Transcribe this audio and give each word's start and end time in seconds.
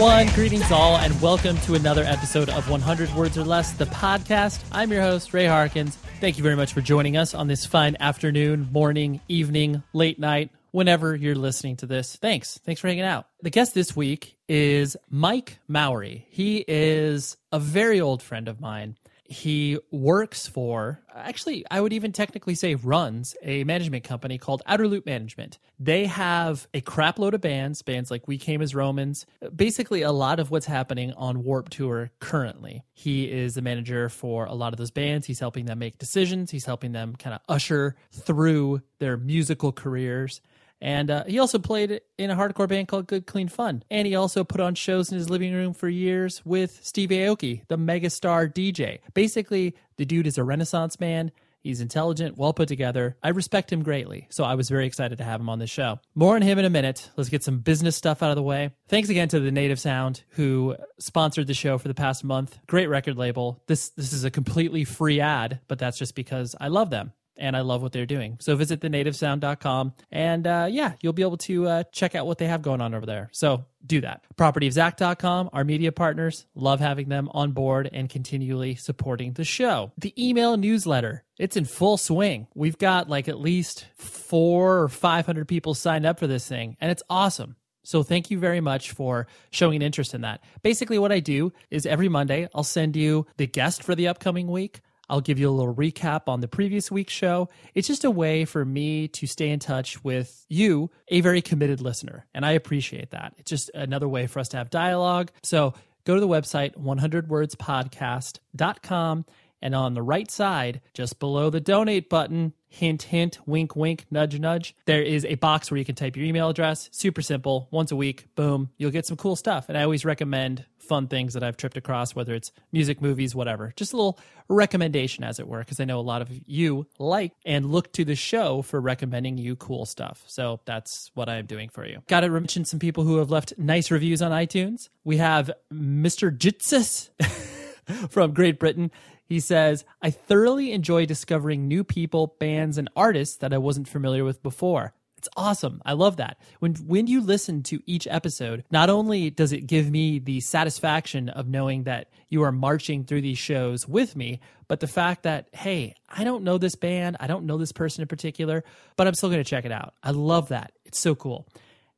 everyone. 0.00 0.34
Greetings, 0.34 0.72
all, 0.72 0.96
and 0.96 1.20
welcome 1.20 1.58
to 1.58 1.74
another 1.74 2.04
episode 2.04 2.48
of 2.48 2.70
100 2.70 3.14
Words 3.14 3.36
or 3.36 3.44
Less, 3.44 3.72
the 3.72 3.84
podcast. 3.84 4.64
I'm 4.72 4.90
your 4.90 5.02
host, 5.02 5.34
Ray 5.34 5.44
Harkins. 5.44 5.94
Thank 6.20 6.38
you 6.38 6.42
very 6.42 6.56
much 6.56 6.72
for 6.72 6.80
joining 6.80 7.18
us 7.18 7.34
on 7.34 7.48
this 7.48 7.66
fine 7.66 7.98
afternoon, 8.00 8.70
morning, 8.72 9.20
evening, 9.28 9.82
late 9.92 10.18
night, 10.18 10.48
whenever 10.70 11.14
you're 11.14 11.34
listening 11.34 11.76
to 11.76 11.86
this. 11.86 12.16
Thanks. 12.16 12.58
Thanks 12.64 12.80
for 12.80 12.88
hanging 12.88 13.04
out. 13.04 13.26
The 13.42 13.50
guest 13.50 13.74
this 13.74 13.94
week 13.94 14.38
is 14.48 14.96
Mike 15.10 15.58
Mowery. 15.68 16.24
He 16.30 16.64
is 16.66 17.36
a 17.52 17.60
very 17.60 18.00
old 18.00 18.22
friend 18.22 18.48
of 18.48 18.58
mine 18.58 18.96
he 19.30 19.78
works 19.92 20.48
for, 20.48 21.00
actually, 21.14 21.64
I 21.70 21.80
would 21.80 21.92
even 21.92 22.10
technically 22.10 22.56
say 22.56 22.74
runs 22.74 23.36
a 23.44 23.62
management 23.62 24.02
company 24.02 24.38
called 24.38 24.60
Outerloop 24.68 25.06
Management. 25.06 25.60
They 25.78 26.06
have 26.06 26.66
a 26.74 26.80
crap 26.80 27.16
load 27.16 27.34
of 27.34 27.40
bands, 27.40 27.80
bands 27.80 28.10
like 28.10 28.26
We 28.26 28.38
Came 28.38 28.60
as 28.60 28.74
Romans, 28.74 29.26
basically 29.54 30.02
a 30.02 30.10
lot 30.10 30.40
of 30.40 30.50
what's 30.50 30.66
happening 30.66 31.12
on 31.12 31.44
Warped 31.44 31.70
Tour 31.70 32.10
currently. 32.18 32.82
He 32.92 33.30
is 33.30 33.54
the 33.54 33.62
manager 33.62 34.08
for 34.08 34.46
a 34.46 34.54
lot 34.54 34.72
of 34.72 34.78
those 34.78 34.90
bands. 34.90 35.28
He's 35.28 35.38
helping 35.38 35.66
them 35.66 35.78
make 35.78 35.98
decisions, 35.98 36.50
he's 36.50 36.64
helping 36.64 36.90
them 36.90 37.14
kind 37.14 37.32
of 37.32 37.40
usher 37.48 37.94
through 38.10 38.82
their 38.98 39.16
musical 39.16 39.70
careers. 39.70 40.40
And 40.80 41.10
uh, 41.10 41.24
he 41.24 41.38
also 41.38 41.58
played 41.58 42.00
in 42.18 42.30
a 42.30 42.36
hardcore 42.36 42.68
band 42.68 42.88
called 42.88 43.06
Good 43.06 43.26
Clean 43.26 43.48
Fun. 43.48 43.82
And 43.90 44.06
he 44.06 44.14
also 44.14 44.44
put 44.44 44.60
on 44.60 44.74
shows 44.74 45.12
in 45.12 45.18
his 45.18 45.28
living 45.28 45.52
room 45.52 45.74
for 45.74 45.88
years 45.88 46.42
with 46.44 46.80
Steve 46.82 47.10
Aoki, 47.10 47.66
the 47.68 47.76
megastar 47.76 48.52
DJ. 48.52 49.00
Basically, 49.14 49.74
the 49.96 50.04
dude 50.04 50.26
is 50.26 50.38
a 50.38 50.44
renaissance 50.44 50.98
man. 50.98 51.32
He's 51.62 51.82
intelligent, 51.82 52.38
well 52.38 52.54
put 52.54 52.68
together. 52.68 53.18
I 53.22 53.28
respect 53.28 53.70
him 53.70 53.82
greatly, 53.82 54.26
so 54.30 54.44
I 54.44 54.54
was 54.54 54.70
very 54.70 54.86
excited 54.86 55.18
to 55.18 55.24
have 55.24 55.42
him 55.42 55.50
on 55.50 55.58
this 55.58 55.68
show. 55.68 56.00
More 56.14 56.34
on 56.34 56.40
him 56.40 56.58
in 56.58 56.64
a 56.64 56.70
minute. 56.70 57.10
Let's 57.16 57.28
get 57.28 57.44
some 57.44 57.58
business 57.58 57.96
stuff 57.96 58.22
out 58.22 58.30
of 58.30 58.36
the 58.36 58.42
way. 58.42 58.70
Thanks 58.88 59.10
again 59.10 59.28
to 59.28 59.40
the 59.40 59.50
Native 59.50 59.78
Sound 59.78 60.22
who 60.30 60.76
sponsored 60.98 61.46
the 61.46 61.54
show 61.54 61.76
for 61.76 61.88
the 61.88 61.94
past 61.94 62.24
month. 62.24 62.58
Great 62.66 62.88
record 62.88 63.18
label. 63.18 63.62
This 63.66 63.90
this 63.90 64.14
is 64.14 64.24
a 64.24 64.30
completely 64.30 64.84
free 64.84 65.20
ad, 65.20 65.60
but 65.68 65.78
that's 65.78 65.98
just 65.98 66.14
because 66.14 66.56
I 66.58 66.68
love 66.68 66.88
them 66.88 67.12
and 67.40 67.56
I 67.56 67.60
love 67.60 67.82
what 67.82 67.92
they're 67.92 68.06
doing. 68.06 68.36
So 68.40 68.54
visit 68.56 68.80
thenativesound.com 68.80 69.94
and 70.12 70.46
uh, 70.46 70.68
yeah, 70.70 70.92
you'll 71.00 71.12
be 71.12 71.22
able 71.22 71.38
to 71.38 71.66
uh, 71.66 71.82
check 71.92 72.14
out 72.14 72.26
what 72.26 72.38
they 72.38 72.46
have 72.46 72.62
going 72.62 72.80
on 72.80 72.94
over 72.94 73.06
there. 73.06 73.30
So 73.32 73.64
do 73.84 74.00
that. 74.02 74.24
Propertyofzach.com, 74.36 75.50
our 75.52 75.64
media 75.64 75.92
partners, 75.92 76.46
love 76.54 76.80
having 76.80 77.08
them 77.08 77.28
on 77.32 77.52
board 77.52 77.88
and 77.92 78.08
continually 78.08 78.74
supporting 78.74 79.32
the 79.32 79.44
show. 79.44 79.92
The 79.98 80.14
email 80.22 80.56
newsletter, 80.56 81.24
it's 81.38 81.56
in 81.56 81.64
full 81.64 81.96
swing. 81.96 82.46
We've 82.54 82.78
got 82.78 83.08
like 83.08 83.28
at 83.28 83.40
least 83.40 83.86
four 83.96 84.80
or 84.80 84.88
500 84.88 85.48
people 85.48 85.74
signed 85.74 86.06
up 86.06 86.18
for 86.18 86.26
this 86.26 86.46
thing, 86.46 86.76
and 86.80 86.90
it's 86.90 87.02
awesome. 87.08 87.56
So 87.82 88.02
thank 88.02 88.30
you 88.30 88.38
very 88.38 88.60
much 88.60 88.92
for 88.92 89.26
showing 89.50 89.76
an 89.76 89.82
interest 89.82 90.14
in 90.14 90.20
that. 90.20 90.42
Basically, 90.62 90.98
what 90.98 91.12
I 91.12 91.20
do 91.20 91.52
is 91.70 91.86
every 91.86 92.08
Monday, 92.08 92.48
I'll 92.54 92.62
send 92.62 92.94
you 92.94 93.26
the 93.36 93.46
guest 93.46 93.82
for 93.82 93.94
the 93.94 94.08
upcoming 94.08 94.48
week. 94.48 94.80
I'll 95.10 95.20
give 95.20 95.38
you 95.38 95.50
a 95.50 95.52
little 95.52 95.74
recap 95.74 96.22
on 96.28 96.40
the 96.40 96.48
previous 96.48 96.90
week's 96.90 97.12
show. 97.12 97.48
It's 97.74 97.88
just 97.88 98.04
a 98.04 98.10
way 98.10 98.44
for 98.44 98.64
me 98.64 99.08
to 99.08 99.26
stay 99.26 99.50
in 99.50 99.58
touch 99.58 100.04
with 100.04 100.46
you, 100.48 100.92
a 101.08 101.20
very 101.20 101.42
committed 101.42 101.80
listener. 101.80 102.26
And 102.32 102.46
I 102.46 102.52
appreciate 102.52 103.10
that. 103.10 103.34
It's 103.36 103.50
just 103.50 103.72
another 103.74 104.08
way 104.08 104.28
for 104.28 104.38
us 104.38 104.50
to 104.50 104.56
have 104.56 104.70
dialogue. 104.70 105.32
So 105.42 105.74
go 106.04 106.14
to 106.14 106.20
the 106.20 106.28
website, 106.28 106.76
100wordspodcast.com. 106.76 109.24
And 109.62 109.74
on 109.74 109.92
the 109.92 110.02
right 110.02 110.30
side, 110.30 110.80
just 110.94 111.18
below 111.18 111.50
the 111.50 111.60
donate 111.60 112.08
button, 112.08 112.54
hint, 112.70 113.02
hint, 113.02 113.38
wink, 113.46 113.76
wink, 113.76 114.06
nudge, 114.10 114.38
nudge, 114.38 114.74
there 114.86 115.02
is 115.02 115.24
a 115.26 115.34
box 115.34 115.70
where 115.70 115.78
you 115.78 115.84
can 115.84 115.96
type 115.96 116.16
your 116.16 116.24
email 116.24 116.48
address. 116.48 116.88
Super 116.92 117.20
simple. 117.20 117.68
Once 117.70 117.90
a 117.90 117.96
week, 117.96 118.28
boom, 118.36 118.70
you'll 118.78 118.92
get 118.92 119.04
some 119.04 119.16
cool 119.16 119.36
stuff. 119.36 119.68
And 119.68 119.76
I 119.76 119.82
always 119.82 120.04
recommend 120.04 120.64
fun 120.78 121.08
things 121.08 121.34
that 121.34 121.42
I've 121.42 121.56
tripped 121.56 121.76
across, 121.76 122.14
whether 122.14 122.32
it's 122.32 122.52
music, 122.72 123.02
movies, 123.02 123.34
whatever. 123.34 123.72
Just 123.76 123.92
a 123.92 123.96
little 123.96 124.18
recommendation, 124.48 125.24
as 125.24 125.38
it 125.38 125.48
were, 125.48 125.58
because 125.58 125.80
I 125.80 125.84
know 125.84 125.98
a 125.98 126.00
lot 126.00 126.22
of 126.22 126.30
you 126.46 126.86
like 126.98 127.32
and 127.44 127.70
look 127.70 127.92
to 127.92 128.04
the 128.04 128.14
show 128.14 128.62
for 128.62 128.80
recommending 128.80 129.36
you 129.36 129.56
cool 129.56 129.84
stuff. 129.84 130.22
So 130.26 130.60
that's 130.64 131.10
what 131.14 131.28
I'm 131.28 131.46
doing 131.46 131.68
for 131.68 131.84
you. 131.84 132.02
Got 132.06 132.20
to 132.20 132.28
mention 132.30 132.64
some 132.64 132.78
people 132.78 133.04
who 133.04 133.18
have 133.18 133.30
left 133.30 133.52
nice 133.58 133.90
reviews 133.90 134.22
on 134.22 134.30
iTunes. 134.30 134.88
We 135.04 135.16
have 135.16 135.50
Mr. 135.72 136.36
Jitsis 136.36 137.10
from 138.10 138.32
Great 138.32 138.58
Britain. 138.58 138.90
He 139.30 139.38
says, 139.38 139.84
I 140.02 140.10
thoroughly 140.10 140.72
enjoy 140.72 141.06
discovering 141.06 141.68
new 141.68 141.84
people, 141.84 142.34
bands, 142.40 142.78
and 142.78 142.90
artists 142.96 143.36
that 143.36 143.54
I 143.54 143.58
wasn't 143.58 143.86
familiar 143.86 144.24
with 144.24 144.42
before. 144.42 144.92
It's 145.18 145.28
awesome. 145.36 145.80
I 145.86 145.92
love 145.92 146.16
that. 146.16 146.40
When 146.58 146.74
when 146.74 147.06
you 147.06 147.20
listen 147.20 147.62
to 147.64 147.80
each 147.86 148.08
episode, 148.10 148.64
not 148.72 148.90
only 148.90 149.30
does 149.30 149.52
it 149.52 149.68
give 149.68 149.88
me 149.88 150.18
the 150.18 150.40
satisfaction 150.40 151.28
of 151.28 151.46
knowing 151.46 151.84
that 151.84 152.10
you 152.28 152.42
are 152.42 152.50
marching 152.50 153.04
through 153.04 153.20
these 153.20 153.38
shows 153.38 153.86
with 153.86 154.16
me, 154.16 154.40
but 154.66 154.80
the 154.80 154.88
fact 154.88 155.22
that 155.22 155.48
hey, 155.52 155.94
I 156.08 156.24
don't 156.24 156.42
know 156.42 156.58
this 156.58 156.74
band, 156.74 157.16
I 157.20 157.28
don't 157.28 157.46
know 157.46 157.56
this 157.56 157.70
person 157.70 158.02
in 158.02 158.08
particular, 158.08 158.64
but 158.96 159.06
I'm 159.06 159.14
still 159.14 159.28
going 159.28 159.44
to 159.44 159.48
check 159.48 159.64
it 159.64 159.70
out. 159.72 159.94
I 160.02 160.10
love 160.10 160.48
that. 160.48 160.72
It's 160.84 160.98
so 160.98 161.14
cool. 161.14 161.46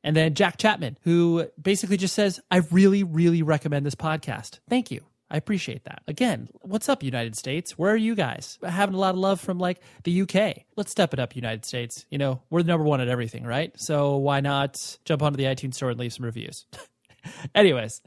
And 0.03 0.15
then 0.15 0.35
Jack 0.35 0.57
Chapman, 0.57 0.99
who 1.01 1.47
basically 1.59 1.97
just 1.97 2.13
says, 2.13 2.39
I 2.51 2.57
really, 2.69 3.03
really 3.03 3.41
recommend 3.41 3.87
this 3.87 3.95
podcast. 3.95 4.59
Thank 4.69 4.91
you. 4.91 5.03
I 5.33 5.37
appreciate 5.37 5.85
that. 5.85 6.03
Again, 6.07 6.47
what's 6.61 6.87
up, 6.87 7.01
United 7.01 7.35
States? 7.35 7.71
Where 7.71 7.91
are 7.91 7.97
you 7.97 8.13
guys? 8.13 8.59
Having 8.63 8.93
a 8.93 8.99
lot 8.99 9.15
of 9.15 9.19
love 9.19 9.41
from 9.41 9.57
like 9.57 9.79
the 10.03 10.21
UK. 10.21 10.65
Let's 10.75 10.91
step 10.91 11.11
it 11.11 11.19
up, 11.19 11.35
United 11.35 11.65
States. 11.65 12.05
You 12.11 12.19
know, 12.19 12.43
we're 12.51 12.61
the 12.61 12.67
number 12.67 12.85
one 12.85 13.01
at 13.01 13.07
everything, 13.07 13.43
right? 13.43 13.73
So 13.75 14.17
why 14.17 14.41
not 14.41 14.99
jump 15.05 15.23
onto 15.23 15.37
the 15.37 15.45
iTunes 15.45 15.73
store 15.73 15.89
and 15.89 15.99
leave 15.99 16.13
some 16.13 16.25
reviews? 16.25 16.67
Anyways, 17.55 18.03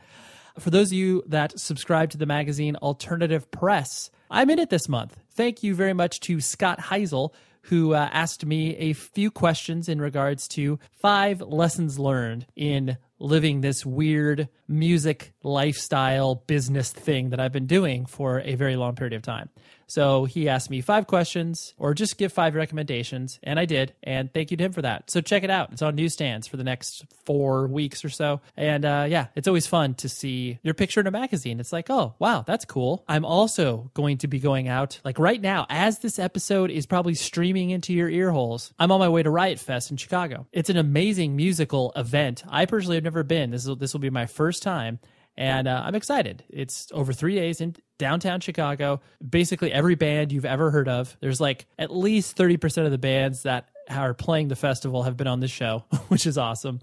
for 0.61 0.71
those 0.71 0.91
of 0.91 0.93
you 0.93 1.25
that 1.27 1.59
subscribe 1.59 2.11
to 2.11 2.17
the 2.17 2.27
magazine 2.27 2.77
Alternative 2.77 3.51
Press, 3.51 4.09
I'm 4.31 4.49
in 4.49 4.61
it 4.61 4.71
this 4.71 4.89
month. 4.89 5.19
Thank 5.33 5.65
you 5.65 5.75
very 5.75 5.95
much 5.95 6.21
to 6.21 6.41
Scott 6.41 6.79
Heisel, 6.79 7.35
who 7.63 7.95
uh, 7.95 8.09
asked 8.13 8.47
me 8.47 8.77
a 8.77 8.93
few 8.93 9.33
questions 9.33 9.89
in 9.89 10.01
regards 10.01 10.47
to 10.47 10.79
five 10.93 11.41
lessons 11.41 11.99
learned 11.99 12.47
in 12.55 12.99
living 13.19 13.61
this 13.61 13.85
weird 13.87 14.49
music 14.69 15.33
lifestyle 15.43 16.35
business 16.47 16.93
thing 16.93 17.31
that 17.31 17.41
I've 17.41 17.53
been 17.53 17.67
doing 17.67 18.07
for 18.07 18.41
a 18.41 18.55
very 18.55 18.77
long 18.77 18.95
period 18.95 19.15
of 19.15 19.23
time. 19.23 19.49
So 19.87 20.25
he 20.25 20.49
asked 20.49 20.71
me 20.71 20.81
five 20.81 21.07
questions 21.07 21.75
or 21.79 21.95
just 21.95 22.19
give 22.19 22.33
five 22.33 22.55
recommendations, 22.55 23.39
and 23.43 23.59
I 23.59 23.65
did. 23.65 23.95
And 24.03 24.33
thank 24.33 24.51
you 24.51 24.57
to 24.57 24.65
him 24.65 24.73
for 24.73 24.83
that. 24.83 25.11
So 25.11 25.21
check 25.21 25.45
it 25.45 25.51
out. 25.51 25.73
It's 25.73 25.83
on 25.83 25.95
newsstands 25.95 26.47
for 26.47 26.57
the 26.57 26.65
next 26.65 27.05
four 27.25 27.67
weeks 27.67 28.05
or 28.05 28.09
so. 28.09 28.41
And 28.57 28.85
uh, 28.85 29.07
yeah, 29.09 29.27
it's 29.35 29.49
always 29.49 29.67
fun 29.67 29.95
to 29.95 30.09
see 30.09 30.59
your 30.63 30.75
picture 30.75 31.01
in 31.01 31.07
a 31.07 31.11
magazine. 31.11 31.61
It's 31.61 31.73
like, 31.73 31.91
oh, 31.91 32.15
wow, 32.19 32.43
that's 32.47 32.65
cool. 32.65 33.05
I'm 33.09 33.25
also 33.25 33.91
going 33.95 34.19
to 34.19 34.29
be 34.29 34.39
going 34.39 34.69
out, 34.69 35.01
like 35.05 35.19
right 35.19 35.41
now, 35.41 35.67
as 35.69 36.01
this 36.01 36.19
episode 36.19 36.71
is 36.71 36.87
probably 36.87 37.15
streaming 37.15 37.71
into 37.71 37.93
your 37.93 38.09
ear 38.09 38.31
holes, 38.33 38.73
I'm 38.79 38.93
on 38.93 39.01
my 39.01 39.09
way 39.09 39.23
to 39.23 39.31
Riot 39.31 39.59
Fest 39.59 39.91
in 39.91 39.97
Chicago. 39.97 40.47
It's 40.53 40.71
an 40.71 40.77
amazing 40.77 41.37
musical 41.37 41.93
event. 41.95 42.43
I 42.49 42.67
personally 42.67 42.97
have 42.97 43.05
never 43.05 43.23
been. 43.23 43.51
This 43.51 43.67
will, 43.67 43.77
this 43.77 43.93
will 43.93 44.01
be 44.01 44.11
my 44.11 44.27
first 44.27 44.63
time 44.63 44.99
and 45.37 45.69
uh, 45.69 45.83
I'm 45.85 45.95
excited. 45.95 46.45
It's 46.49 46.89
over 46.93 47.13
three 47.13 47.35
days 47.35 47.61
in 47.61 47.77
downtown 47.99 48.41
Chicago. 48.41 49.01
Basically, 49.27 49.73
every 49.73 49.95
band 49.95 50.33
you've 50.33 50.45
ever 50.45 50.71
heard 50.71 50.89
of. 50.89 51.17
There's 51.21 51.41
like 51.41 51.67
at 51.79 51.95
least 51.95 52.37
30% 52.37 52.85
of 52.85 52.91
the 52.91 52.99
bands 52.99 53.43
that 53.43 53.69
are 53.91 54.15
playing 54.15 54.49
the 54.49 54.57
festival 54.57 55.03
have 55.03 55.17
been 55.17 55.27
on 55.27 55.41
this 55.41 55.51
show, 55.51 55.85
which 56.09 56.27
is 56.27 56.39
awesome. 56.39 56.81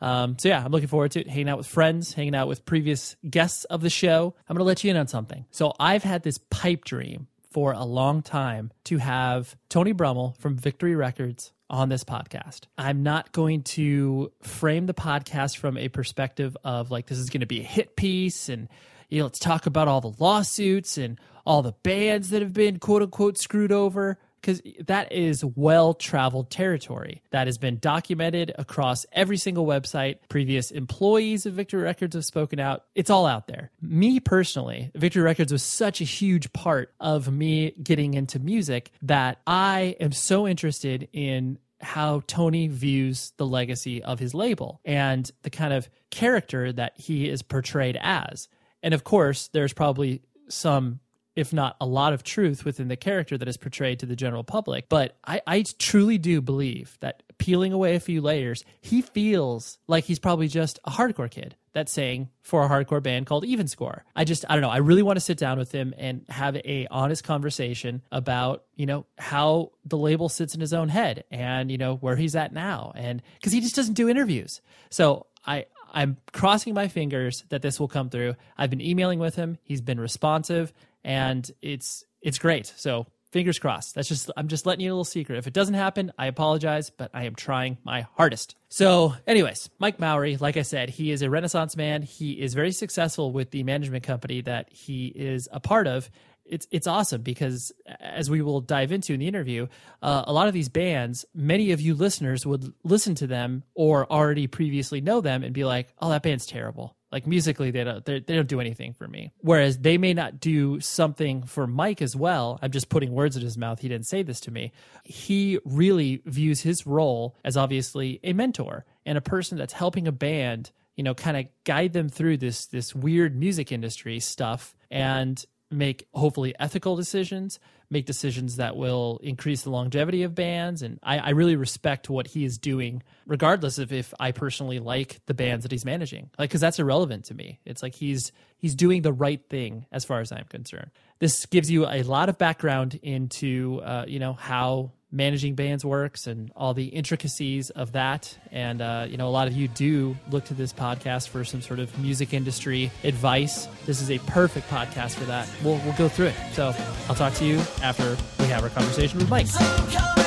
Um, 0.00 0.38
so 0.38 0.48
yeah, 0.48 0.64
I'm 0.64 0.70
looking 0.70 0.88
forward 0.88 1.10
to 1.12 1.20
it, 1.20 1.28
hanging 1.28 1.48
out 1.48 1.58
with 1.58 1.66
friends, 1.66 2.12
hanging 2.12 2.34
out 2.34 2.46
with 2.46 2.64
previous 2.64 3.16
guests 3.28 3.64
of 3.64 3.80
the 3.80 3.90
show. 3.90 4.34
I'm 4.48 4.54
going 4.54 4.64
to 4.64 4.68
let 4.68 4.84
you 4.84 4.90
in 4.90 4.96
on 4.96 5.08
something. 5.08 5.44
So 5.50 5.74
I've 5.80 6.04
had 6.04 6.22
this 6.22 6.38
pipe 6.50 6.84
dream 6.84 7.26
for 7.50 7.72
a 7.72 7.84
long 7.84 8.22
time 8.22 8.70
to 8.84 8.98
have 8.98 9.56
Tony 9.68 9.92
Brummel 9.92 10.36
from 10.38 10.56
Victory 10.56 10.94
Records 10.94 11.52
on 11.70 11.88
this 11.88 12.04
podcast. 12.04 12.62
I'm 12.76 13.02
not 13.02 13.32
going 13.32 13.62
to 13.62 14.32
frame 14.42 14.86
the 14.86 14.94
podcast 14.94 15.58
from 15.58 15.76
a 15.76 15.88
perspective 15.88 16.56
of 16.64 16.90
like 16.90 17.06
this 17.06 17.18
is 17.18 17.30
going 17.30 17.40
to 17.40 17.46
be 17.46 17.60
a 17.60 17.64
hit 17.64 17.96
piece 17.96 18.48
and 18.48 18.68
you 19.08 19.18
know 19.18 19.24
let's 19.24 19.38
talk 19.38 19.66
about 19.66 19.88
all 19.88 20.00
the 20.00 20.14
lawsuits 20.18 20.98
and 20.98 21.18
all 21.44 21.62
the 21.62 21.74
bands 21.82 22.30
that 22.30 22.42
have 22.42 22.52
been 22.52 22.78
quote 22.78 23.02
unquote 23.02 23.38
screwed 23.38 23.72
over 23.72 24.18
because 24.40 24.62
that 24.86 25.12
is 25.12 25.44
well 25.44 25.94
traveled 25.94 26.50
territory 26.50 27.22
that 27.30 27.46
has 27.46 27.58
been 27.58 27.78
documented 27.78 28.52
across 28.58 29.06
every 29.12 29.36
single 29.36 29.66
website. 29.66 30.18
Previous 30.28 30.70
employees 30.70 31.46
of 31.46 31.54
Victory 31.54 31.82
Records 31.82 32.14
have 32.14 32.24
spoken 32.24 32.60
out. 32.60 32.84
It's 32.94 33.10
all 33.10 33.26
out 33.26 33.46
there. 33.46 33.70
Me 33.80 34.20
personally, 34.20 34.90
Victory 34.94 35.22
Records 35.22 35.52
was 35.52 35.62
such 35.62 36.00
a 36.00 36.04
huge 36.04 36.52
part 36.52 36.94
of 37.00 37.30
me 37.30 37.72
getting 37.82 38.14
into 38.14 38.38
music 38.38 38.90
that 39.02 39.38
I 39.46 39.96
am 40.00 40.12
so 40.12 40.46
interested 40.46 41.08
in 41.12 41.58
how 41.80 42.22
Tony 42.26 42.68
views 42.68 43.32
the 43.36 43.46
legacy 43.46 44.02
of 44.02 44.18
his 44.18 44.34
label 44.34 44.80
and 44.84 45.30
the 45.42 45.50
kind 45.50 45.72
of 45.72 45.88
character 46.10 46.72
that 46.72 46.94
he 46.96 47.28
is 47.28 47.42
portrayed 47.42 47.98
as. 48.00 48.48
And 48.82 48.94
of 48.94 49.04
course, 49.04 49.48
there's 49.52 49.72
probably 49.72 50.22
some 50.48 51.00
if 51.38 51.52
not 51.52 51.76
a 51.80 51.86
lot 51.86 52.12
of 52.12 52.24
truth 52.24 52.64
within 52.64 52.88
the 52.88 52.96
character 52.96 53.38
that 53.38 53.46
is 53.46 53.56
portrayed 53.56 54.00
to 54.00 54.06
the 54.06 54.16
general 54.16 54.42
public. 54.42 54.88
But 54.88 55.16
I, 55.24 55.40
I 55.46 55.64
truly 55.78 56.18
do 56.18 56.40
believe 56.40 56.98
that 56.98 57.22
peeling 57.38 57.72
away 57.72 57.94
a 57.94 58.00
few 58.00 58.20
layers, 58.20 58.64
he 58.80 59.02
feels 59.02 59.78
like 59.86 60.02
he's 60.02 60.18
probably 60.18 60.48
just 60.48 60.80
a 60.84 60.90
hardcore 60.90 61.30
kid 61.30 61.54
that's 61.74 61.92
saying 61.92 62.28
for 62.42 62.64
a 62.64 62.68
hardcore 62.68 63.00
band 63.00 63.26
called 63.26 63.44
Even 63.44 63.68
Score. 63.68 64.04
I 64.16 64.24
just 64.24 64.44
I 64.48 64.54
don't 64.54 64.62
know. 64.62 64.68
I 64.68 64.78
really 64.78 65.04
want 65.04 65.16
to 65.16 65.24
sit 65.24 65.38
down 65.38 65.58
with 65.58 65.70
him 65.70 65.94
and 65.96 66.24
have 66.28 66.56
a 66.56 66.88
honest 66.90 67.22
conversation 67.22 68.02
about, 68.10 68.64
you 68.74 68.86
know, 68.86 69.06
how 69.16 69.70
the 69.84 69.96
label 69.96 70.28
sits 70.28 70.56
in 70.56 70.60
his 70.60 70.74
own 70.74 70.88
head 70.88 71.22
and, 71.30 71.70
you 71.70 71.78
know, 71.78 71.94
where 71.94 72.16
he's 72.16 72.34
at 72.34 72.52
now. 72.52 72.90
And 72.96 73.22
cuz 73.44 73.52
he 73.52 73.60
just 73.60 73.76
doesn't 73.76 73.94
do 73.94 74.08
interviews. 74.08 74.60
So, 74.90 75.26
I 75.46 75.66
I'm 75.92 76.18
crossing 76.32 76.74
my 76.74 76.88
fingers 76.88 77.44
that 77.48 77.62
this 77.62 77.80
will 77.80 77.88
come 77.88 78.10
through. 78.10 78.34
I've 78.56 78.70
been 78.70 78.80
emailing 78.80 79.18
with 79.18 79.36
him. 79.36 79.58
He's 79.62 79.80
been 79.80 80.00
responsive 80.00 80.72
and 81.04 81.50
it's 81.62 82.04
it's 82.20 82.38
great. 82.38 82.72
So 82.76 83.06
fingers 83.30 83.58
crossed. 83.58 83.94
That's 83.94 84.08
just 84.08 84.30
I'm 84.36 84.48
just 84.48 84.66
letting 84.66 84.84
you 84.84 84.90
a 84.90 84.94
little 84.94 85.04
secret. 85.04 85.38
If 85.38 85.46
it 85.46 85.52
doesn't 85.52 85.74
happen, 85.74 86.12
I 86.18 86.26
apologize, 86.26 86.90
but 86.90 87.10
I 87.14 87.24
am 87.24 87.34
trying 87.34 87.78
my 87.84 88.06
hardest. 88.16 88.56
So, 88.68 89.14
anyways, 89.26 89.70
Mike 89.78 89.98
Mowery, 89.98 90.36
like 90.36 90.56
I 90.56 90.62
said, 90.62 90.90
he 90.90 91.10
is 91.10 91.22
a 91.22 91.30
renaissance 91.30 91.76
man. 91.76 92.02
He 92.02 92.32
is 92.32 92.54
very 92.54 92.72
successful 92.72 93.32
with 93.32 93.50
the 93.50 93.62
management 93.64 94.04
company 94.04 94.40
that 94.42 94.70
he 94.72 95.06
is 95.06 95.48
a 95.52 95.60
part 95.60 95.86
of. 95.86 96.10
It's 96.44 96.66
it's 96.70 96.86
awesome 96.86 97.22
because 97.22 97.72
as 98.00 98.30
we 98.30 98.40
will 98.40 98.62
dive 98.62 98.90
into 98.90 99.12
in 99.12 99.20
the 99.20 99.28
interview, 99.28 99.66
uh, 100.00 100.24
a 100.26 100.32
lot 100.32 100.48
of 100.48 100.54
these 100.54 100.70
bands, 100.70 101.26
many 101.34 101.72
of 101.72 101.80
you 101.80 101.94
listeners 101.94 102.46
would 102.46 102.72
listen 102.84 103.14
to 103.16 103.26
them 103.26 103.64
or 103.74 104.10
already 104.10 104.46
previously 104.46 105.02
know 105.02 105.20
them 105.20 105.44
and 105.44 105.52
be 105.52 105.64
like, 105.64 105.92
"Oh, 105.98 106.08
that 106.08 106.22
band's 106.22 106.46
terrible." 106.46 106.96
Like 107.10 107.26
musically, 107.26 107.70
they 107.70 107.84
don't 107.84 108.04
they 108.04 108.20
don't 108.20 108.48
do 108.48 108.60
anything 108.60 108.92
for 108.92 109.08
me. 109.08 109.32
Whereas 109.38 109.78
they 109.78 109.96
may 109.96 110.12
not 110.12 110.40
do 110.40 110.78
something 110.80 111.42
for 111.42 111.66
Mike 111.66 112.02
as 112.02 112.14
well. 112.14 112.58
I'm 112.60 112.70
just 112.70 112.90
putting 112.90 113.12
words 113.12 113.36
in 113.36 113.42
his 113.42 113.56
mouth. 113.56 113.80
He 113.80 113.88
didn't 113.88 114.06
say 114.06 114.22
this 114.22 114.40
to 114.40 114.50
me. 114.50 114.72
He 115.04 115.58
really 115.64 116.22
views 116.26 116.60
his 116.60 116.86
role 116.86 117.36
as 117.44 117.56
obviously 117.56 118.20
a 118.22 118.34
mentor 118.34 118.84
and 119.06 119.16
a 119.16 119.22
person 119.22 119.56
that's 119.56 119.72
helping 119.72 120.06
a 120.06 120.12
band, 120.12 120.70
you 120.96 121.02
know, 121.02 121.14
kind 121.14 121.36
of 121.38 121.46
guide 121.64 121.94
them 121.94 122.10
through 122.10 122.36
this 122.36 122.66
this 122.66 122.94
weird 122.94 123.34
music 123.34 123.72
industry 123.72 124.20
stuff 124.20 124.76
and 124.90 125.44
make 125.70 126.06
hopefully 126.14 126.54
ethical 126.58 126.96
decisions, 126.96 127.58
make 127.90 128.06
decisions 128.06 128.56
that 128.56 128.76
will 128.76 129.18
increase 129.22 129.62
the 129.62 129.70
longevity 129.70 130.22
of 130.22 130.34
bands. 130.34 130.82
And 130.82 130.98
I, 131.02 131.18
I, 131.18 131.30
really 131.30 131.56
respect 131.56 132.08
what 132.08 132.26
he 132.26 132.44
is 132.44 132.58
doing, 132.58 133.02
regardless 133.26 133.78
of 133.78 133.92
if 133.92 134.12
I 134.18 134.32
personally 134.32 134.78
like 134.78 135.20
the 135.26 135.34
bands 135.34 135.64
that 135.64 135.72
he's 135.72 135.84
managing. 135.84 136.30
Like, 136.38 136.50
because 136.50 136.60
that's 136.60 136.78
irrelevant 136.78 137.26
to 137.26 137.34
me. 137.34 137.60
It's 137.64 137.82
like 137.82 137.94
he's 137.94 138.32
he's 138.56 138.74
doing 138.74 139.02
the 139.02 139.12
right 139.12 139.42
thing 139.48 139.86
as 139.92 140.04
far 140.04 140.20
as 140.20 140.32
I'm 140.32 140.44
concerned. 140.44 140.90
This 141.18 141.46
gives 141.46 141.70
you 141.70 141.86
a 141.86 142.02
lot 142.02 142.28
of 142.28 142.38
background 142.38 142.98
into 143.02 143.80
uh, 143.84 144.04
you 144.06 144.18
know 144.18 144.32
how 144.34 144.92
managing 145.10 145.54
bands 145.54 145.84
works 145.84 146.26
and 146.26 146.52
all 146.54 146.74
the 146.74 146.86
intricacies 146.86 147.70
of 147.70 147.92
that. 147.92 148.36
And, 148.52 148.82
uh, 148.82 149.06
you 149.08 149.16
know, 149.16 149.28
a 149.28 149.30
lot 149.30 149.48
of 149.48 149.54
you 149.54 149.68
do 149.68 150.16
look 150.30 150.44
to 150.46 150.54
this 150.54 150.72
podcast 150.72 151.28
for 151.28 151.44
some 151.44 151.62
sort 151.62 151.78
of 151.78 151.96
music 151.98 152.34
industry 152.34 152.90
advice. 153.04 153.66
This 153.86 154.02
is 154.02 154.10
a 154.10 154.18
perfect 154.20 154.68
podcast 154.68 155.14
for 155.14 155.24
that. 155.24 155.48
We'll, 155.64 155.78
we'll 155.84 155.96
go 155.96 156.08
through 156.08 156.26
it. 156.26 156.36
So 156.52 156.74
I'll 157.08 157.14
talk 157.14 157.32
to 157.34 157.44
you 157.44 157.58
after 157.82 158.16
we 158.38 158.46
have 158.46 158.62
our 158.62 158.70
conversation 158.70 159.18
with 159.18 159.30
Mike. 159.30 160.17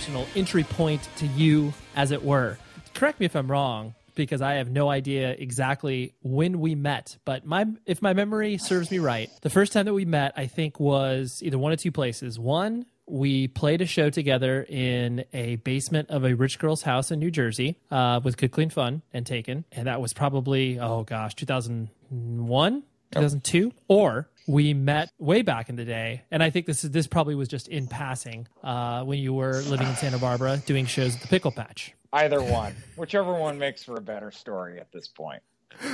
Personal 0.00 0.26
entry 0.34 0.64
point 0.64 1.06
to 1.14 1.26
you, 1.26 1.74
as 1.94 2.10
it 2.10 2.24
were. 2.24 2.56
Correct 2.94 3.20
me 3.20 3.26
if 3.26 3.36
I'm 3.36 3.50
wrong, 3.50 3.94
because 4.14 4.40
I 4.40 4.54
have 4.54 4.70
no 4.70 4.88
idea 4.88 5.32
exactly 5.32 6.14
when 6.22 6.58
we 6.58 6.74
met. 6.74 7.18
But 7.26 7.44
my 7.44 7.66
if 7.84 8.00
my 8.00 8.14
memory 8.14 8.56
serves 8.56 8.90
me 8.90 8.98
right, 8.98 9.28
the 9.42 9.50
first 9.50 9.74
time 9.74 9.84
that 9.84 9.92
we 9.92 10.06
met, 10.06 10.32
I 10.38 10.46
think, 10.46 10.80
was 10.80 11.42
either 11.42 11.58
one 11.58 11.72
of 11.72 11.80
two 11.80 11.92
places. 11.92 12.38
One, 12.38 12.86
we 13.04 13.46
played 13.46 13.82
a 13.82 13.86
show 13.86 14.08
together 14.08 14.64
in 14.66 15.26
a 15.34 15.56
basement 15.56 16.08
of 16.08 16.24
a 16.24 16.32
rich 16.32 16.58
girl's 16.58 16.80
house 16.80 17.10
in 17.10 17.18
New 17.18 17.30
Jersey 17.30 17.76
uh, 17.90 18.22
with 18.24 18.38
Good 18.38 18.52
Clean 18.52 18.70
Fun 18.70 19.02
and 19.12 19.26
Taken, 19.26 19.66
and 19.70 19.86
that 19.86 20.00
was 20.00 20.14
probably 20.14 20.80
oh 20.80 21.02
gosh, 21.02 21.34
2001, 21.34 22.82
2002, 23.12 23.72
or 23.86 24.30
we 24.50 24.74
met 24.74 25.12
way 25.18 25.42
back 25.42 25.68
in 25.68 25.76
the 25.76 25.84
day, 25.84 26.22
and 26.30 26.42
I 26.42 26.50
think 26.50 26.66
this 26.66 26.82
is 26.82 26.90
this 26.90 27.06
probably 27.06 27.36
was 27.36 27.46
just 27.46 27.68
in 27.68 27.86
passing 27.86 28.48
uh, 28.64 29.04
when 29.04 29.20
you 29.20 29.32
were 29.32 29.62
living 29.62 29.86
in 29.86 29.94
Santa 29.94 30.18
Barbara 30.18 30.60
doing 30.66 30.86
shows 30.86 31.14
at 31.14 31.22
the 31.22 31.28
Pickle 31.28 31.52
Patch. 31.52 31.94
Either 32.12 32.42
one, 32.42 32.74
whichever 32.96 33.32
one 33.32 33.58
makes 33.58 33.84
for 33.84 33.96
a 33.96 34.00
better 34.00 34.32
story 34.32 34.80
at 34.80 34.90
this 34.90 35.06
point. 35.06 35.42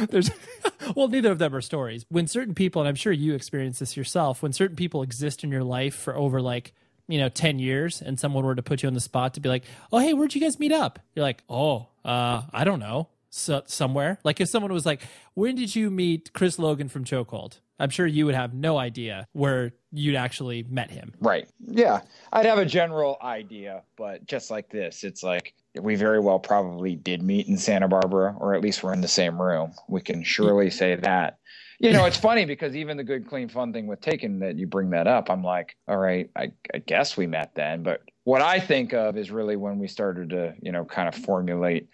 There's 0.09 0.31
well, 0.97 1.09
neither 1.09 1.31
of 1.31 1.39
them 1.39 1.55
are 1.55 1.61
stories. 1.61 2.07
When 2.09 2.27
certain 2.27 2.55
people, 2.55 2.81
and 2.81 2.89
I'm 2.89 2.95
sure 2.95 3.13
you 3.13 3.35
experience 3.35 3.79
this 3.79 3.95
yourself, 3.95 4.43
when 4.43 4.55
certain 4.55 4.77
people 4.77 5.03
exist 5.03 5.45
in 5.45 5.51
your 5.51 5.65
life 5.65 5.95
for 5.95 6.17
over 6.17 6.41
like 6.41 6.73
you 7.09 7.19
know 7.19 7.29
10 7.29 7.59
years 7.59 8.01
and 8.01 8.19
someone 8.19 8.45
were 8.45 8.55
to 8.55 8.63
put 8.63 8.83
you 8.83 8.87
on 8.87 8.95
the 8.95 9.01
spot 9.01 9.35
to 9.35 9.41
be 9.41 9.49
like 9.49 9.63
oh 9.93 9.99
hey 9.99 10.13
where'd 10.13 10.35
you 10.35 10.41
guys 10.41 10.59
meet 10.59 10.73
up 10.73 10.99
you're 11.15 11.23
like 11.23 11.41
oh 11.49 11.87
uh 12.05 12.43
i 12.53 12.65
don't 12.65 12.81
know 12.81 13.07
so, 13.37 13.63
somewhere 13.67 14.19
like 14.25 14.41
if 14.41 14.49
someone 14.49 14.73
was 14.73 14.87
like 14.87 15.03
when 15.35 15.55
did 15.55 15.75
you 15.75 15.91
meet 15.91 16.33
chris 16.33 16.59
logan 16.59 16.89
from 16.89 17.05
chokehold 17.05 17.59
I'm 17.79 17.91
sure 17.91 18.07
you 18.07 18.27
would 18.27 18.35
have 18.35 18.55
no 18.55 18.79
idea 18.79 19.29
where 19.33 19.73
you'd 19.93 20.17
actually 20.17 20.65
met 20.69 20.91
him. 20.91 21.13
Right. 21.21 21.49
Yeah. 21.67 22.01
I'd 22.33 22.47
have 22.47 22.59
a 22.59 22.65
general 22.65 23.19
idea, 23.23 23.83
but 23.97 24.27
just 24.27 24.51
like 24.51 24.71
this, 24.71 25.05
it's 25.05 25.23
like 25.23 25.55
we 25.79 25.95
very 25.95 26.21
well 26.21 26.39
probably 26.39 26.97
did 26.97 27.23
meet 27.23 27.49
in 27.49 27.59
Santa 27.59 27.89
Barbara, 27.89 28.35
or 28.39 28.55
at 28.55 28.63
least 28.63 28.83
we're 28.83 28.95
in 28.95 29.03
the 29.03 29.09
same 29.09 29.41
room. 29.41 29.75
We 29.89 30.01
can 30.01 30.23
surely 30.23 30.71
say 30.71 30.97
that. 30.97 31.39
You 31.79 31.93
know, 31.93 32.07
it's 32.07 32.17
funny 32.17 32.47
because 32.47 32.75
even 32.75 32.97
the 32.97 33.05
good, 33.05 33.29
clean, 33.29 33.51
fun 33.51 33.75
thing 33.75 33.87
with 33.87 34.01
Taken 34.01 34.39
that 34.39 34.57
you 34.57 34.67
bring 34.67 34.91
that 34.91 35.07
up, 35.07 35.31
I'm 35.31 35.45
like, 35.45 35.77
all 35.87 35.99
right, 35.99 36.31
I, 36.35 36.53
I 36.73 36.79
guess 36.79 37.19
we 37.19 37.27
met 37.27 37.55
then. 37.55 37.83
But 37.83 38.01
what 38.25 38.41
I 38.41 38.61
think 38.61 38.95
of 38.95 39.19
is 39.19 39.31
really 39.31 39.57
when 39.57 39.79
we 39.79 39.87
started 39.87 40.31
to, 40.31 40.55
you 40.63 40.73
know, 40.73 40.87
kind 40.87 41.07
of 41.07 41.15
formulate, 41.15 41.91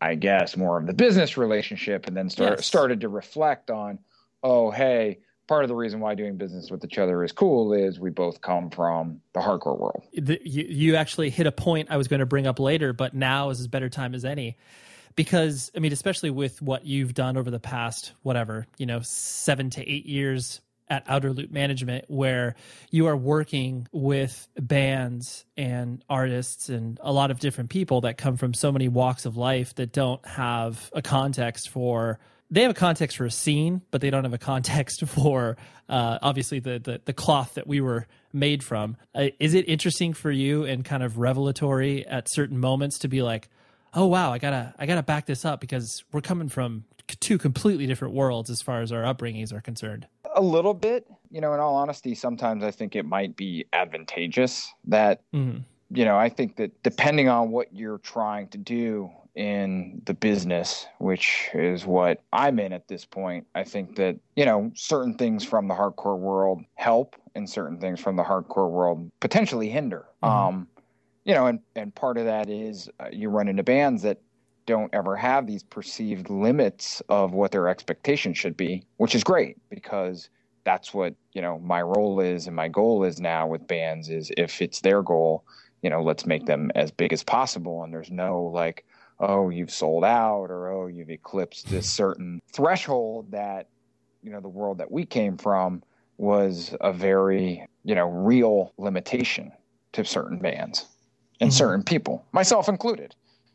I 0.00 0.14
guess, 0.14 0.56
more 0.56 0.78
of 0.78 0.86
the 0.86 0.92
business 0.92 1.36
relationship 1.36 2.06
and 2.06 2.16
then 2.16 2.30
start, 2.30 2.58
yes. 2.58 2.66
started 2.66 3.00
to 3.00 3.08
reflect 3.08 3.70
on, 3.70 3.98
oh, 4.42 4.70
hey, 4.70 5.18
part 5.48 5.64
of 5.64 5.68
the 5.68 5.74
reason 5.74 5.98
why 5.98 6.14
doing 6.14 6.36
business 6.36 6.70
with 6.70 6.84
each 6.84 6.98
other 6.98 7.24
is 7.24 7.32
cool 7.32 7.72
is 7.72 7.98
we 7.98 8.10
both 8.10 8.40
come 8.40 8.70
from 8.70 9.20
the 9.32 9.40
hardcore 9.40 9.78
world. 9.78 10.04
The, 10.12 10.40
you, 10.44 10.64
you 10.68 10.96
actually 10.96 11.30
hit 11.30 11.46
a 11.46 11.52
point 11.52 11.88
I 11.90 11.96
was 11.96 12.06
going 12.06 12.20
to 12.20 12.26
bring 12.26 12.46
up 12.46 12.60
later, 12.60 12.92
but 12.92 13.14
now 13.14 13.50
is 13.50 13.58
as 13.58 13.66
better 13.66 13.88
time 13.88 14.14
as 14.14 14.24
any. 14.24 14.56
Because, 15.16 15.72
I 15.74 15.80
mean, 15.80 15.92
especially 15.92 16.30
with 16.30 16.62
what 16.62 16.86
you've 16.86 17.12
done 17.12 17.36
over 17.36 17.50
the 17.50 17.58
past, 17.58 18.12
whatever, 18.22 18.68
you 18.76 18.86
know, 18.86 19.00
seven 19.00 19.70
to 19.70 19.90
eight 19.90 20.06
years 20.06 20.60
at 20.90 21.06
Outerloop 21.06 21.50
Management, 21.50 22.04
where 22.08 22.54
you 22.90 23.06
are 23.06 23.16
working 23.16 23.86
with 23.92 24.48
bands 24.58 25.44
and 25.56 26.02
artists 26.08 26.68
and 26.68 26.98
a 27.02 27.12
lot 27.12 27.30
of 27.30 27.40
different 27.40 27.70
people 27.70 28.02
that 28.02 28.16
come 28.16 28.36
from 28.36 28.54
so 28.54 28.72
many 28.72 28.88
walks 28.88 29.26
of 29.26 29.36
life 29.36 29.74
that 29.76 29.92
don't 29.92 30.24
have 30.26 30.90
a 30.92 31.02
context 31.02 31.68
for 31.68 32.18
they 32.50 32.62
have 32.62 32.70
a 32.70 32.74
context 32.74 33.18
for 33.18 33.26
a 33.26 33.30
scene, 33.30 33.82
but 33.90 34.00
they 34.00 34.08
don't 34.08 34.24
have 34.24 34.32
a 34.32 34.38
context 34.38 35.04
for 35.06 35.56
uh, 35.88 36.18
obviously 36.22 36.60
the, 36.60 36.78
the, 36.78 37.00
the 37.04 37.12
cloth 37.12 37.54
that 37.54 37.66
we 37.66 37.80
were 37.80 38.06
made 38.32 38.62
from. 38.62 38.96
Uh, 39.14 39.28
is 39.38 39.54
it 39.54 39.68
interesting 39.68 40.12
for 40.12 40.30
you 40.30 40.64
and 40.64 40.84
kind 40.84 41.02
of 41.02 41.18
revelatory 41.18 42.06
at 42.06 42.30
certain 42.30 42.58
moments 42.58 43.00
to 43.00 43.08
be 43.08 43.22
like, 43.22 43.48
oh 43.94 44.06
wow, 44.06 44.32
I 44.32 44.38
gotta 44.38 44.74
I 44.78 44.86
gotta 44.86 45.02
back 45.02 45.26
this 45.26 45.44
up 45.44 45.60
because 45.60 46.04
we're 46.12 46.20
coming 46.20 46.48
from 46.48 46.84
two 47.20 47.38
completely 47.38 47.86
different 47.86 48.14
worlds 48.14 48.50
as 48.50 48.60
far 48.60 48.82
as 48.82 48.92
our 48.92 49.02
upbringings 49.02 49.52
are 49.52 49.60
concerned. 49.60 50.06
A 50.38 50.42
little 50.42 50.74
bit, 50.74 51.06
you 51.30 51.40
know. 51.40 51.52
In 51.52 51.60
all 51.60 51.74
honesty, 51.74 52.14
sometimes 52.14 52.64
I 52.64 52.70
think 52.70 52.96
it 52.96 53.04
might 53.04 53.36
be 53.36 53.66
advantageous 53.72 54.72
that. 54.86 55.20
Mm-hmm. 55.34 55.58
You 55.90 56.04
know, 56.04 56.18
I 56.18 56.28
think 56.28 56.56
that 56.56 56.82
depending 56.82 57.30
on 57.30 57.50
what 57.50 57.74
you're 57.74 57.96
trying 57.96 58.48
to 58.48 58.58
do 58.58 59.10
in 59.34 60.02
the 60.04 60.12
business, 60.12 60.86
which 60.98 61.48
is 61.54 61.86
what 61.86 62.22
I'm 62.30 62.58
in 62.58 62.74
at 62.74 62.88
this 62.88 63.06
point, 63.06 63.46
I 63.54 63.64
think 63.64 63.96
that, 63.96 64.16
you 64.36 64.44
know, 64.44 64.70
certain 64.74 65.14
things 65.14 65.44
from 65.44 65.66
the 65.66 65.74
hardcore 65.74 66.18
world 66.18 66.62
help 66.74 67.16
and 67.34 67.48
certain 67.48 67.80
things 67.80 68.00
from 68.00 68.16
the 68.16 68.22
hardcore 68.22 68.68
world 68.68 69.10
potentially 69.20 69.70
hinder. 69.70 70.04
Mm-hmm. 70.22 70.48
Um, 70.48 70.68
you 71.24 71.32
know, 71.32 71.46
and, 71.46 71.60
and 71.74 71.94
part 71.94 72.18
of 72.18 72.26
that 72.26 72.50
is 72.50 72.90
uh, 73.00 73.06
you 73.10 73.30
run 73.30 73.48
into 73.48 73.62
bands 73.62 74.02
that 74.02 74.20
don't 74.68 74.92
ever 74.92 75.16
have 75.16 75.46
these 75.46 75.62
perceived 75.62 76.28
limits 76.28 77.00
of 77.08 77.32
what 77.32 77.52
their 77.52 77.68
expectations 77.68 78.36
should 78.36 78.54
be, 78.54 78.84
which 78.98 79.14
is 79.14 79.24
great 79.24 79.56
because 79.70 80.28
that's 80.62 80.92
what, 80.92 81.14
you 81.32 81.40
know, 81.40 81.58
my 81.60 81.80
role 81.80 82.20
is 82.20 82.46
and 82.46 82.54
my 82.54 82.68
goal 82.68 83.02
is 83.02 83.18
now 83.18 83.46
with 83.46 83.66
bands 83.66 84.10
is 84.10 84.30
if 84.36 84.60
it's 84.60 84.82
their 84.82 85.02
goal, 85.02 85.42
you 85.80 85.88
know, 85.88 86.02
let's 86.02 86.26
make 86.26 86.44
them 86.44 86.70
as 86.74 86.90
big 86.90 87.14
as 87.14 87.24
possible. 87.24 87.82
And 87.82 87.90
there's 87.90 88.10
no 88.10 88.42
like, 88.42 88.84
oh, 89.20 89.48
you've 89.48 89.70
sold 89.70 90.04
out 90.04 90.50
or 90.50 90.70
oh, 90.70 90.86
you've 90.86 91.08
eclipsed 91.08 91.70
this 91.70 91.88
certain 91.88 92.42
threshold 92.52 93.30
that, 93.30 93.68
you 94.22 94.30
know, 94.30 94.40
the 94.40 94.48
world 94.48 94.76
that 94.76 94.92
we 94.92 95.06
came 95.06 95.38
from 95.38 95.82
was 96.18 96.74
a 96.82 96.92
very, 96.92 97.66
you 97.84 97.94
know, 97.94 98.06
real 98.06 98.74
limitation 98.76 99.50
to 99.92 100.04
certain 100.04 100.38
bands. 100.38 100.84
and 101.40 101.48
mm-hmm. 101.48 101.56
certain 101.56 101.82
people, 101.82 102.22
myself 102.32 102.68
included. 102.68 103.14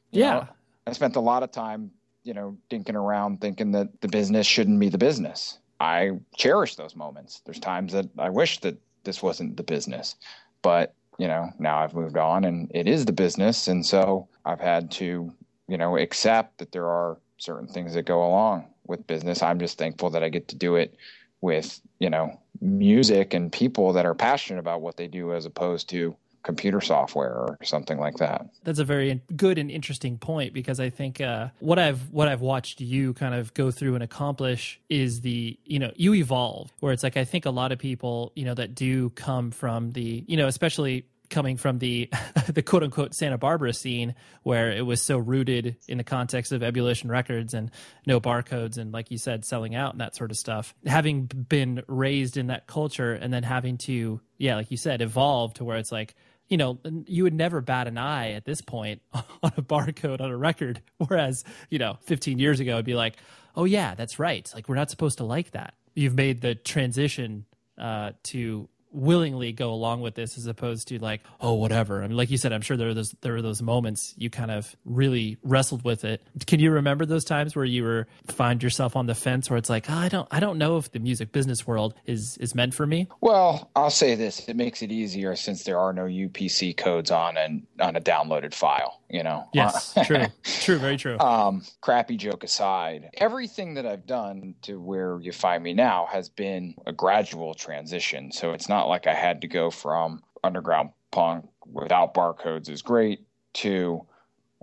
yeah. 0.09 0.33
Know, 0.33 0.47
I 0.85 0.93
spent 0.93 1.15
a 1.15 1.21
lot 1.21 1.43
of 1.43 1.51
time, 1.51 1.91
you 2.23 2.33
know, 2.33 2.57
dinking 2.69 2.95
around 2.95 3.41
thinking 3.41 3.71
that 3.71 4.01
the 4.01 4.07
business 4.07 4.47
shouldn't 4.47 4.79
be 4.79 4.89
the 4.89 4.97
business. 4.97 5.59
I 5.79 6.11
cherish 6.35 6.75
those 6.75 6.95
moments. 6.95 7.41
There's 7.45 7.59
times 7.59 7.93
that 7.93 8.07
I 8.17 8.29
wish 8.29 8.59
that 8.59 8.77
this 9.03 9.21
wasn't 9.21 9.57
the 9.57 9.63
business, 9.63 10.15
but 10.61 10.93
you 11.17 11.27
know, 11.27 11.51
now 11.59 11.77
I've 11.79 11.93
moved 11.93 12.17
on 12.17 12.43
and 12.45 12.71
it 12.73 12.87
is 12.87 13.05
the 13.05 13.11
business. 13.11 13.67
And 13.67 13.85
so 13.85 14.27
I've 14.45 14.59
had 14.59 14.91
to, 14.91 15.31
you 15.67 15.77
know, 15.77 15.97
accept 15.97 16.57
that 16.57 16.71
there 16.71 16.87
are 16.87 17.17
certain 17.37 17.67
things 17.67 17.93
that 17.93 18.03
go 18.03 18.25
along 18.25 18.65
with 18.87 19.05
business. 19.07 19.43
I'm 19.43 19.59
just 19.59 19.77
thankful 19.77 20.09
that 20.11 20.23
I 20.23 20.29
get 20.29 20.47
to 20.49 20.55
do 20.55 20.75
it 20.75 20.95
with, 21.41 21.79
you 21.99 22.09
know, 22.09 22.39
music 22.61 23.33
and 23.33 23.51
people 23.51 23.93
that 23.93 24.05
are 24.05 24.15
passionate 24.15 24.59
about 24.59 24.81
what 24.81 24.97
they 24.97 25.07
do 25.07 25.33
as 25.33 25.45
opposed 25.45 25.89
to 25.89 26.15
computer 26.43 26.81
software 26.81 27.33
or 27.33 27.57
something 27.63 27.97
like 27.97 28.17
that. 28.17 28.45
That's 28.63 28.79
a 28.79 28.83
very 28.83 29.21
good 29.35 29.57
and 29.57 29.71
interesting 29.71 30.17
point 30.17 30.53
because 30.53 30.79
I 30.79 30.89
think 30.89 31.21
uh, 31.21 31.49
what 31.59 31.79
I've 31.79 32.09
what 32.09 32.27
I've 32.27 32.41
watched 32.41 32.81
you 32.81 33.13
kind 33.13 33.33
of 33.33 33.53
go 33.53 33.71
through 33.71 33.95
and 33.95 34.03
accomplish 34.03 34.79
is 34.89 35.21
the 35.21 35.57
you 35.65 35.79
know 35.79 35.91
you 35.95 36.13
evolve 36.13 36.71
where 36.79 36.93
it's 36.93 37.03
like 37.03 37.17
I 37.17 37.23
think 37.23 37.45
a 37.45 37.51
lot 37.51 37.71
of 37.71 37.79
people 37.79 38.31
you 38.35 38.45
know 38.45 38.53
that 38.53 38.75
do 38.75 39.09
come 39.11 39.51
from 39.51 39.91
the 39.91 40.23
you 40.27 40.37
know 40.37 40.47
especially 40.47 41.05
coming 41.29 41.57
from 41.57 41.79
the 41.79 42.09
the 42.47 42.61
quote 42.61 42.83
unquote 42.83 43.15
Santa 43.15 43.37
Barbara 43.37 43.73
scene 43.73 44.15
where 44.43 44.71
it 44.71 44.85
was 44.85 45.01
so 45.01 45.17
rooted 45.17 45.77
in 45.87 45.97
the 45.97 46.03
context 46.03 46.51
of 46.51 46.61
Ebullition 46.61 47.09
Records 47.09 47.53
and 47.53 47.71
no 48.05 48.19
barcodes 48.19 48.77
and 48.77 48.91
like 48.91 49.11
you 49.11 49.17
said 49.17 49.45
selling 49.45 49.75
out 49.75 49.93
and 49.93 50.01
that 50.01 50.15
sort 50.15 50.31
of 50.31 50.37
stuff 50.37 50.75
having 50.85 51.23
been 51.25 51.83
raised 51.87 52.37
in 52.37 52.47
that 52.47 52.67
culture 52.67 53.13
and 53.13 53.33
then 53.33 53.43
having 53.43 53.77
to 53.77 54.21
yeah 54.37 54.55
like 54.55 54.71
you 54.71 54.77
said 54.77 55.01
evolve 55.01 55.53
to 55.55 55.63
where 55.63 55.77
it's 55.77 55.91
like 55.91 56.15
you 56.49 56.57
know, 56.57 56.79
you 57.05 57.23
would 57.23 57.33
never 57.33 57.61
bat 57.61 57.87
an 57.87 57.97
eye 57.97 58.31
at 58.31 58.45
this 58.45 58.61
point 58.61 59.01
on 59.13 59.51
a 59.57 59.61
barcode 59.61 60.21
on 60.21 60.29
a 60.29 60.37
record. 60.37 60.81
Whereas, 60.97 61.43
you 61.69 61.79
know, 61.79 61.97
15 62.01 62.39
years 62.39 62.59
ago, 62.59 62.73
it'd 62.73 62.85
be 62.85 62.95
like, 62.95 63.17
oh, 63.55 63.65
yeah, 63.65 63.95
that's 63.95 64.19
right. 64.19 64.49
Like, 64.53 64.67
we're 64.69 64.75
not 64.75 64.89
supposed 64.89 65.17
to 65.19 65.23
like 65.23 65.51
that. 65.51 65.73
You've 65.95 66.15
made 66.15 66.41
the 66.41 66.55
transition 66.55 67.45
uh, 67.77 68.11
to 68.23 68.67
willingly 68.93 69.51
go 69.51 69.71
along 69.71 70.01
with 70.01 70.15
this 70.15 70.37
as 70.37 70.47
opposed 70.47 70.87
to 70.87 70.99
like 70.99 71.21
oh 71.41 71.53
whatever. 71.53 72.03
I 72.03 72.07
mean 72.07 72.17
like 72.17 72.29
you 72.31 72.37
said 72.37 72.53
i'm 72.53 72.61
sure 72.61 72.77
there 72.77 72.89
are 72.89 72.93
those 72.93 73.13
there 73.21 73.33
were 73.33 73.41
those 73.41 73.61
moments 73.61 74.13
you 74.17 74.29
kind 74.29 74.51
of 74.51 74.75
really 74.85 75.37
wrestled 75.43 75.83
with 75.83 76.05
it. 76.05 76.21
Can 76.45 76.59
you 76.59 76.71
remember 76.71 77.05
those 77.05 77.25
times 77.25 77.55
where 77.55 77.65
you 77.65 77.83
were 77.83 78.07
find 78.27 78.61
yourself 78.61 78.95
on 78.95 79.07
the 79.07 79.15
fence 79.15 79.49
where 79.49 79.57
it's 79.57 79.69
like 79.69 79.89
oh, 79.89 79.93
i 79.95 80.09
don't 80.09 80.27
i 80.31 80.39
don't 80.39 80.57
know 80.57 80.77
if 80.77 80.91
the 80.91 80.99
music 80.99 81.31
business 81.31 81.65
world 81.65 81.93
is 82.05 82.37
is 82.39 82.55
meant 82.55 82.73
for 82.73 82.85
me 82.85 83.07
well 83.21 83.69
i'll 83.75 83.89
say 83.89 84.15
this. 84.15 84.47
It 84.47 84.55
makes 84.55 84.81
it 84.81 84.91
easier 84.91 85.35
since 85.35 85.63
there 85.63 85.79
are 85.79 85.93
no 85.93 86.03
upc 86.03 86.77
codes 86.77 87.11
on 87.11 87.37
and 87.37 87.65
on 87.79 87.95
a 87.95 88.01
downloaded 88.01 88.53
file 88.53 88.99
you 89.09 89.21
know? 89.21 89.47
Yes 89.53 89.93
true. 90.05 90.25
True 90.43 90.77
very 90.79 90.97
true. 90.97 91.19
Um 91.19 91.63
crappy 91.81 92.17
joke 92.17 92.43
aside 92.43 93.09
everything 93.17 93.75
that 93.75 93.85
i've 93.85 94.05
done 94.05 94.55
to 94.63 94.79
where 94.81 95.19
you 95.21 95.31
find 95.31 95.63
me 95.63 95.73
now 95.73 96.07
has 96.11 96.29
been 96.29 96.75
a 96.85 96.91
gradual 96.91 97.53
transition. 97.53 98.31
So 98.31 98.51
it's 98.51 98.67
not 98.67 98.82
not 98.83 98.89
like 98.89 99.07
I 99.07 99.13
had 99.13 99.41
to 99.41 99.47
go 99.47 99.71
from 99.71 100.21
underground 100.43 100.89
punk 101.11 101.45
without 101.65 102.13
barcodes 102.13 102.69
is 102.69 102.81
great 102.81 103.21
to 103.53 104.05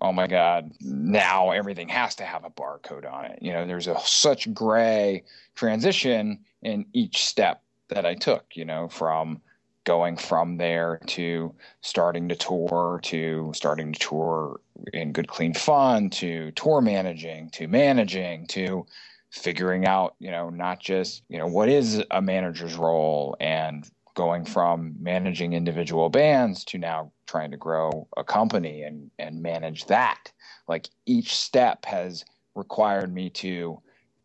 oh 0.03 0.13
my 0.13 0.27
god 0.27 0.71
now 0.83 1.53
everything 1.53 1.89
has 1.89 2.17
to 2.17 2.25
have 2.25 2.45
a 2.45 2.51
barcode 2.51 3.11
on 3.11 3.25
it. 3.25 3.39
You 3.41 3.53
know 3.53 3.67
there's 3.67 3.87
a 3.87 3.99
such 4.01 4.53
gray 4.53 5.25
transition 5.55 6.41
in 6.61 6.85
each 6.93 7.25
step 7.25 7.63
that 7.89 8.05
i 8.05 8.15
took 8.15 8.45
you 8.53 8.67
know 8.67 8.89
from 8.89 9.41
going 9.85 10.19
from 10.19 10.59
there 10.59 11.01
to 11.07 11.55
starting 11.81 12.29
to 12.29 12.37
tour 12.37 13.01
to 13.05 13.51
starting 13.55 13.93
to 13.95 13.99
tour 13.99 14.61
in 14.93 15.13
good 15.13 15.29
clean 15.29 15.55
fun 15.55 16.11
to 16.11 16.51
tour 16.51 16.83
managing 16.83 17.49
to 17.51 17.67
managing 17.69 18.47
to 18.49 18.85
figuring 19.31 19.87
out 19.87 20.15
you 20.19 20.31
know 20.31 20.51
not 20.51 20.79
just 20.79 21.23
you 21.29 21.39
know 21.39 21.47
what 21.47 21.71
is 21.71 22.03
a 22.11 22.21
manager's 22.21 22.77
role 22.77 23.35
and 23.41 23.91
going 24.21 24.45
from 24.45 24.95
managing 25.01 25.55
individual 25.55 26.11
bands 26.11 26.63
to 26.63 26.77
now 26.77 27.11
trying 27.27 27.51
to 27.51 27.57
grow 27.57 28.07
a 28.19 28.23
company 28.23 28.83
and 28.83 29.11
and 29.19 29.41
manage 29.41 29.87
that. 29.87 30.31
Like 30.69 30.91
each 31.07 31.35
step 31.35 31.87
has 31.87 32.27
required 32.55 33.15
me 33.15 33.31
to 33.31 33.81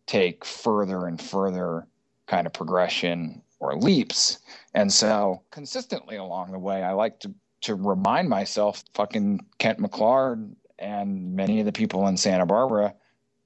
take 0.05 0.43
further 0.43 1.07
and 1.07 1.21
further 1.21 1.87
kind 2.27 2.45
of 2.45 2.51
progression 2.51 3.41
or 3.61 3.77
leaps. 3.77 4.39
And 4.73 4.91
so 4.91 5.41
consistently 5.49 6.17
along 6.17 6.51
the 6.51 6.59
way 6.59 6.83
i 6.83 6.91
like 6.91 7.21
to 7.21 7.33
to 7.61 7.75
remind 7.75 8.27
myself 8.27 8.83
fucking 8.95 9.39
kent 9.59 9.79
mcclard 9.79 10.53
and 10.77 11.33
many 11.37 11.61
of 11.61 11.65
the 11.65 11.71
people 11.71 12.05
in 12.09 12.17
santa 12.17 12.45
barbara 12.45 12.93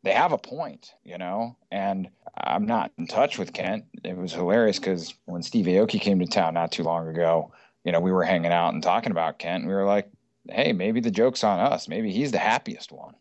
they 0.03 0.11
have 0.11 0.31
a 0.31 0.37
point, 0.37 0.93
you 1.03 1.17
know, 1.17 1.57
and 1.71 2.09
I'm 2.37 2.65
not 2.65 2.91
in 2.97 3.07
touch 3.07 3.37
with 3.37 3.53
Kent. 3.53 3.85
It 4.03 4.15
was 4.15 4.31
hilarious 4.31 4.79
because 4.79 5.13
when 5.25 5.43
Steve 5.43 5.65
Aoki 5.65 5.99
came 5.99 6.19
to 6.19 6.25
town 6.25 6.53
not 6.53 6.71
too 6.71 6.83
long 6.83 7.07
ago, 7.07 7.51
you 7.83 7.91
know, 7.91 7.99
we 7.99 8.11
were 8.11 8.23
hanging 8.23 8.51
out 8.51 8.73
and 8.73 8.81
talking 8.81 9.11
about 9.11 9.39
Kent. 9.39 9.63
And 9.63 9.67
we 9.67 9.73
were 9.73 9.85
like, 9.85 10.09
hey, 10.49 10.71
maybe 10.71 11.01
the 11.01 11.11
joke's 11.11 11.43
on 11.43 11.59
us. 11.59 11.87
Maybe 11.87 12.11
he's 12.11 12.31
the 12.31 12.37
happiest 12.37 12.91
one, 12.91 13.15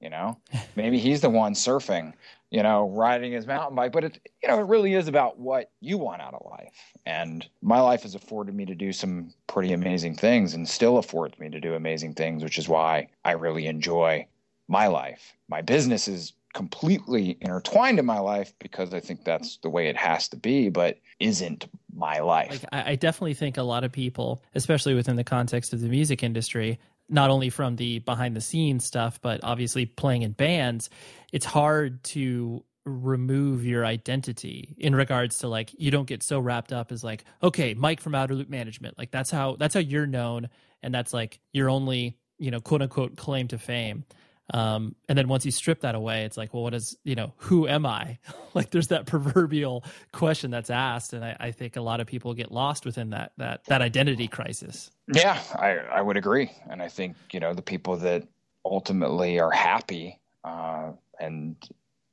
you 0.00 0.08
know, 0.08 0.38
maybe 0.76 0.98
he's 0.98 1.20
the 1.20 1.30
one 1.30 1.52
surfing, 1.52 2.14
you 2.50 2.62
know, 2.62 2.88
riding 2.88 3.32
his 3.32 3.46
mountain 3.46 3.76
bike. 3.76 3.92
But 3.92 4.04
it, 4.04 4.18
you 4.42 4.48
know, 4.48 4.58
it 4.58 4.66
really 4.66 4.94
is 4.94 5.08
about 5.08 5.38
what 5.38 5.70
you 5.80 5.98
want 5.98 6.22
out 6.22 6.34
of 6.34 6.46
life. 6.50 6.92
And 7.04 7.46
my 7.60 7.80
life 7.80 8.02
has 8.02 8.14
afforded 8.14 8.54
me 8.54 8.64
to 8.64 8.74
do 8.74 8.94
some 8.94 9.34
pretty 9.46 9.74
amazing 9.74 10.16
things 10.16 10.54
and 10.54 10.66
still 10.66 10.96
affords 10.96 11.38
me 11.38 11.50
to 11.50 11.60
do 11.60 11.74
amazing 11.74 12.14
things, 12.14 12.42
which 12.42 12.56
is 12.56 12.66
why 12.66 13.08
I 13.26 13.32
really 13.32 13.66
enjoy 13.66 14.26
my 14.68 14.86
life. 14.86 15.34
My 15.48 15.62
business 15.62 16.08
is 16.08 16.32
completely 16.54 17.36
intertwined 17.40 17.98
in 17.98 18.06
my 18.06 18.20
life 18.20 18.54
because 18.60 18.94
I 18.94 19.00
think 19.00 19.24
that's 19.24 19.58
the 19.58 19.68
way 19.68 19.88
it 19.88 19.96
has 19.96 20.28
to 20.28 20.36
be, 20.36 20.68
but 20.68 20.98
isn't 21.18 21.66
my 21.94 22.20
life. 22.20 22.64
Like, 22.72 22.86
I 22.86 22.94
definitely 22.94 23.34
think 23.34 23.56
a 23.56 23.62
lot 23.62 23.84
of 23.84 23.92
people, 23.92 24.42
especially 24.54 24.94
within 24.94 25.16
the 25.16 25.24
context 25.24 25.72
of 25.72 25.80
the 25.80 25.88
music 25.88 26.22
industry, 26.22 26.78
not 27.08 27.30
only 27.30 27.50
from 27.50 27.76
the 27.76 27.98
behind 28.00 28.36
the 28.36 28.40
scenes 28.40 28.84
stuff, 28.84 29.20
but 29.20 29.40
obviously 29.42 29.84
playing 29.84 30.22
in 30.22 30.32
bands, 30.32 30.88
it's 31.32 31.44
hard 31.44 32.02
to 32.04 32.64
remove 32.86 33.64
your 33.64 33.84
identity 33.84 34.74
in 34.78 34.94
regards 34.94 35.38
to 35.38 35.48
like 35.48 35.70
you 35.78 35.90
don't 35.90 36.06
get 36.06 36.22
so 36.22 36.38
wrapped 36.38 36.70
up 36.70 36.92
as 36.92 37.02
like 37.02 37.24
okay 37.42 37.72
mike 37.72 37.98
from 37.98 38.14
outer 38.14 38.34
loop 38.34 38.50
management 38.50 38.98
like 38.98 39.10
that's 39.10 39.30
how 39.30 39.56
that's 39.56 39.72
how 39.72 39.80
you're 39.80 40.06
known 40.06 40.50
and 40.82 40.94
that's 40.94 41.14
like 41.14 41.40
your 41.54 41.70
only 41.70 42.14
you 42.38 42.50
know 42.50 42.60
quote 42.60 42.82
unquote 42.82 43.16
claim 43.16 43.48
to 43.48 43.56
fame 43.56 44.04
um, 44.52 44.94
and 45.08 45.16
then 45.16 45.28
once 45.28 45.46
you 45.46 45.50
strip 45.50 45.80
that 45.80 45.94
away, 45.94 46.24
it's 46.24 46.36
like, 46.36 46.52
well, 46.52 46.62
what 46.62 46.74
is, 46.74 46.96
you 47.02 47.14
know, 47.14 47.32
who 47.36 47.66
am 47.66 47.86
I? 47.86 48.18
like 48.54 48.70
there's 48.70 48.88
that 48.88 49.06
proverbial 49.06 49.84
question 50.12 50.50
that's 50.50 50.70
asked. 50.70 51.14
And 51.14 51.24
I, 51.24 51.36
I, 51.40 51.50
think 51.50 51.76
a 51.76 51.80
lot 51.80 52.00
of 52.00 52.06
people 52.06 52.34
get 52.34 52.52
lost 52.52 52.84
within 52.84 53.10
that, 53.10 53.32
that, 53.38 53.64
that 53.66 53.80
identity 53.80 54.28
crisis. 54.28 54.90
Yeah, 55.12 55.40
I, 55.54 55.76
I 55.76 56.02
would 56.02 56.18
agree. 56.18 56.52
And 56.68 56.82
I 56.82 56.88
think, 56.88 57.16
you 57.32 57.40
know, 57.40 57.54
the 57.54 57.62
people 57.62 57.96
that 57.98 58.26
ultimately 58.64 59.40
are 59.40 59.50
happy, 59.50 60.20
uh, 60.44 60.92
and, 61.18 61.56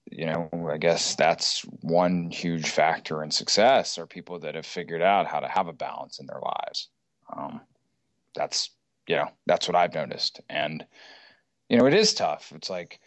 you 0.09 0.25
know, 0.25 0.49
I 0.71 0.77
guess 0.77 1.15
that's 1.15 1.61
one 1.81 2.31
huge 2.31 2.69
factor 2.69 3.23
in 3.23 3.31
success 3.31 3.97
are 3.97 4.05
people 4.05 4.39
that 4.39 4.55
have 4.55 4.65
figured 4.65 5.01
out 5.01 5.27
how 5.27 5.41
to 5.41 5.47
have 5.49 5.67
a 5.67 5.73
balance 5.73 6.19
in 6.19 6.27
their 6.27 6.39
lives. 6.41 6.87
Um, 7.35 7.61
that's, 8.35 8.69
you 9.07 9.17
know, 9.17 9.29
that's 9.47 9.67
what 9.67 9.75
I've 9.75 9.93
noticed. 9.93 10.39
And, 10.49 10.85
you 11.71 11.77
know, 11.77 11.85
it 11.85 11.93
is 11.93 12.13
tough. 12.13 12.51
It's 12.53 12.69
like 12.69 12.99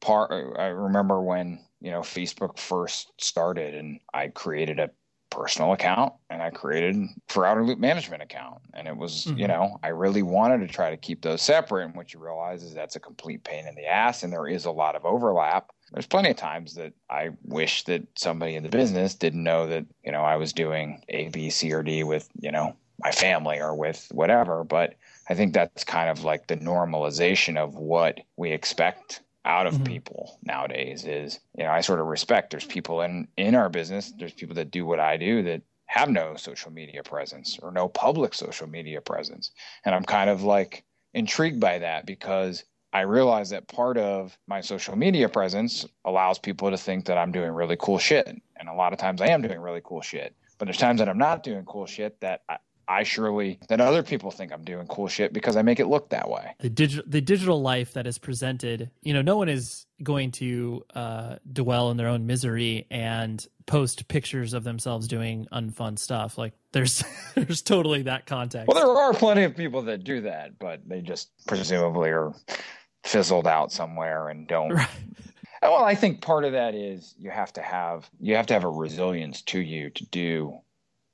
part. 0.00 0.32
I 0.58 0.68
remember 0.68 1.20
when 1.20 1.60
you 1.82 1.90
know 1.90 2.00
Facebook 2.00 2.58
first 2.58 3.12
started, 3.18 3.74
and 3.74 4.00
I 4.14 4.28
created 4.28 4.78
a 4.80 4.90
personal 5.30 5.72
account 5.72 6.14
and 6.30 6.40
I 6.40 6.50
created 6.50 6.96
for 7.28 7.44
outer 7.44 7.62
loop 7.62 7.78
management 7.78 8.22
account. 8.22 8.58
And 8.72 8.88
it 8.88 8.96
was, 8.96 9.26
mm-hmm. 9.26 9.38
you 9.38 9.48
know, 9.48 9.78
I 9.82 9.88
really 9.88 10.22
wanted 10.22 10.66
to 10.66 10.72
try 10.72 10.88
to 10.88 10.96
keep 10.96 11.20
those 11.20 11.42
separate. 11.42 11.84
And 11.84 11.96
what 11.96 12.14
you 12.14 12.20
realize 12.20 12.62
is 12.62 12.72
that's 12.72 12.96
a 12.96 13.00
complete 13.00 13.44
pain 13.44 13.66
in 13.66 13.74
the 13.74 13.86
ass. 13.86 14.22
And 14.22 14.32
there 14.32 14.46
is 14.46 14.64
a 14.64 14.70
lot 14.70 14.96
of 14.96 15.04
overlap. 15.04 15.70
There's 15.92 16.06
plenty 16.06 16.30
of 16.30 16.36
times 16.36 16.74
that 16.74 16.92
I 17.10 17.30
wish 17.42 17.84
that 17.84 18.06
somebody 18.16 18.54
in 18.54 18.62
the 18.62 18.68
business 18.68 19.14
didn't 19.14 19.42
know 19.42 19.66
that, 19.66 19.84
you 20.04 20.12
know, 20.12 20.22
I 20.22 20.36
was 20.36 20.52
doing 20.52 21.02
A, 21.08 21.28
B, 21.28 21.50
C, 21.50 21.72
or 21.72 21.82
D 21.82 22.02
with, 22.02 22.28
you 22.40 22.50
know, 22.50 22.74
my 23.00 23.10
family 23.10 23.58
or 23.58 23.74
with 23.74 24.08
whatever. 24.12 24.64
But 24.64 24.94
I 25.28 25.34
think 25.34 25.54
that's 25.54 25.84
kind 25.84 26.10
of 26.10 26.24
like 26.24 26.46
the 26.46 26.56
normalization 26.56 27.56
of 27.56 27.74
what 27.74 28.20
we 28.36 28.52
expect 28.52 29.22
out 29.46 29.66
of 29.66 29.74
mm-hmm. 29.74 29.84
people 29.84 30.38
nowadays 30.42 31.04
is 31.04 31.38
you 31.56 31.62
know 31.64 31.70
i 31.70 31.80
sort 31.80 32.00
of 32.00 32.06
respect 32.06 32.50
there's 32.50 32.66
people 32.66 33.00
in 33.00 33.26
in 33.36 33.54
our 33.54 33.68
business 33.68 34.12
there's 34.18 34.32
people 34.32 34.56
that 34.56 34.72
do 34.72 34.84
what 34.84 34.98
i 34.98 35.16
do 35.16 35.42
that 35.42 35.62
have 35.86 36.10
no 36.10 36.34
social 36.34 36.70
media 36.72 37.02
presence 37.02 37.58
or 37.62 37.70
no 37.70 37.88
public 37.88 38.34
social 38.34 38.66
media 38.66 39.00
presence 39.00 39.52
and 39.84 39.94
i'm 39.94 40.02
kind 40.02 40.28
of 40.28 40.42
like 40.42 40.84
intrigued 41.14 41.60
by 41.60 41.78
that 41.78 42.04
because 42.04 42.64
i 42.92 43.02
realize 43.02 43.48
that 43.48 43.68
part 43.68 43.96
of 43.96 44.36
my 44.48 44.60
social 44.60 44.96
media 44.96 45.28
presence 45.28 45.86
allows 46.04 46.40
people 46.40 46.68
to 46.68 46.76
think 46.76 47.04
that 47.04 47.16
i'm 47.16 47.30
doing 47.30 47.52
really 47.52 47.76
cool 47.78 47.98
shit 47.98 48.26
and 48.26 48.68
a 48.68 48.74
lot 48.74 48.92
of 48.92 48.98
times 48.98 49.22
i 49.22 49.28
am 49.28 49.42
doing 49.42 49.60
really 49.60 49.80
cool 49.84 50.02
shit 50.02 50.34
but 50.58 50.64
there's 50.64 50.76
times 50.76 50.98
that 50.98 51.08
i'm 51.08 51.18
not 51.18 51.44
doing 51.44 51.64
cool 51.66 51.86
shit 51.86 52.20
that 52.20 52.42
I, 52.48 52.56
I 52.88 53.02
surely 53.02 53.58
that 53.68 53.80
other 53.80 54.02
people 54.02 54.30
think 54.30 54.52
I'm 54.52 54.62
doing 54.62 54.86
cool 54.86 55.08
shit 55.08 55.32
because 55.32 55.56
I 55.56 55.62
make 55.62 55.80
it 55.80 55.86
look 55.86 56.10
that 56.10 56.28
way. 56.30 56.54
The 56.60 56.70
digital 56.70 57.04
the 57.06 57.20
digital 57.20 57.60
life 57.60 57.94
that 57.94 58.06
is 58.06 58.18
presented, 58.18 58.90
you 59.02 59.12
know, 59.12 59.22
no 59.22 59.36
one 59.36 59.48
is 59.48 59.86
going 60.02 60.30
to 60.30 60.84
uh, 60.94 61.36
dwell 61.52 61.90
in 61.90 61.96
their 61.96 62.08
own 62.08 62.26
misery 62.26 62.86
and 62.90 63.44
post 63.66 64.06
pictures 64.08 64.52
of 64.54 64.62
themselves 64.62 65.08
doing 65.08 65.46
unfun 65.52 65.98
stuff. 65.98 66.38
Like 66.38 66.52
there's 66.72 67.02
there's 67.34 67.62
totally 67.62 68.02
that 68.02 68.26
context. 68.26 68.68
Well, 68.68 68.76
there 68.76 69.02
are 69.02 69.12
plenty 69.12 69.42
of 69.42 69.56
people 69.56 69.82
that 69.82 70.04
do 70.04 70.22
that, 70.22 70.58
but 70.58 70.80
they 70.86 71.00
just 71.00 71.30
presumably 71.46 72.10
are 72.10 72.32
fizzled 73.04 73.46
out 73.46 73.72
somewhere 73.72 74.28
and 74.28 74.46
don't. 74.46 74.72
Right. 74.72 74.88
Well, 75.62 75.84
I 75.84 75.94
think 75.94 76.20
part 76.20 76.44
of 76.44 76.52
that 76.52 76.74
is 76.74 77.14
you 77.18 77.30
have 77.30 77.52
to 77.54 77.62
have 77.62 78.08
you 78.20 78.36
have 78.36 78.46
to 78.46 78.54
have 78.54 78.64
a 78.64 78.68
resilience 78.68 79.42
to 79.42 79.60
you 79.60 79.90
to 79.90 80.06
do 80.06 80.58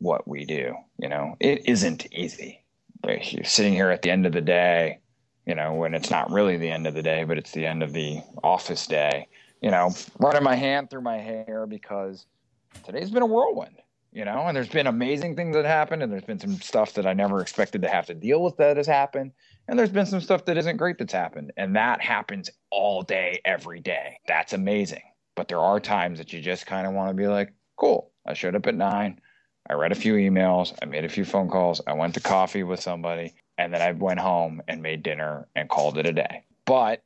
what 0.02 0.26
we 0.26 0.44
do. 0.44 0.74
You 0.98 1.08
know, 1.08 1.36
it 1.40 1.68
isn't 1.68 2.12
easy. 2.12 2.62
You're 3.04 3.44
sitting 3.44 3.72
here 3.72 3.90
at 3.90 4.02
the 4.02 4.10
end 4.10 4.26
of 4.26 4.32
the 4.32 4.40
day, 4.40 5.00
you 5.46 5.54
know, 5.54 5.74
when 5.74 5.94
it's 5.94 6.10
not 6.10 6.30
really 6.30 6.56
the 6.56 6.70
end 6.70 6.86
of 6.86 6.94
the 6.94 7.02
day, 7.02 7.24
but 7.24 7.38
it's 7.38 7.52
the 7.52 7.66
end 7.66 7.82
of 7.82 7.92
the 7.92 8.20
office 8.44 8.86
day, 8.86 9.26
you 9.60 9.70
know, 9.70 9.92
running 10.20 10.44
my 10.44 10.54
hand 10.54 10.88
through 10.88 11.00
my 11.00 11.18
hair 11.18 11.66
because 11.66 12.26
today's 12.84 13.10
been 13.10 13.22
a 13.22 13.26
whirlwind, 13.26 13.76
you 14.12 14.24
know, 14.24 14.46
and 14.46 14.56
there's 14.56 14.68
been 14.68 14.86
amazing 14.86 15.34
things 15.34 15.56
that 15.56 15.64
happened, 15.64 16.02
and 16.02 16.12
there's 16.12 16.22
been 16.22 16.38
some 16.38 16.54
stuff 16.54 16.94
that 16.94 17.06
I 17.06 17.12
never 17.12 17.40
expected 17.40 17.82
to 17.82 17.88
have 17.88 18.06
to 18.06 18.14
deal 18.14 18.42
with 18.42 18.56
that 18.58 18.76
has 18.76 18.86
happened. 18.86 19.32
And 19.68 19.78
there's 19.78 19.90
been 19.90 20.06
some 20.06 20.20
stuff 20.20 20.44
that 20.44 20.58
isn't 20.58 20.76
great 20.76 20.98
that's 20.98 21.12
happened. 21.12 21.52
And 21.56 21.74
that 21.76 22.00
happens 22.00 22.50
all 22.70 23.02
day, 23.02 23.40
every 23.44 23.80
day. 23.80 24.18
That's 24.26 24.52
amazing. 24.52 25.02
But 25.34 25.48
there 25.48 25.60
are 25.60 25.80
times 25.80 26.18
that 26.18 26.32
you 26.32 26.40
just 26.40 26.66
kind 26.66 26.86
of 26.86 26.92
want 26.92 27.10
to 27.10 27.14
be 27.14 27.26
like, 27.26 27.52
cool, 27.76 28.10
I 28.26 28.34
showed 28.34 28.54
up 28.54 28.66
at 28.66 28.74
nine. 28.74 29.20
I 29.68 29.74
read 29.74 29.92
a 29.92 29.96
few 29.96 30.14
emails. 30.14 30.74
I 30.82 30.86
made 30.86 31.04
a 31.04 31.08
few 31.08 31.24
phone 31.24 31.48
calls. 31.48 31.80
I 31.86 31.92
went 31.92 32.14
to 32.14 32.20
coffee 32.20 32.62
with 32.62 32.80
somebody. 32.80 33.34
And 33.58 33.72
then 33.72 33.82
I 33.82 33.92
went 33.92 34.18
home 34.18 34.62
and 34.66 34.82
made 34.82 35.02
dinner 35.02 35.46
and 35.54 35.68
called 35.68 35.98
it 35.98 36.06
a 36.06 36.12
day. 36.12 36.44
But, 36.64 37.02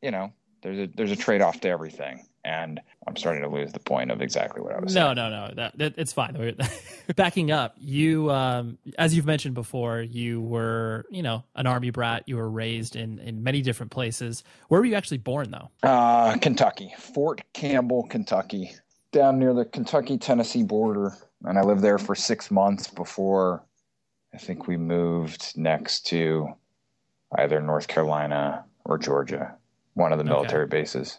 you 0.00 0.10
know, 0.10 0.32
there's 0.62 0.78
a 0.78 0.86
there's 0.86 1.10
a 1.10 1.16
trade 1.16 1.42
off 1.42 1.60
to 1.60 1.68
everything 1.68 2.24
and 2.48 2.80
I'm 3.06 3.16
starting 3.16 3.42
to 3.42 3.48
lose 3.48 3.72
the 3.72 3.78
point 3.78 4.10
of 4.10 4.22
exactly 4.22 4.62
what 4.62 4.72
I 4.72 4.80
was. 4.80 4.94
No, 4.94 5.06
saying. 5.06 5.16
no, 5.16 5.30
no. 5.30 5.48
No. 5.48 5.54
That, 5.54 5.78
that 5.78 5.94
it's 5.98 6.12
fine. 6.12 6.56
Backing 7.16 7.50
up, 7.50 7.74
you, 7.78 8.30
um, 8.30 8.78
as 8.98 9.14
you've 9.14 9.26
mentioned 9.26 9.54
before, 9.54 10.00
you 10.00 10.40
were, 10.40 11.04
you 11.10 11.22
know, 11.22 11.44
an 11.54 11.66
army 11.66 11.90
brat. 11.90 12.24
You 12.26 12.36
were 12.36 12.50
raised 12.50 12.96
in 12.96 13.18
in 13.18 13.42
many 13.42 13.60
different 13.60 13.92
places. 13.92 14.44
Where 14.68 14.80
were 14.80 14.86
you 14.86 14.94
actually 14.94 15.18
born, 15.18 15.50
though? 15.50 15.70
Uh, 15.82 16.36
Kentucky, 16.38 16.92
Fort 16.98 17.42
Campbell, 17.52 18.06
Kentucky, 18.08 18.72
down 19.12 19.38
near 19.38 19.52
the 19.52 19.64
Kentucky 19.64 20.16
Tennessee 20.18 20.62
border, 20.62 21.16
and 21.44 21.58
I 21.58 21.62
lived 21.62 21.82
there 21.82 21.98
for 21.98 22.14
six 22.14 22.50
months 22.50 22.88
before. 22.88 23.62
I 24.34 24.38
think 24.38 24.66
we 24.66 24.76
moved 24.76 25.56
next 25.56 26.06
to 26.08 26.48
either 27.38 27.60
North 27.60 27.88
Carolina 27.88 28.64
or 28.84 28.98
Georgia, 28.98 29.54
one 29.94 30.12
of 30.12 30.18
the 30.18 30.24
military 30.24 30.64
okay. 30.64 30.80
bases. 30.80 31.18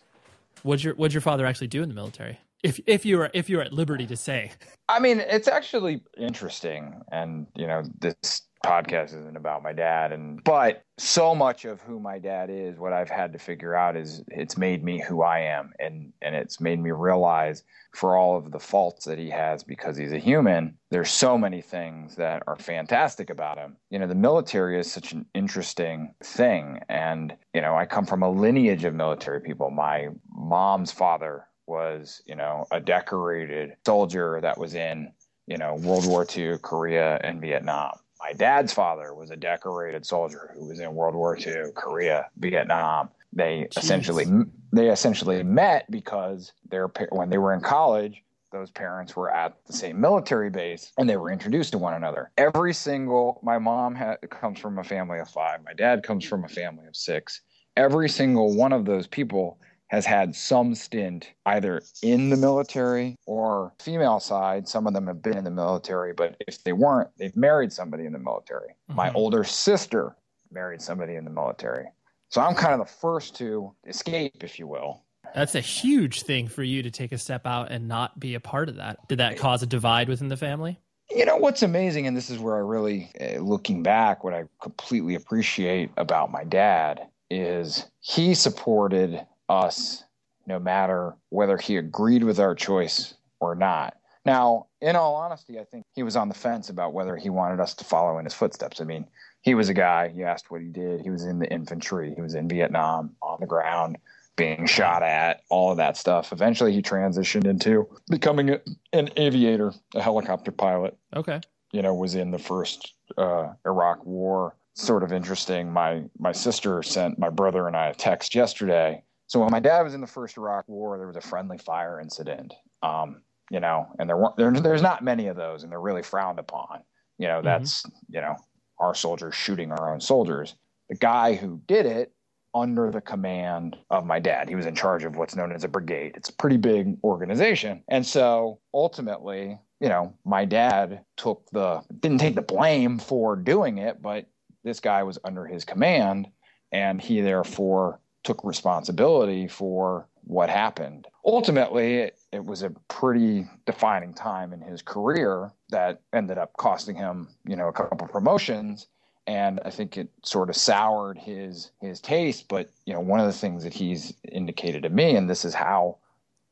What'd 0.63 0.83
your 0.83 0.95
What'd 0.95 1.13
your 1.13 1.21
father 1.21 1.45
actually 1.45 1.67
do 1.67 1.81
in 1.81 1.89
the 1.89 1.95
military? 1.95 2.39
If 2.63 2.79
if 2.85 3.05
you 3.05 3.17
were 3.17 3.31
if 3.33 3.49
you're 3.49 3.61
at 3.61 3.71
liberty 3.71 4.05
to 4.07 4.17
say. 4.17 4.51
I 4.89 4.99
mean, 4.99 5.19
it's 5.19 5.47
actually 5.47 6.01
interesting, 6.17 7.01
and 7.11 7.47
you 7.55 7.67
know, 7.67 7.83
this 7.99 8.41
podcast 8.65 9.15
isn't 9.17 9.37
about 9.37 9.63
my 9.63 9.71
dad 9.71 10.11
and 10.11 10.43
but 10.43 10.83
so 10.97 11.33
much 11.33 11.63
of 11.65 11.79
who 11.81 11.99
my 11.99 12.19
dad 12.19 12.49
is 12.49 12.77
what 12.77 12.91
i've 12.91 13.09
had 13.09 13.31
to 13.31 13.39
figure 13.39 13.73
out 13.73 13.95
is 13.95 14.21
it's 14.27 14.57
made 14.57 14.83
me 14.83 14.99
who 14.99 15.21
i 15.21 15.39
am 15.39 15.71
and 15.79 16.11
and 16.21 16.35
it's 16.35 16.59
made 16.59 16.79
me 16.79 16.91
realize 16.91 17.63
for 17.93 18.15
all 18.15 18.37
of 18.37 18.51
the 18.51 18.59
faults 18.59 19.05
that 19.05 19.17
he 19.17 19.29
has 19.29 19.63
because 19.63 19.97
he's 19.97 20.11
a 20.11 20.19
human 20.19 20.77
there's 20.91 21.11
so 21.11 21.37
many 21.37 21.61
things 21.61 22.15
that 22.15 22.43
are 22.47 22.55
fantastic 22.55 23.29
about 23.29 23.57
him. 23.57 23.77
You 23.89 23.99
know 23.99 24.07
the 24.07 24.15
military 24.15 24.79
is 24.79 24.91
such 24.91 25.11
an 25.11 25.25
interesting 25.33 26.13
thing 26.23 26.79
and 26.89 27.35
you 27.53 27.61
know 27.61 27.75
i 27.75 27.85
come 27.85 28.05
from 28.05 28.23
a 28.23 28.29
lineage 28.29 28.83
of 28.83 28.93
military 28.93 29.41
people. 29.41 29.69
My 29.69 30.09
mom's 30.31 30.91
father 30.91 31.45
was 31.67 32.21
you 32.25 32.35
know 32.35 32.65
a 32.71 32.79
decorated 32.79 33.75
soldier 33.85 34.39
that 34.41 34.57
was 34.57 34.73
in 34.75 35.11
you 35.47 35.57
know 35.57 35.75
world 35.75 36.07
war 36.07 36.25
ii 36.35 36.57
korea 36.57 37.19
and 37.23 37.39
vietnam 37.41 37.91
my 38.19 38.33
dad's 38.33 38.73
father 38.73 39.13
was 39.13 39.31
a 39.31 39.35
decorated 39.35 40.05
soldier 40.05 40.51
who 40.53 40.67
was 40.67 40.79
in 40.79 40.93
World 40.93 41.15
War 41.15 41.37
II, 41.37 41.71
Korea, 41.73 42.27
Vietnam. 42.37 43.09
They 43.31 43.67
Jeez. 43.71 43.77
essentially 43.77 44.25
they 44.71 44.89
essentially 44.89 45.43
met 45.43 45.89
because 45.89 46.51
their 46.69 46.87
when 47.11 47.29
they 47.29 47.37
were 47.37 47.53
in 47.53 47.61
college, 47.61 48.23
those 48.51 48.71
parents 48.71 49.15
were 49.15 49.31
at 49.31 49.55
the 49.67 49.73
same 49.73 50.01
military 50.01 50.49
base 50.49 50.91
and 50.97 51.09
they 51.09 51.17
were 51.17 51.31
introduced 51.31 51.71
to 51.73 51.77
one 51.77 51.93
another. 51.93 52.31
Every 52.37 52.73
single 52.73 53.39
my 53.43 53.59
mom 53.59 53.95
ha, 53.95 54.15
comes 54.29 54.59
from 54.59 54.79
a 54.79 54.83
family 54.83 55.19
of 55.19 55.29
5, 55.29 55.63
my 55.63 55.73
dad 55.73 56.03
comes 56.03 56.25
from 56.25 56.43
a 56.43 56.49
family 56.49 56.87
of 56.87 56.95
6. 56.95 57.41
Every 57.77 58.09
single 58.09 58.55
one 58.55 58.73
of 58.73 58.85
those 58.85 59.07
people 59.07 59.59
has 59.89 60.05
had 60.05 60.35
some 60.35 60.75
stint 60.75 61.31
either 61.45 61.81
in 62.01 62.29
the 62.29 62.37
military 62.37 63.15
or 63.25 63.73
female 63.79 64.19
side. 64.19 64.67
Some 64.67 64.87
of 64.87 64.93
them 64.93 65.07
have 65.07 65.21
been 65.21 65.37
in 65.37 65.43
the 65.43 65.51
military, 65.51 66.13
but 66.13 66.35
if 66.47 66.63
they 66.63 66.73
weren't, 66.73 67.09
they've 67.17 67.35
married 67.35 67.73
somebody 67.73 68.05
in 68.05 68.13
the 68.13 68.19
military. 68.19 68.69
Mm-hmm. 68.69 68.95
My 68.95 69.11
older 69.13 69.43
sister 69.43 70.15
married 70.51 70.81
somebody 70.81 71.15
in 71.15 71.25
the 71.25 71.31
military. 71.31 71.87
So 72.29 72.41
I'm 72.41 72.53
kind 72.53 72.79
of 72.79 72.87
the 72.87 72.93
first 72.93 73.35
to 73.37 73.73
escape, 73.87 74.43
if 74.43 74.59
you 74.59 74.67
will. 74.67 75.01
That's 75.33 75.55
a 75.55 75.61
huge 75.61 76.23
thing 76.23 76.47
for 76.47 76.63
you 76.63 76.83
to 76.83 76.91
take 76.91 77.11
a 77.11 77.17
step 77.17 77.45
out 77.45 77.71
and 77.71 77.87
not 77.87 78.19
be 78.19 78.35
a 78.35 78.39
part 78.39 78.69
of 78.69 78.75
that. 78.75 79.07
Did 79.07 79.19
that 79.19 79.37
cause 79.37 79.63
a 79.63 79.67
divide 79.67 80.07
within 80.07 80.27
the 80.27 80.37
family? 80.37 80.79
You 81.09 81.25
know 81.25 81.37
what's 81.37 81.63
amazing, 81.63 82.05
and 82.05 82.15
this 82.15 82.29
is 82.29 82.37
where 82.37 82.55
I 82.55 82.59
really, 82.59 83.09
uh, 83.19 83.39
looking 83.39 83.81
back, 83.81 84.23
what 84.23 84.35
I 84.35 84.45
completely 84.61 85.15
appreciate 85.15 85.89
about 85.97 86.31
my 86.31 86.43
dad 86.43 87.07
is 87.31 87.87
he 87.99 88.35
supported 88.35 89.25
us 89.49 90.03
no 90.49 90.59
matter 90.59 91.15
whether 91.29 91.57
he 91.57 91.77
agreed 91.77 92.23
with 92.23 92.39
our 92.39 92.55
choice 92.55 93.13
or 93.39 93.55
not. 93.55 93.95
Now, 94.25 94.67
in 94.81 94.95
all 94.95 95.15
honesty, 95.15 95.59
I 95.59 95.63
think 95.63 95.85
he 95.93 96.03
was 96.03 96.15
on 96.15 96.27
the 96.27 96.35
fence 96.35 96.69
about 96.69 96.93
whether 96.93 97.15
he 97.15 97.29
wanted 97.29 97.59
us 97.59 97.73
to 97.75 97.85
follow 97.85 98.17
in 98.17 98.25
his 98.25 98.33
footsteps. 98.33 98.81
I 98.81 98.83
mean, 98.83 99.05
he 99.41 99.55
was 99.55 99.69
a 99.69 99.73
guy, 99.73 100.11
you 100.13 100.25
asked 100.25 100.51
what 100.51 100.61
he 100.61 100.67
did. 100.67 101.01
He 101.01 101.09
was 101.09 101.23
in 101.23 101.39
the 101.39 101.49
infantry, 101.51 102.13
he 102.13 102.21
was 102.21 102.35
in 102.35 102.49
Vietnam 102.49 103.15
on 103.21 103.37
the 103.39 103.47
ground, 103.47 103.97
being 104.35 104.65
shot 104.65 105.03
at, 105.03 105.41
all 105.49 105.71
of 105.71 105.77
that 105.77 105.97
stuff. 105.97 106.33
Eventually, 106.33 106.73
he 106.73 106.81
transitioned 106.81 107.45
into 107.45 107.87
becoming 108.09 108.49
a, 108.49 108.59
an 108.91 109.09
aviator, 109.17 109.73
a 109.95 110.01
helicopter 110.01 110.51
pilot. 110.51 110.97
Okay. 111.15 111.39
You 111.71 111.81
know, 111.81 111.93
was 111.93 112.15
in 112.15 112.31
the 112.31 112.39
first 112.39 112.93
uh, 113.17 113.53
Iraq 113.65 114.05
war. 114.05 114.55
Sort 114.73 115.03
of 115.03 115.11
interesting. 115.11 115.73
My 115.73 116.03
my 116.17 116.31
sister 116.31 116.81
sent 116.83 117.19
my 117.19 117.29
brother 117.29 117.67
and 117.67 117.75
I 117.75 117.87
a 117.87 117.93
text 117.93 118.33
yesterday 118.33 119.03
so 119.29 119.39
when 119.39 119.51
my 119.51 119.59
dad 119.59 119.83
was 119.83 119.93
in 119.93 120.01
the 120.01 120.07
first 120.07 120.37
Iraq 120.37 120.67
War, 120.67 120.97
there 120.97 121.07
was 121.07 121.15
a 121.15 121.21
friendly 121.21 121.59
fire 121.59 122.01
incident. 122.01 122.53
Um, 122.81 123.21
you 123.51 123.59
know, 123.59 123.87
and 123.99 124.09
there 124.09 124.17
weren't 124.17 124.35
there, 124.37 124.51
there's 124.51 124.81
not 124.81 125.03
many 125.03 125.27
of 125.27 125.35
those, 125.37 125.63
and 125.63 125.71
they're 125.71 125.79
really 125.79 126.03
frowned 126.03 126.39
upon. 126.39 126.81
You 127.19 127.27
know, 127.27 127.35
mm-hmm. 127.35 127.45
that's 127.45 127.83
mm-hmm. 127.83 128.15
you 128.15 128.21
know 128.21 128.35
our 128.79 128.95
soldiers 128.95 129.35
shooting 129.35 129.71
our 129.71 129.93
own 129.93 130.01
soldiers. 130.01 130.55
The 130.89 130.95
guy 130.95 131.35
who 131.35 131.61
did 131.67 131.85
it 131.85 132.11
under 132.55 132.89
the 132.89 133.01
command 133.01 133.77
of 133.91 134.03
my 134.05 134.19
dad. 134.19 134.49
He 134.49 134.55
was 134.55 134.65
in 134.65 134.73
charge 134.73 135.03
of 135.03 135.15
what's 135.15 135.35
known 135.35 135.51
as 135.51 135.63
a 135.63 135.67
brigade. 135.67 136.13
It's 136.15 136.29
a 136.29 136.33
pretty 136.33 136.57
big 136.57 136.97
organization. 137.03 137.83
And 137.87 138.03
so 138.03 138.59
ultimately, 138.73 139.59
you 139.79 139.89
know, 139.89 140.15
my 140.25 140.45
dad 140.45 141.01
took 141.17 141.47
the 141.51 141.81
didn't 141.99 142.17
take 142.17 142.33
the 142.33 142.41
blame 142.41 142.97
for 142.97 143.35
doing 143.35 143.77
it, 143.77 144.01
but 144.01 144.25
this 144.63 144.79
guy 144.79 145.03
was 145.03 145.19
under 145.23 145.45
his 145.45 145.63
command 145.63 146.27
and 146.71 146.99
he 146.99 147.21
therefore 147.21 147.99
took 148.23 148.43
responsibility 148.43 149.47
for 149.47 150.07
what 150.23 150.49
happened. 150.49 151.07
Ultimately, 151.25 151.95
it, 151.95 152.19
it, 152.31 152.45
was 152.45 152.61
a 152.61 152.69
pretty 152.87 153.47
defining 153.65 154.13
time 154.13 154.53
in 154.53 154.61
his 154.61 154.81
career 154.81 155.51
that 155.69 156.01
ended 156.13 156.37
up 156.37 156.53
costing 156.57 156.95
him, 156.95 157.29
you 157.45 157.55
know, 157.55 157.67
a 157.67 157.73
couple 157.73 158.07
promotions. 158.07 158.87
And 159.25 159.59
I 159.63 159.69
think 159.69 159.97
it 159.97 160.09
sort 160.23 160.49
of 160.49 160.55
soured 160.55 161.17
his 161.17 161.71
his 161.81 161.99
taste. 162.01 162.47
But 162.47 162.69
you 162.85 162.93
know, 162.93 162.99
one 162.99 163.19
of 163.19 163.27
the 163.27 163.33
things 163.33 163.63
that 163.63 163.73
he's 163.73 164.13
indicated 164.31 164.83
to 164.83 164.89
me, 164.89 165.15
and 165.15 165.29
this 165.29 165.45
is 165.45 165.53
how 165.53 165.97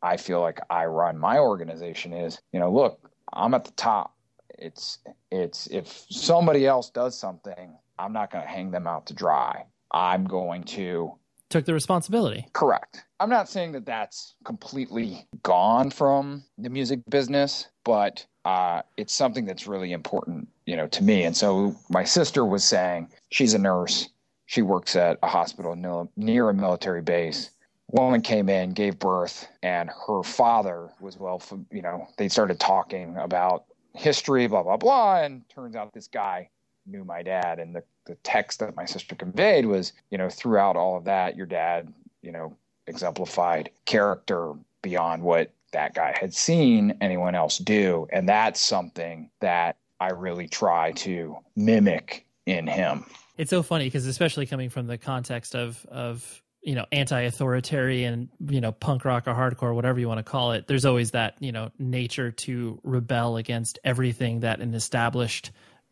I 0.04 0.18
feel 0.18 0.42
like 0.42 0.60
I 0.70 0.86
run 0.86 1.18
my 1.18 1.40
organization, 1.40 2.14
is 2.14 2.40
you 2.52 2.60
know, 2.60 2.72
look, 2.72 3.12
I'm 3.34 3.56
at 3.56 3.66
the 3.66 3.72
top. 3.72 4.16
It's 4.60 5.00
it's 5.32 5.68
if 5.68 6.06
somebody 6.10 6.68
else 6.68 6.92
does 6.92 7.18
something, 7.18 7.76
I'm 7.98 8.14
not 8.14 8.32
going 8.32 8.44
to 8.44 8.50
hang 8.50 8.72
them 8.72 8.86
out 8.86 9.08
to 9.08 9.14
dry. 9.14 9.66
I'm 9.92 10.26
going 10.26 10.64
to 10.66 11.14
took 11.50 11.66
the 11.66 11.74
responsibility. 11.74 12.48
Correct. 12.54 13.04
I'm 13.20 13.30
not 13.30 13.50
saying 13.50 13.72
that 13.74 13.86
that's 13.86 14.36
completely 14.44 15.28
gone 15.44 15.90
from 15.90 16.44
the 16.58 16.70
music 16.70 17.00
business, 17.10 17.68
but 17.84 18.26
uh, 18.46 18.82
it's 18.96 19.14
something 19.14 19.46
that's 19.46 19.68
really 19.68 19.92
important, 19.92 20.48
you 20.66 20.76
know, 20.76 20.88
to 20.88 21.04
me. 21.04 21.24
And 21.24 21.36
so 21.36 21.76
my 21.90 22.04
sister 22.04 22.46
was 22.46 22.64
saying 22.64 23.10
she's 23.30 23.54
a 23.54 23.60
nurse. 23.60 24.10
She 24.46 24.62
works 24.62 24.96
at 24.96 25.20
a 25.24 25.28
hospital 25.28 25.76
near 26.16 26.50
a 26.50 26.54
military 26.54 27.02
base. 27.02 27.50
Woman 27.92 28.22
came 28.22 28.50
in, 28.50 28.72
gave 28.72 29.00
birth, 29.00 29.48
and 29.64 29.90
her 30.08 30.24
father 30.24 30.90
was 31.00 31.18
well, 31.18 31.42
you 31.72 31.82
know, 31.82 32.08
they 32.18 32.28
started 32.30 32.60
talking 32.60 33.16
about 33.18 33.66
history, 33.94 34.48
blah, 34.48 34.64
blah, 34.64 34.78
blah. 34.78 35.22
And 35.22 35.48
turns 35.50 35.76
out 35.76 35.94
this 35.94 36.08
guy 36.08 36.50
knew 36.86 37.04
my 37.04 37.24
dad. 37.24 37.60
And 37.60 37.76
the, 37.76 37.84
the 38.08 38.16
text 38.24 38.60
that 38.60 38.76
my 38.76 38.86
sister 38.86 39.16
conveyed 39.16 39.66
was, 39.66 39.94
you 40.10 40.18
know, 40.18 40.30
throughout 40.30 40.76
all 40.76 40.98
of 40.98 41.04
that, 41.04 41.36
your 41.36 41.46
dad, 41.46 41.94
you 42.22 42.32
know, 42.32 42.56
exemplified 42.88 43.70
character 43.86 44.54
beyond 44.82 45.22
what 45.22 45.52
that 45.74 45.94
guy 45.94 46.16
had 46.20 46.34
seen 46.34 46.98
anyone 47.02 47.36
else 47.36 47.58
do. 47.58 48.08
And 48.12 48.28
that's 48.28 48.60
something 48.60 49.30
that 49.42 49.78
I 50.00 50.10
really 50.12 50.48
try 50.48 50.94
to 50.94 51.38
mimic 51.56 52.26
in 52.46 52.66
him. 52.68 53.06
It's 53.38 53.50
so 53.50 53.62
funny 53.62 53.86
because 53.86 54.08
especially 54.08 54.46
coming 54.46 54.70
from 54.70 54.88
the 54.88 54.98
context 54.98 55.56
of 55.56 55.86
of 55.92 56.42
you 56.62 56.76
know 56.76 56.86
anti-authoritarian 56.92 58.30
you 58.50 58.62
know 58.62 58.72
punk 58.72 59.06
rock 59.06 59.28
or 59.28 59.34
hardcore 59.34 59.76
whatever 59.76 60.00
you 60.00 60.08
want 60.08 60.18
to 60.18 60.24
call 60.24 60.54
it 60.54 60.68
there's 60.68 60.86
always 60.86 61.12
that 61.12 61.36
you 61.40 61.52
know 61.52 61.72
nature 61.78 62.32
to 62.32 62.80
rebel 62.84 63.38
against 63.38 63.78
everything 63.84 64.40
that 64.40 64.60
an 64.60 64.74
established 64.74 65.52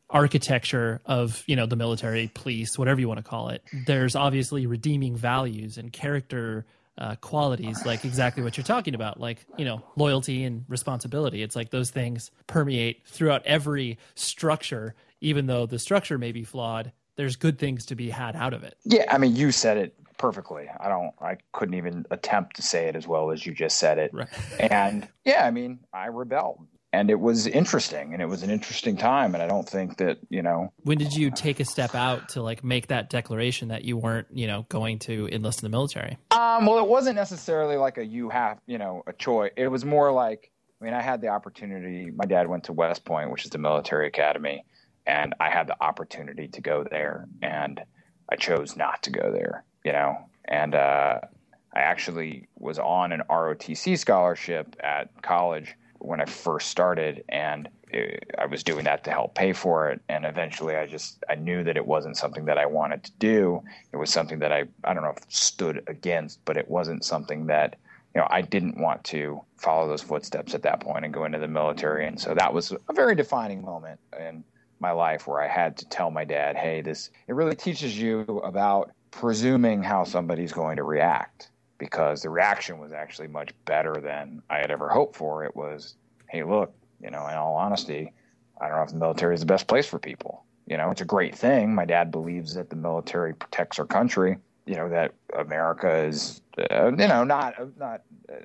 architecture 0.10 1.02
of 1.06 1.44
you 1.48 1.56
know 1.56 1.66
the 1.66 1.76
military 1.76 2.30
police 2.34 2.78
whatever 2.78 3.00
you 3.00 3.08
want 3.08 3.18
to 3.18 3.24
call 3.24 3.50
it 3.50 3.64
there's 3.88 4.16
obviously 4.16 4.68
redeeming 4.68 5.16
values 5.16 5.78
and 5.78 5.92
character 5.92 6.66
uh, 6.98 7.16
qualities 7.16 7.86
like 7.86 8.06
exactly 8.06 8.42
what 8.42 8.56
you're 8.56 8.64
talking 8.64 8.96
about 8.96 9.20
like 9.20 9.46
you 9.58 9.66
know 9.66 9.84
loyalty 9.96 10.44
and 10.44 10.64
responsibility. 10.68 11.44
It's 11.44 11.56
like 11.56 11.70
those 11.70 11.90
things 11.90 12.32
permeate 12.48 13.06
throughout 13.06 13.46
every 13.46 13.98
structure. 14.16 14.96
Even 15.22 15.48
though 15.48 15.66
the 15.66 15.80
structure 15.80 16.18
may 16.18 16.32
be 16.32 16.44
flawed 16.44 16.92
there's 17.18 17.38
good 17.38 17.58
things 17.58 17.86
to 17.86 17.96
be 17.96 18.10
had 18.10 18.36
out 18.36 18.54
of 18.54 18.64
it. 18.64 18.78
Yeah 18.84 19.06
i 19.10 19.18
mean 19.18 19.36
you 19.36 19.52
said 19.52 19.78
it 19.78 19.96
perfectly. 20.18 20.70
I 20.80 20.88
don't 20.88 21.14
i 21.20 21.38
couldn't 21.52 21.76
even 21.76 22.06
attempt 22.12 22.56
to 22.58 22.62
say 22.62 22.88
it 22.88 22.96
as 22.96 23.08
well 23.08 23.32
as 23.32 23.46
you 23.46 23.54
just 23.54 23.78
said 23.78 23.98
it. 23.98 24.14
Right. 24.14 24.28
and 24.60 25.08
yeah 25.26 25.46
i 25.46 25.52
mean 25.52 25.80
i 25.94 26.06
rebelled 26.08 26.66
and 26.96 27.10
it 27.10 27.20
was 27.20 27.46
interesting 27.46 28.14
and 28.14 28.22
it 28.22 28.26
was 28.26 28.42
an 28.42 28.50
interesting 28.50 28.96
time 28.96 29.34
and 29.34 29.44
i 29.44 29.48
don't 29.48 29.68
think 29.68 29.98
that 29.98 30.18
you 30.30 30.42
know. 30.42 30.72
When 30.84 30.98
did 30.98 31.14
you 31.14 31.30
take 31.30 31.60
a 31.60 31.66
step 31.66 31.94
out 31.94 32.30
to 32.30 32.42
like 32.42 32.64
make 32.64 32.88
that 32.88 33.10
declaration 33.10 33.68
that 33.68 33.84
you 33.84 33.98
weren't 33.98 34.28
you 34.32 34.48
know 34.48 34.66
going 34.70 35.00
to 35.00 35.28
enlist 35.32 35.62
in 35.62 35.66
the 35.70 35.76
military? 35.78 36.18
Um 36.32 36.66
well 36.66 36.80
it 36.80 36.88
wasn't 36.88 37.18
necessarily 37.18 37.76
like 37.76 37.98
a 37.98 38.06
you 38.06 38.30
have 38.30 38.60
you 38.66 38.78
know 38.78 39.04
a 39.08 39.14
choice. 39.14 39.52
It 39.58 39.68
was 39.68 39.84
more 39.84 40.12
like 40.12 40.52
i 40.82 40.86
mean 40.86 40.94
i 40.94 41.02
had 41.02 41.20
the 41.22 41.28
opportunity 41.28 42.12
my 42.16 42.26
dad 42.26 42.48
went 42.48 42.64
to 42.66 42.74
west 42.74 43.04
point 43.04 43.30
which 43.32 43.44
is 43.46 43.52
the 43.52 43.58
military 43.58 44.08
academy 44.08 44.64
and 45.06 45.34
i 45.40 45.50
had 45.50 45.68
the 45.68 45.78
opportunity 45.84 46.48
to 46.48 46.62
go 46.62 46.86
there 46.90 47.28
and 47.42 47.82
i 48.30 48.36
chose 48.36 48.76
not 48.76 49.04
to 49.04 49.10
go 49.10 49.32
there 49.32 49.64
you 49.84 49.92
know? 49.92 50.18
And 50.46 50.76
uh 50.76 51.20
i 51.74 51.80
actually 51.80 52.48
was 52.58 52.80
on 52.80 53.12
an 53.12 53.22
rotc 53.30 53.98
scholarship 53.98 54.76
at 54.82 55.22
college 55.22 55.76
when 56.06 56.22
I 56.22 56.26
first 56.26 56.70
started, 56.70 57.24
and 57.30 57.70
it, 57.90 58.32
I 58.38 58.46
was 58.46 58.64
doing 58.64 58.86
that 58.86 59.04
to 59.06 59.12
help 59.12 59.36
pay 59.36 59.54
for 59.54 59.90
it. 59.90 60.02
And 60.10 60.26
eventually, 60.26 60.76
I 60.76 60.86
just 60.88 61.24
I 61.30 61.36
knew 61.36 61.64
that 61.64 61.78
it 61.78 61.86
wasn't 61.86 62.18
something 62.18 62.46
that 62.46 62.58
I 62.58 62.66
wanted 62.66 63.04
to 63.04 63.12
do. 63.14 63.64
It 63.92 63.98
was 63.98 64.10
something 64.10 64.40
that 64.40 64.52
I 64.52 64.66
I 64.84 64.94
don't 64.94 65.04
know 65.04 65.14
if 65.16 65.24
stood 65.30 65.84
against, 65.88 66.44
but 66.46 66.58
it 66.58 66.70
wasn't 66.70 67.04
something 67.04 67.48
that 67.48 67.76
you 68.14 68.22
know 68.22 68.28
I 68.30 68.42
didn't 68.42 68.80
want 68.80 69.04
to 69.06 69.42
follow 69.58 69.88
those 69.88 70.02
footsteps 70.02 70.54
at 70.54 70.64
that 70.64 70.82
point 70.82 71.06
and 71.06 71.14
go 71.14 71.26
into 71.26 71.40
the 71.40 71.48
military. 71.48 72.08
And 72.08 72.20
so 72.20 72.34
that 72.34 72.54
was 72.54 72.72
a 72.72 72.94
very 72.94 73.16
defining 73.16 73.64
moment 73.64 74.00
in 74.20 74.44
my 74.80 74.92
life 74.92 75.28
where 75.28 75.42
I 75.42 75.48
had 75.48 75.78
to 75.78 75.90
tell 75.90 76.12
my 76.12 76.26
dad, 76.26 76.56
"Hey, 76.56 76.82
this 76.82 77.10
it 77.28 77.34
really 77.34 77.56
teaches 77.56 77.98
you 78.00 78.22
about." 78.44 78.92
presuming 79.12 79.82
how 79.82 80.04
somebody's 80.04 80.52
going 80.52 80.76
to 80.76 80.84
react 80.84 81.50
because 81.78 82.22
the 82.22 82.30
reaction 82.30 82.80
was 82.80 82.94
actually 82.94 83.28
much 83.28 83.52
better 83.66 83.96
than 84.02 84.42
I 84.50 84.60
had 84.60 84.72
ever 84.72 84.90
hoped 84.90 85.16
for. 85.16 85.44
It 85.44 85.56
was, 85.56 85.96
hey, 86.30 86.44
look, 86.44 86.74
you 87.02 87.10
know, 87.12 87.28
in 87.28 87.36
all 87.36 87.56
honesty, 87.56 88.14
I 88.60 88.68
don't 88.68 88.78
know 88.78 88.84
if 88.84 88.90
the 88.90 88.98
military 88.98 89.34
is 89.34 89.42
the 89.42 89.46
best 89.46 89.68
place 89.68 89.86
for 89.86 90.00
people. 90.00 90.44
You 90.68 90.78
know, 90.78 90.90
it's 90.90 91.02
a 91.02 91.06
great 91.06 91.36
thing. 91.36 91.76
My 91.76 91.86
dad 91.86 92.12
believes 92.12 92.54
that 92.56 92.70
the 92.70 92.76
military 92.76 93.34
protects 93.34 93.78
our 93.78 93.86
country. 93.86 94.38
You 94.66 94.76
know 94.76 94.90
that 94.90 95.14
America 95.38 95.96
is, 95.96 96.42
uh, 96.72 96.88
you 96.88 97.08
know, 97.08 97.24
not 97.24 97.54
not. 97.78 98.02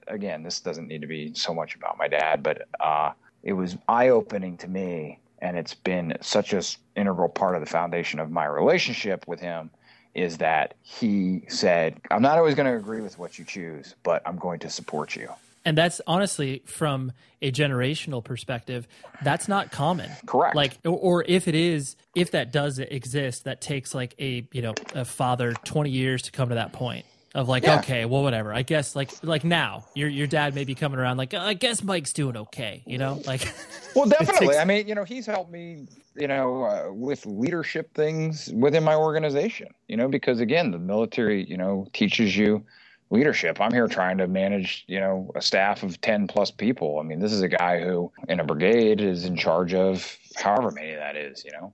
Again, 0.07 0.43
this 0.43 0.61
doesn't 0.61 0.87
need 0.87 1.01
to 1.01 1.07
be 1.07 1.33
so 1.33 1.55
much 1.55 1.75
about 1.75 1.97
my 1.97 2.09
dad, 2.09 2.43
but 2.43 2.69
uh, 2.79 3.12
it 3.43 3.55
was 3.55 3.79
eye 3.88 4.09
opening 4.09 4.59
to 4.59 4.69
me, 4.69 5.19
and 5.38 5.57
it's 5.57 5.73
been 5.73 6.19
such 6.21 6.53
a 6.53 6.62
integral 6.95 7.31
part 7.31 7.55
of 7.55 7.62
the 7.62 7.66
foundation 7.66 8.21
of 8.21 8.31
my 8.31 8.45
relationship 8.45 9.27
with 9.27 9.40
him 9.40 9.71
is 10.14 10.38
that 10.38 10.75
he 10.83 11.44
said, 11.49 12.01
I'm 12.11 12.23
not 12.23 12.38
always 12.38 12.55
going 12.55 12.66
to 12.66 12.77
agree 12.77 13.01
with 13.01 13.18
what 13.18 13.38
you 13.38 13.44
choose, 13.44 13.94
but 14.03 14.23
I'm 14.27 14.37
going 14.37 14.61
to 14.61 14.70
support 14.70 15.16
you. 15.16 15.29
And 15.64 15.77
that's 15.77 16.01
honestly 16.07 16.62
from 16.64 17.12
a 17.42 17.53
generational 17.53 18.25
perspective, 18.25 18.88
that's 19.23 19.46
not 19.46 19.70
common. 19.70 20.11
Correct. 20.27 20.57
Like, 20.57 20.79
or 20.85 21.25
if 21.29 21.49
it 21.49 21.55
is, 21.55 21.96
if 22.14 22.31
that 22.31 22.51
does 22.51 22.79
exist, 22.79 23.44
that 23.44 23.61
takes 23.61 23.94
like 23.94 24.14
a, 24.18 24.46
you 24.53 24.62
know, 24.62 24.75
a 24.94 25.05
father 25.05 25.53
20 25.53 25.90
years 25.90 26.23
to 26.23 26.33
come 26.33 26.49
to 26.49 26.55
that 26.55 26.73
point 26.73 27.05
of 27.35 27.49
like 27.49 27.62
yeah. 27.62 27.79
okay 27.79 28.05
well 28.05 28.23
whatever. 28.23 28.53
I 28.53 28.62
guess 28.62 28.97
like 28.97 29.11
like 29.23 29.45
now 29.45 29.85
your 29.95 30.09
your 30.09 30.27
dad 30.27 30.55
may 30.55 30.64
be 30.64 30.75
coming 30.75 30.99
around 30.99 31.16
like 31.16 31.33
i 31.35 31.55
guess 31.55 31.83
mike's 31.83 32.12
doing 32.12 32.37
okay 32.37 32.83
you 32.87 32.99
know? 32.99 33.21
Like 33.27 33.47
well 33.95 34.09
definitely 34.09 34.49
takes... 34.49 34.59
i 34.59 34.64
mean 34.64 34.88
you 34.88 34.95
know 34.95 35.05
he's 35.05 35.27
helped 35.27 35.53
me 35.53 35.87
you 36.16 36.27
know 36.27 36.64
uh, 36.64 36.93
with 36.93 37.25
leadership 37.27 37.95
things 37.95 38.51
within 38.55 38.83
my 38.83 38.95
organization 38.95 39.69
you 39.87 39.97
know 39.97 40.09
because 40.09 40.40
again 40.40 40.73
the 40.73 40.79
military 40.79 41.49
you 41.49 41.57
know 41.57 41.87
teaches 41.93 42.37
you 42.37 42.64
leadership. 43.11 43.61
I'm 43.61 43.73
here 43.73 43.88
trying 43.88 44.19
to 44.19 44.27
manage 44.27 44.85
you 44.87 45.01
know 45.01 45.31
a 45.35 45.43
staff 45.43 45.83
of 45.83 46.01
10 46.01 46.29
plus 46.29 46.51
people. 46.51 46.99
I 46.99 47.03
mean 47.03 47.21
this 47.21 47.33
is 47.33 47.43
a 47.43 47.49
guy 47.49 47.81
who 47.81 48.11
in 48.29 48.40
a 48.40 48.45
brigade 48.45 49.01
is 49.01 49.25
in 49.25 49.37
charge 49.37 49.75
of 49.75 50.16
however 50.37 50.71
many 50.71 50.95
that 50.95 51.16
is 51.16 51.45
you 51.45 51.53
know 51.53 51.73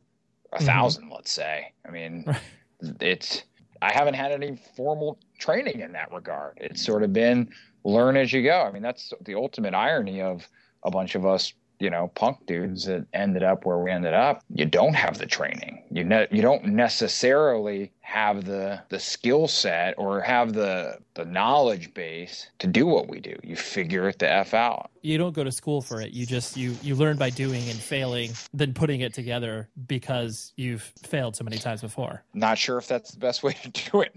a 0.52 0.56
1000 0.56 1.02
mm-hmm. 1.02 1.12
let's 1.12 1.30
say. 1.30 1.72
I 1.86 1.90
mean 1.90 2.24
it's 3.00 3.44
I 3.82 3.92
haven't 3.92 4.14
had 4.14 4.32
any 4.32 4.58
formal 4.76 5.18
training 5.38 5.80
in 5.80 5.92
that 5.92 6.12
regard. 6.12 6.58
It's 6.60 6.84
sort 6.84 7.02
of 7.02 7.12
been 7.12 7.50
learn 7.86 8.16
as 8.16 8.32
you 8.32 8.42
go. 8.42 8.62
I 8.62 8.72
mean, 8.72 8.82
that's 8.82 9.12
the 9.22 9.34
ultimate 9.34 9.74
irony 9.74 10.20
of 10.20 10.48
a 10.82 10.90
bunch 10.90 11.14
of 11.14 11.24
us, 11.24 11.52
you 11.78 11.90
know, 11.90 12.10
punk 12.14 12.46
dudes 12.46 12.86
that 12.86 13.06
ended 13.12 13.42
up 13.42 13.64
where 13.64 13.78
we 13.78 13.90
ended 13.90 14.14
up. 14.14 14.42
You 14.54 14.64
don't 14.64 14.94
have 14.94 15.18
the 15.18 15.26
training. 15.26 15.84
You 15.90 16.04
ne- 16.04 16.28
you 16.30 16.42
don't 16.42 16.64
necessarily 16.66 17.92
have 18.00 18.44
the 18.44 18.82
the 18.88 18.98
skill 18.98 19.46
set 19.46 19.94
or 19.98 20.20
have 20.20 20.52
the 20.52 20.98
the 21.14 21.24
knowledge 21.24 21.92
base 21.92 22.48
to 22.58 22.66
do 22.66 22.86
what 22.86 23.08
we 23.08 23.20
do. 23.20 23.36
You 23.42 23.56
figure 23.56 24.08
it 24.08 24.18
the 24.18 24.30
f 24.30 24.54
out. 24.54 24.90
You 25.02 25.18
don't 25.18 25.34
go 25.34 25.44
to 25.44 25.52
school 25.52 25.82
for 25.82 26.00
it. 26.00 26.12
You 26.12 26.24
just 26.24 26.56
you 26.56 26.76
you 26.82 26.94
learn 26.94 27.16
by 27.16 27.30
doing 27.30 27.68
and 27.68 27.78
failing, 27.78 28.30
then 28.54 28.72
putting 28.72 29.02
it 29.02 29.12
together 29.12 29.68
because 29.86 30.52
you've 30.56 30.82
failed 31.02 31.36
so 31.36 31.44
many 31.44 31.58
times 31.58 31.82
before. 31.82 32.24
Not 32.32 32.58
sure 32.58 32.78
if 32.78 32.88
that's 32.88 33.10
the 33.10 33.18
best 33.18 33.42
way 33.42 33.52
to 33.62 33.68
do 33.68 34.00
it 34.00 34.14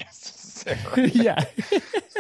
necessarily. 0.65 1.11
yeah. 1.13 1.43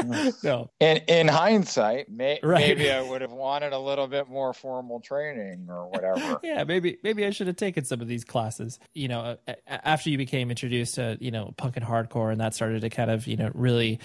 no. 0.43 0.69
In 0.79 0.97
in 1.07 1.27
hindsight, 1.27 2.09
may, 2.09 2.39
right. 2.43 2.59
maybe 2.59 2.91
I 2.91 3.01
would 3.01 3.21
have 3.21 3.31
wanted 3.31 3.73
a 3.73 3.79
little 3.79 4.07
bit 4.07 4.29
more 4.29 4.53
formal 4.53 4.99
training 4.99 5.67
or 5.69 5.87
whatever. 5.87 6.39
yeah, 6.43 6.63
maybe 6.63 6.97
maybe 7.03 7.25
I 7.25 7.31
should 7.31 7.47
have 7.47 7.55
taken 7.55 7.85
some 7.85 8.01
of 8.01 8.07
these 8.07 8.23
classes. 8.23 8.79
You 8.93 9.07
know, 9.07 9.37
after 9.67 10.09
you 10.09 10.17
became 10.17 10.49
introduced 10.49 10.95
to 10.95 11.17
you 11.19 11.31
know 11.31 11.53
punk 11.57 11.77
and 11.77 11.85
hardcore, 11.85 12.31
and 12.31 12.41
that 12.41 12.53
started 12.53 12.81
to 12.81 12.89
kind 12.89 13.11
of 13.11 13.27
you 13.27 13.37
know 13.37 13.51
really 13.53 13.99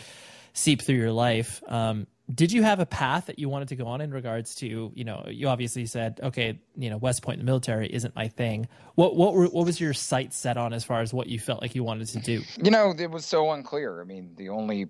seep 0.52 0.82
through 0.82 0.96
your 0.96 1.12
life. 1.12 1.62
Um, 1.66 2.06
did 2.32 2.52
you 2.52 2.62
have 2.62 2.80
a 2.80 2.86
path 2.86 3.26
that 3.26 3.38
you 3.38 3.48
wanted 3.48 3.68
to 3.68 3.76
go 3.76 3.86
on 3.86 4.00
in 4.00 4.10
regards 4.10 4.54
to 4.56 4.92
you 4.94 5.04
know 5.04 5.24
you 5.28 5.48
obviously 5.48 5.86
said 5.86 6.20
okay 6.22 6.58
you 6.76 6.88
know 6.88 6.96
West 6.96 7.22
Point 7.22 7.38
in 7.38 7.44
the 7.44 7.50
military 7.50 7.86
isn't 7.92 8.14
my 8.14 8.28
thing. 8.28 8.68
What 8.94 9.16
what 9.16 9.34
were, 9.34 9.46
what 9.46 9.66
was 9.66 9.80
your 9.80 9.92
sight 9.92 10.32
set 10.32 10.56
on 10.56 10.72
as 10.72 10.84
far 10.84 11.00
as 11.00 11.12
what 11.12 11.26
you 11.26 11.38
felt 11.38 11.60
like 11.60 11.74
you 11.74 11.84
wanted 11.84 12.08
to 12.08 12.20
do? 12.20 12.42
You 12.62 12.70
know, 12.70 12.94
it 12.96 13.10
was 13.10 13.24
so 13.24 13.50
unclear. 13.52 14.00
I 14.00 14.04
mean, 14.04 14.34
the 14.36 14.48
only 14.48 14.88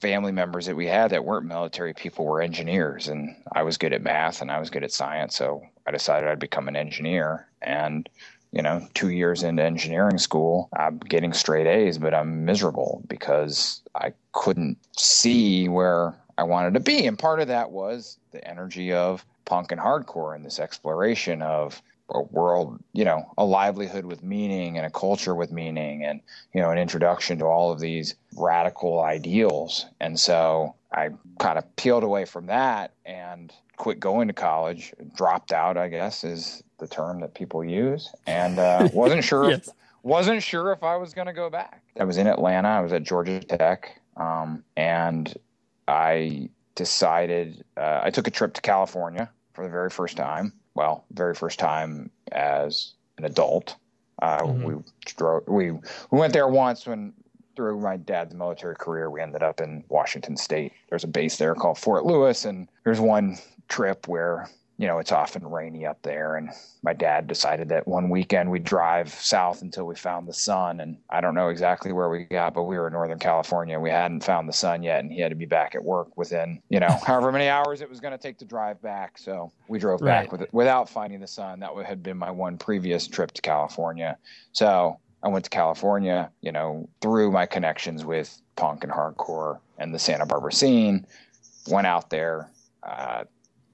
family 0.00 0.32
members 0.32 0.66
that 0.66 0.76
we 0.76 0.86
had 0.86 1.10
that 1.10 1.24
weren't 1.24 1.46
military 1.46 1.94
people 1.94 2.26
were 2.26 2.42
engineers 2.42 3.08
and 3.08 3.34
I 3.54 3.62
was 3.62 3.78
good 3.78 3.94
at 3.94 4.02
math 4.02 4.42
and 4.42 4.50
I 4.50 4.60
was 4.60 4.68
good 4.68 4.84
at 4.84 4.92
science 4.92 5.34
so 5.34 5.62
I 5.86 5.90
decided 5.90 6.28
I'd 6.28 6.38
become 6.38 6.68
an 6.68 6.76
engineer 6.76 7.48
and 7.62 8.06
you 8.52 8.62
know, 8.62 8.86
two 8.94 9.10
years 9.10 9.42
into 9.42 9.62
engineering 9.62 10.16
school, 10.16 10.70
I'm 10.78 10.98
getting 10.98 11.34
straight 11.34 11.66
A's, 11.66 11.98
but 11.98 12.14
I'm 12.14 12.46
miserable 12.46 13.02
because 13.06 13.82
I 13.94 14.14
couldn't 14.32 14.78
see 14.96 15.68
where 15.68 16.14
I 16.38 16.42
wanted 16.44 16.74
to 16.74 16.80
be. 16.80 17.06
And 17.06 17.18
part 17.18 17.40
of 17.40 17.48
that 17.48 17.70
was 17.70 18.18
the 18.32 18.46
energy 18.46 18.92
of 18.92 19.24
punk 19.44 19.72
and 19.72 19.80
hardcore 19.80 20.34
and 20.34 20.44
this 20.44 20.58
exploration 20.58 21.42
of 21.42 21.80
a 22.10 22.22
world, 22.22 22.78
you 22.92 23.04
know, 23.04 23.32
a 23.36 23.44
livelihood 23.44 24.04
with 24.04 24.22
meaning 24.22 24.76
and 24.76 24.86
a 24.86 24.90
culture 24.90 25.34
with 25.34 25.50
meaning 25.50 26.04
and, 26.04 26.20
you 26.52 26.60
know, 26.60 26.70
an 26.70 26.78
introduction 26.78 27.38
to 27.38 27.44
all 27.44 27.72
of 27.72 27.80
these 27.80 28.14
radical 28.36 29.00
ideals. 29.00 29.86
And 30.00 30.18
so 30.18 30.74
I 30.92 31.10
kind 31.40 31.58
of 31.58 31.76
peeled 31.76 32.04
away 32.04 32.24
from 32.24 32.46
that 32.46 32.92
and 33.04 33.52
quit 33.76 34.00
going 34.00 34.28
to 34.28 34.34
college, 34.34 34.94
dropped 35.14 35.52
out, 35.52 35.76
I 35.76 35.88
guess, 35.88 36.24
is 36.24 36.62
the 36.78 36.86
term 36.86 37.20
that 37.20 37.34
people 37.34 37.64
use, 37.64 38.12
and 38.26 38.58
uh, 38.58 38.88
wasn't 38.94 39.24
sure. 39.24 39.50
yes. 39.50 39.68
if, 39.68 39.74
wasn't 40.02 40.42
sure 40.42 40.72
if 40.72 40.82
I 40.82 40.96
was 40.96 41.14
going 41.14 41.26
to 41.26 41.32
go 41.32 41.50
back. 41.50 41.82
I 41.98 42.04
was 42.04 42.16
in 42.16 42.26
Atlanta. 42.26 42.68
I 42.68 42.80
was 42.80 42.92
at 42.92 43.02
Georgia 43.02 43.40
Tech, 43.40 44.00
um, 44.16 44.62
and 44.76 45.34
I 45.88 46.48
decided 46.74 47.64
uh, 47.76 48.00
I 48.02 48.10
took 48.10 48.26
a 48.26 48.30
trip 48.30 48.54
to 48.54 48.60
California 48.60 49.30
for 49.54 49.64
the 49.64 49.70
very 49.70 49.90
first 49.90 50.16
time. 50.16 50.52
well, 50.74 51.04
very 51.12 51.34
first 51.34 51.58
time 51.58 52.10
as 52.32 52.94
an 53.18 53.24
adult. 53.24 53.76
Uh, 54.20 54.42
mm-hmm. 54.42 54.64
We 54.64 54.82
drove. 55.04 55.46
We 55.48 55.72
we 55.72 55.80
went 56.10 56.32
there 56.32 56.48
once 56.48 56.86
when 56.86 57.12
through 57.56 57.80
my 57.80 57.96
dad's 57.96 58.34
military 58.34 58.76
career, 58.76 59.10
we 59.10 59.20
ended 59.20 59.42
up 59.42 59.60
in 59.60 59.82
Washington 59.88 60.36
State. 60.36 60.72
There's 60.90 61.04
a 61.04 61.08
base 61.08 61.38
there 61.38 61.54
called 61.54 61.78
Fort 61.78 62.04
Lewis, 62.04 62.44
and 62.44 62.68
there's 62.84 63.00
one 63.00 63.38
trip 63.68 64.06
where 64.06 64.48
you 64.78 64.86
know, 64.86 64.98
it's 64.98 65.12
often 65.12 65.46
rainy 65.46 65.86
up 65.86 66.02
there. 66.02 66.36
And 66.36 66.50
my 66.82 66.92
dad 66.92 67.26
decided 67.26 67.70
that 67.70 67.88
one 67.88 68.10
weekend 68.10 68.50
we'd 68.50 68.64
drive 68.64 69.08
south 69.08 69.62
until 69.62 69.86
we 69.86 69.94
found 69.94 70.28
the 70.28 70.34
sun. 70.34 70.80
And 70.80 70.98
I 71.08 71.22
don't 71.22 71.34
know 71.34 71.48
exactly 71.48 71.92
where 71.92 72.10
we 72.10 72.24
got, 72.24 72.52
but 72.52 72.64
we 72.64 72.76
were 72.76 72.88
in 72.88 72.92
Northern 72.92 73.18
California. 73.18 73.80
We 73.80 73.88
hadn't 73.88 74.22
found 74.22 74.48
the 74.48 74.52
sun 74.52 74.82
yet. 74.82 75.00
And 75.00 75.10
he 75.10 75.20
had 75.20 75.30
to 75.30 75.34
be 75.34 75.46
back 75.46 75.74
at 75.74 75.82
work 75.82 76.14
within, 76.18 76.60
you 76.68 76.78
know, 76.78 76.88
however 77.06 77.32
many 77.32 77.48
hours 77.48 77.80
it 77.80 77.88
was 77.88 78.00
going 78.00 78.12
to 78.12 78.18
take 78.18 78.36
to 78.38 78.44
drive 78.44 78.80
back. 78.82 79.16
So 79.16 79.50
we 79.68 79.78
drove 79.78 80.02
right. 80.02 80.24
back 80.24 80.32
with 80.32 80.42
it, 80.42 80.52
without 80.52 80.90
finding 80.90 81.20
the 81.20 81.26
sun. 81.26 81.60
That 81.60 81.74
had 81.86 82.02
been 82.02 82.18
my 82.18 82.30
one 82.30 82.58
previous 82.58 83.08
trip 83.08 83.32
to 83.32 83.42
California. 83.42 84.18
So 84.52 84.98
I 85.22 85.28
went 85.28 85.44
to 85.44 85.50
California, 85.50 86.30
you 86.42 86.52
know, 86.52 86.88
through 87.00 87.30
my 87.32 87.46
connections 87.46 88.04
with 88.04 88.38
punk 88.56 88.84
and 88.84 88.92
hardcore 88.92 89.58
and 89.78 89.94
the 89.94 89.98
Santa 89.98 90.26
Barbara 90.26 90.52
scene. 90.52 91.06
Went 91.68 91.86
out 91.86 92.10
there, 92.10 92.50
uh, 92.82 93.24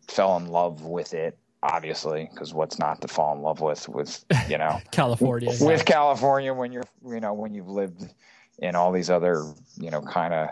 fell 0.08 0.36
in 0.36 0.48
love 0.48 0.82
with 0.82 1.14
it 1.14 1.38
obviously 1.62 2.28
because 2.32 2.52
what's 2.52 2.78
not 2.78 3.00
to 3.00 3.08
fall 3.08 3.34
in 3.34 3.42
love 3.42 3.60
with 3.60 3.88
with 3.88 4.24
you 4.48 4.58
know 4.58 4.80
california 4.90 5.48
with 5.60 5.78
yeah. 5.78 5.84
california 5.84 6.52
when 6.52 6.72
you're 6.72 6.84
you 7.06 7.20
know 7.20 7.32
when 7.32 7.54
you've 7.54 7.68
lived 7.68 8.12
in 8.58 8.74
all 8.74 8.92
these 8.92 9.10
other 9.10 9.44
you 9.76 9.90
know 9.90 10.02
kind 10.02 10.34
of 10.34 10.48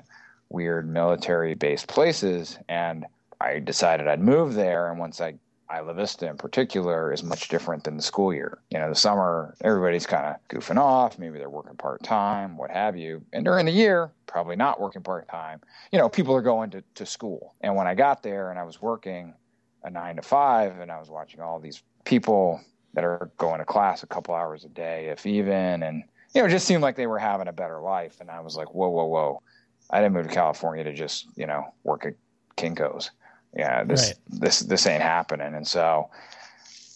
weird 0.51 0.89
military 0.89 1.55
based 1.55 1.89
places 1.89 2.59
and 2.69 3.05
i 3.41 3.59
decided 3.59 4.07
i'd 4.07 4.21
move 4.21 4.55
there 4.55 4.89
and 4.91 4.99
once 4.99 5.21
i 5.21 5.35
Isla 5.73 5.95
Vista 5.95 6.29
in 6.29 6.37
particular 6.37 7.13
is 7.13 7.23
much 7.23 7.49
different 7.49 7.85
than 7.85 7.97
the 7.97 8.03
school 8.03 8.35
year. 8.35 8.59
You 8.71 8.79
know, 8.79 8.89
the 8.89 8.95
summer, 8.97 9.55
everybody's 9.61 10.07
kind 10.07 10.27
of 10.27 10.37
goofing 10.49 10.79
off. 10.79 11.19
Maybe 11.19 11.39
they're 11.39 11.49
working 11.49 11.77
part 11.77 12.03
time, 12.03 12.57
what 12.57 12.71
have 12.71 12.97
you. 12.97 13.23
And 13.33 13.45
during 13.45 13.67
the 13.67 13.73
year, 13.73 14.11
probably 14.27 14.57
not 14.57 14.81
working 14.81 15.03
part 15.03 15.29
time. 15.29 15.61
You 15.93 15.99
know, 15.99 16.09
people 16.09 16.35
are 16.35 16.43
going 16.43 16.71
to, 16.71 16.83
to 16.97 17.07
school. 17.07 17.55
And 17.61 17.77
when 17.77 17.87
I 17.87 17.95
got 17.95 18.23
there 18.23 18.51
and 18.51 18.59
I 18.59 18.65
was 18.65 18.83
working 18.83 19.35
a 19.83 19.91
nine 19.91 20.17
to 20.17 20.23
five 20.23 20.79
and 20.79 20.91
I 20.91 20.99
was 20.99 21.09
watching 21.09 21.41
all 21.41 21.59
these 21.59 21.83
people 22.05 22.61
that 22.95 23.05
are 23.05 23.31
going 23.39 23.59
to 23.59 23.65
class 23.65 24.03
a 24.03 24.07
couple 24.07 24.35
hours 24.35 24.65
a 24.65 24.69
day, 24.69 25.09
if 25.09 25.25
even, 25.25 25.83
and, 25.83 26.03
you 26.35 26.41
know, 26.41 26.47
it 26.47 26.51
just 26.51 26.67
seemed 26.67 26.83
like 26.83 26.97
they 26.97 27.07
were 27.07 27.19
having 27.19 27.49
a 27.49 27.53
better 27.53 27.81
life. 27.81 28.21
And 28.21 28.31
I 28.31 28.41
was 28.41 28.57
like, 28.57 28.75
whoa, 28.75 28.89
whoa, 28.89 29.07
whoa. 29.07 29.43
I 29.91 30.01
didn't 30.01 30.15
move 30.15 30.29
to 30.29 30.35
California 30.35 30.85
to 30.85 30.93
just, 30.93 31.27
you 31.37 31.47
know, 31.47 31.73
work 31.85 32.07
at 32.07 32.15
Kinko's 32.57 33.11
yeah, 33.57 33.85
this 33.85 34.09
right. 34.09 34.41
this 34.41 34.61
this 34.61 34.87
ain't 34.87 35.03
happening. 35.03 35.55
And 35.55 35.67
so 35.67 36.11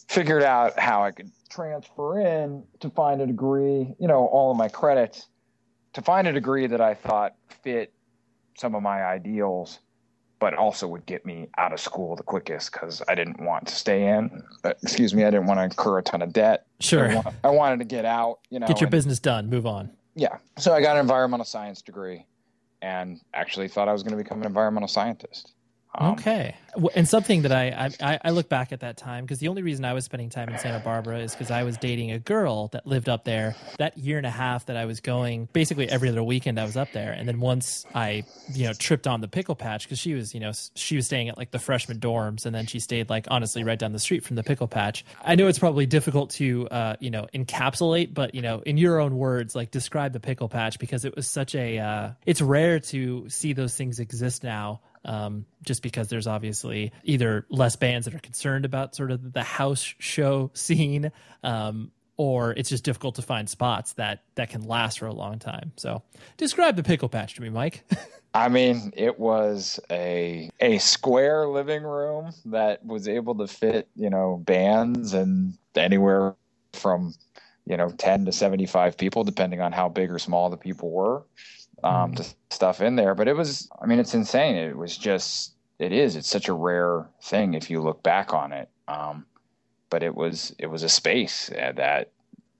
figured 0.09 0.42
out 0.42 0.79
how 0.79 1.03
I 1.03 1.11
could 1.11 1.31
transfer 1.49 2.20
in 2.20 2.62
to 2.81 2.90
find 2.90 3.20
a 3.20 3.27
degree, 3.27 3.94
you 3.99 4.09
know, 4.09 4.27
all 4.27 4.51
of 4.51 4.57
my 4.57 4.68
credits 4.68 5.29
to 5.94 6.03
find 6.03 6.27
a 6.27 6.33
degree 6.33 6.66
that 6.66 6.81
I 6.81 6.94
thought 6.94 7.35
fit 7.62 7.92
some 8.57 8.75
of 8.75 8.83
my 8.83 9.05
ideals, 9.05 9.81
but 10.44 10.52
also 10.52 10.87
would 10.87 11.07
get 11.07 11.24
me 11.24 11.48
out 11.57 11.72
of 11.72 11.80
school 11.80 12.14
the 12.16 12.22
quickest 12.22 12.70
because 12.70 13.00
I 13.09 13.14
didn't 13.14 13.42
want 13.42 13.66
to 13.66 13.74
stay 13.74 14.09
in. 14.09 14.42
Uh, 14.62 14.74
excuse 14.83 15.14
me, 15.14 15.24
I 15.24 15.30
didn't 15.30 15.46
want 15.46 15.59
to 15.59 15.64
incur 15.64 15.96
a 15.96 16.02
ton 16.02 16.20
of 16.20 16.35
debt. 16.35 16.66
Sure, 16.80 17.11
I, 17.11 17.14
want, 17.14 17.26
I 17.44 17.48
wanted 17.48 17.78
to 17.78 17.87
get 17.87 18.04
out. 18.04 18.40
You 18.50 18.59
know, 18.59 18.66
get 18.66 18.78
your 18.78 18.88
and, 18.88 18.90
business 18.90 19.18
done, 19.18 19.48
move 19.48 19.64
on. 19.64 19.90
Yeah, 20.14 20.37
so 20.59 20.74
I 20.74 20.83
got 20.83 20.96
an 20.96 21.00
environmental 21.00 21.46
science 21.46 21.80
degree, 21.80 22.26
and 22.83 23.22
actually 23.33 23.68
thought 23.68 23.88
I 23.88 23.94
was 23.94 24.02
going 24.02 24.18
to 24.18 24.22
become 24.22 24.42
an 24.42 24.46
environmental 24.46 24.87
scientist. 24.87 25.54
Um, 25.96 26.12
okay, 26.12 26.57
and 26.94 27.09
something 27.09 27.42
that 27.42 27.52
I 27.52 27.90
I, 28.00 28.18
I 28.24 28.30
look 28.30 28.48
back 28.48 28.72
at 28.72 28.80
that 28.80 28.96
time 28.96 29.24
because 29.24 29.38
the 29.38 29.48
only 29.48 29.62
reason 29.62 29.85
I 29.85 29.92
was 29.92 30.04
spending 30.04 30.28
time 30.28 30.48
in 30.48 30.59
Santa 30.59 30.80
Barbara 30.80 31.20
is 31.20 31.33
because 31.33 31.50
I 31.50 31.62
was 31.62 31.76
dating 31.76 32.11
a 32.11 32.18
girl 32.18 32.68
that 32.68 32.87
lived 32.87 33.09
up 33.09 33.24
there. 33.24 33.54
That 33.78 33.96
year 33.96 34.18
and 34.18 34.26
a 34.26 34.30
half 34.30 34.66
that 34.66 34.76
I 34.76 34.87
was 34.87 35.00
going, 35.00 35.48
basically 35.52 35.88
every 35.88 36.09
other 36.09 36.22
weekend 36.22 36.59
I 36.59 36.64
was 36.64 36.76
up 36.76 36.92
there, 36.92 37.12
and 37.12 37.28
then 37.28 37.38
once 37.38 37.87
I 37.94 38.24
you 38.52 38.66
know 38.66 38.72
tripped 38.72 39.07
on 39.07 39.20
the 39.20 39.28
pickle 39.28 39.54
patch 39.54 39.85
because 39.85 39.98
she 39.98 40.14
was 40.14 40.35
you 40.35 40.40
know 40.40 40.52
she 40.74 40.96
was 40.96 41.07
staying 41.07 41.28
at 41.28 41.38
like 41.38 41.52
the 41.52 41.61
freshman 41.61 42.00
dorms, 42.00 42.44
and 42.44 42.54
then 42.54 42.66
she 42.66 42.80
stayed 42.80 43.09
like 43.09 43.26
honestly 43.30 43.62
right 43.62 43.78
down 43.78 43.92
the 43.92 44.00
street 44.00 44.24
from 44.24 44.37
the 44.37 44.42
pickle 44.42 44.68
patch. 44.68 45.04
I 45.24 45.37
know 45.37 45.46
it's 45.46 45.61
probably 45.61 45.87
difficult 45.87 46.30
to 46.30 46.68
uh, 46.68 46.96
you 46.98 47.11
know 47.11 47.28
encapsulate, 47.33 48.14
but 48.14 48.35
you 48.35 48.42
know 48.42 48.61
in 48.66 48.78
your 48.78 48.98
own 48.98 49.16
words, 49.16 49.54
like 49.54 49.70
describe 49.70 50.12
the 50.12 50.20
pickle 50.20 50.48
patch 50.48 50.80
because 50.80 51.04
it 51.04 51.14
was 51.14 51.28
such 51.28 51.54
a 51.54 51.78
uh, 51.78 52.11
it's 52.26 52.40
rare 52.40 52.80
to 52.80 53.28
see 53.28 53.52
those 53.52 53.76
things 53.76 54.00
exist 54.00 54.42
now 54.42 54.80
um, 55.05 55.45
just 55.62 55.83
because 55.83 56.09
there's 56.09 56.27
obviously 56.27 56.93
either 57.05 57.47
less 57.51 57.77
bands 57.77 58.07
that 58.07 58.14
are 58.14 58.21
concerned 58.21 58.64
about 58.64 58.95
sort 58.95 59.11
of 59.11 59.33
the 59.33 59.43
house 59.43 59.95
show 59.99 60.51
scene, 60.55 61.12
um, 61.43 61.90
or 62.17 62.53
it's 62.53 62.69
just 62.69 62.85
difficult 62.85 63.17
to 63.17 63.23
find 63.23 63.49
spots 63.49 63.95
that 63.95 64.23
that 64.37 64.51
can 64.51 64.62
last 64.62 64.99
for 64.99 65.07
a 65.07 65.12
long 65.12 65.38
time. 65.38 65.73
So, 65.77 66.03
describe 66.37 66.77
the 66.77 66.83
pickle 66.83 67.09
patch 67.09 67.35
to 67.35 67.43
me, 67.43 67.49
Mike. 67.49 67.85
I 68.35 68.49
mean, 68.49 68.93
it 68.97 69.19
was 69.19 69.79
a 69.90 70.51
a 70.61 70.79
square 70.79 71.47
living 71.47 71.85
room 71.85 72.33
that 72.47 72.85
was 72.85 73.07
able 73.07 73.37
to 73.37 73.47
fit, 73.47 73.88
you 73.95 74.11
know, 74.11 74.43
bands 74.45 75.14
and 75.14 75.57
anywhere 75.77 76.35
from, 76.73 77.14
you 77.64 77.77
know, 77.77 77.90
10 77.90 78.25
to 78.25 78.33
75 78.33 78.97
people 78.97 79.23
depending 79.23 79.61
on 79.61 79.71
how 79.71 79.88
big 79.88 80.11
or 80.11 80.19
small 80.19 80.51
the 80.51 80.57
people 80.57 80.90
were 80.90 81.23
um, 81.85 82.12
mm. 82.12 82.16
to 82.16 82.25
stuff 82.51 82.81
in 82.81 82.97
there. 82.97 83.14
But 83.14 83.29
it 83.29 83.37
was, 83.37 83.68
I 83.81 83.87
mean, 83.87 84.01
it's 84.01 84.14
insane. 84.14 84.57
It 84.57 84.77
was 84.77 84.97
just, 84.97 85.53
it 85.79 85.92
is. 85.92 86.16
It's 86.16 86.29
such 86.29 86.49
a 86.49 86.53
rare 86.53 87.07
thing 87.23 87.55
if 87.55 87.70
you 87.70 87.81
look 87.81 88.03
back 88.03 88.33
on 88.33 88.53
it. 88.53 88.68
Um, 88.88 89.27
but 89.90 90.03
it 90.03 90.14
was, 90.14 90.55
it 90.59 90.66
was 90.66 90.83
a 90.83 90.88
space 90.88 91.51
that 91.55 92.11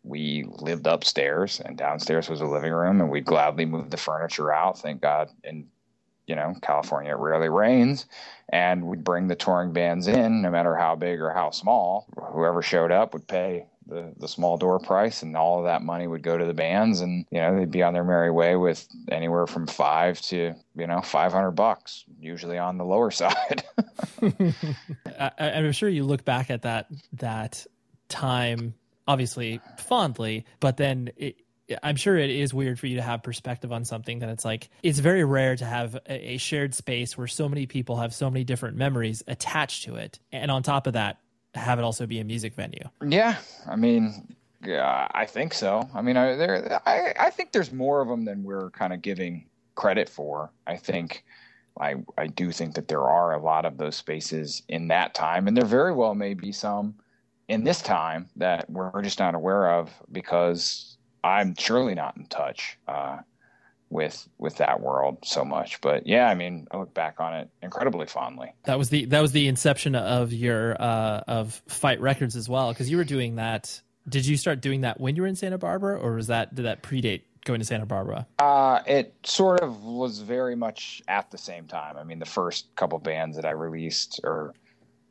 we 0.05 0.45
lived 0.47 0.87
upstairs, 0.87 1.61
and 1.65 1.77
downstairs 1.77 2.29
was 2.29 2.43
a 2.43 2.47
living 2.47 2.73
room, 2.73 3.01
and 3.01 3.11
we'd 3.11 3.25
gladly 3.25 3.65
move 3.65 3.91
the 3.91 3.97
furniture 3.97 4.53
out. 4.53 4.79
Thank 4.79 5.01
God. 5.01 5.31
And 5.43 5.67
you 6.27 6.37
know, 6.37 6.55
California 6.63 7.13
it 7.13 7.19
rarely 7.19 7.49
rains, 7.49 8.07
and 8.49 8.85
we'd 8.85 9.05
bring 9.05 9.29
the 9.29 9.35
touring 9.35 9.73
bands 9.73 10.07
in, 10.07 10.43
no 10.43 10.51
matter 10.51 10.75
how 10.75 10.95
big 10.95 11.21
or 11.21 11.31
how 11.31 11.51
small. 11.51 12.07
Whoever 12.33 12.63
showed 12.63 12.93
up 12.93 13.13
would 13.13 13.27
pay 13.27 13.67
the 13.87 14.13
the 14.19 14.29
small 14.29 14.57
door 14.57 14.79
price, 14.79 15.23
and 15.23 15.37
all 15.37 15.59
of 15.59 15.65
that 15.65 15.83
money 15.83 16.07
would 16.07 16.23
go 16.23 16.37
to 16.37 16.45
the 16.45 16.55
bands, 16.55 17.01
and 17.01 17.27
you 17.31 17.41
know 17.41 17.57
they'd 17.57 17.71
be 17.71 17.83
on 17.83 17.95
their 17.95 18.05
merry 18.05 18.31
way 18.31 18.57
with 18.57 18.87
anywhere 19.11 19.47
from 19.47 19.67
five 19.67 20.21
to 20.23 20.55
you 20.77 20.87
know 20.87 21.01
five 21.01 21.33
hundred 21.33 21.53
bucks, 21.53 22.05
usually 22.19 22.59
on 22.59 22.79
the 22.79 22.85
lower 22.85 23.11
side. 23.13 23.65
I, 25.19 25.31
I'm 25.39 25.73
sure 25.73 25.89
you 25.89 26.05
look 26.05 26.25
back 26.25 26.51
at 26.51 26.63
that 26.63 26.87
that 27.15 27.67
time 28.09 28.75
obviously 29.07 29.61
fondly, 29.79 30.45
but 30.61 30.77
then 30.77 31.11
it, 31.17 31.37
I'm 31.83 31.97
sure 31.97 32.17
it 32.17 32.31
is 32.31 32.53
weird 32.53 32.79
for 32.79 32.87
you 32.87 32.97
to 32.97 33.03
have 33.03 33.23
perspective 33.23 33.73
on 33.73 33.85
something 33.85 34.19
that 34.19 34.29
it's 34.29 34.45
like 34.45 34.69
it's 34.83 34.99
very 34.99 35.25
rare 35.25 35.57
to 35.57 35.65
have 35.65 35.95
a, 35.95 36.33
a, 36.33 36.37
shared 36.37 36.75
space 36.75 37.17
where 37.17 37.27
so 37.27 37.49
many 37.49 37.67
people 37.67 37.97
have 37.97 38.15
so 38.15 38.31
many 38.31 38.45
different 38.45 38.77
memories 38.77 39.23
attached 39.27 39.85
to 39.85 39.97
it, 39.97 40.19
and 40.33 40.51
on 40.51 40.63
top 40.63 40.87
of 40.87 40.93
that, 40.95 41.19
have 41.55 41.79
it 41.79 41.83
also 41.83 42.07
be 42.07 42.21
a 42.21 42.25
music 42.25 42.55
venue. 42.55 42.89
Yeah, 43.07 43.37
I 43.69 43.77
mean, 43.77 44.35
yeah, 44.63 45.09
I 45.13 45.27
think 45.27 45.55
so. 45.55 45.89
I 45.95 46.03
mean, 46.03 46.17
I, 46.17 46.35
there, 46.37 46.81
I, 46.87 47.15
I 47.19 47.31
think 47.31 47.53
there's 47.53 47.73
more 47.73 48.01
of 48.01 48.09
them 48.09 48.25
than 48.25 48.43
we're 48.43 48.71
kind 48.71 48.93
of 48.93 49.03
giving 49.03 49.47
credit 49.75 50.09
for. 50.09 50.51
I 50.67 50.77
think. 50.77 51.25
I, 51.81 51.97
I 52.17 52.29
do 52.29 52.53
think 52.53 52.77
that 52.77 52.87
there 52.87 53.03
are 53.03 53.35
a 53.35 53.43
lot 53.43 53.65
of 53.65 53.79
those 53.79 53.97
spaces 53.97 54.63
in 54.69 54.87
that 54.89 55.13
time, 55.13 55.49
and 55.49 55.57
there 55.57 55.65
very 55.65 55.93
well 55.93 56.15
may 56.15 56.33
be 56.33 56.53
some 56.53 56.95
in 57.49 57.65
this 57.65 57.83
time 57.83 58.29
that 58.37 58.69
we're 58.71 59.03
just 59.03 59.19
not 59.19 59.35
aware 59.35 59.71
of 59.73 59.91
because 60.13 60.97
I'm 61.23 61.55
surely 61.57 61.95
not 61.95 62.17
in 62.17 62.27
touch 62.27 62.79
uh, 62.87 63.19
with 63.91 64.29
with 64.39 64.57
that 64.57 64.81
world 64.81 65.19
so 65.23 65.45
much. 65.45 65.81
But 65.81 66.07
yeah, 66.07 66.29
I 66.29 66.35
mean, 66.35 66.67
I 66.71 66.79
look 66.79 66.93
back 66.95 67.21
on 67.21 67.35
it 67.35 67.49
incredibly 67.63 68.07
fondly. 68.07 68.53
That 68.65 68.79
was 68.79 68.89
the 68.91 69.05
that 69.07 69.21
was 69.21 69.33
the 69.33 69.49
inception 69.49 69.95
of 69.95 70.33
your 70.33 70.81
uh, 70.81 71.23
of 71.27 71.63
Fight 71.69 72.01
Records 72.01 72.37
as 72.37 72.49
well, 72.49 72.71
because 72.71 72.91
you 72.91 72.97
were 72.97 73.05
doing 73.05 73.37
that. 73.37 73.81
Did 74.09 74.27
you 74.27 74.37
start 74.37 74.61
doing 74.61 74.83
that 74.83 75.01
when 75.01 75.17
you 75.17 75.23
were 75.23 75.29
in 75.29 75.37
Santa 75.37 75.59
Barbara, 75.59 75.99
or 75.99 76.15
was 76.15 76.27
that 76.27 76.55
did 76.55 76.65
that 76.67 76.83
predate 76.83 77.23
going 77.45 77.61
to 77.61 77.67
Santa 77.67 77.87
Barbara? 77.87 78.27
Uh, 78.39 78.81
it 78.87 79.15
sort 79.23 79.61
of 79.61 79.83
was 79.83 80.21
very 80.21 80.57
much 80.57 81.03
at 81.09 81.31
the 81.31 81.39
same 81.39 81.67
time. 81.67 81.97
I 81.97 82.05
mean, 82.05 82.19
the 82.19 82.27
first 82.27 82.75
couple 82.77 82.99
bands 82.99 83.37
that 83.37 83.45
I 83.45 83.51
released, 83.53 84.21
or 84.25 84.55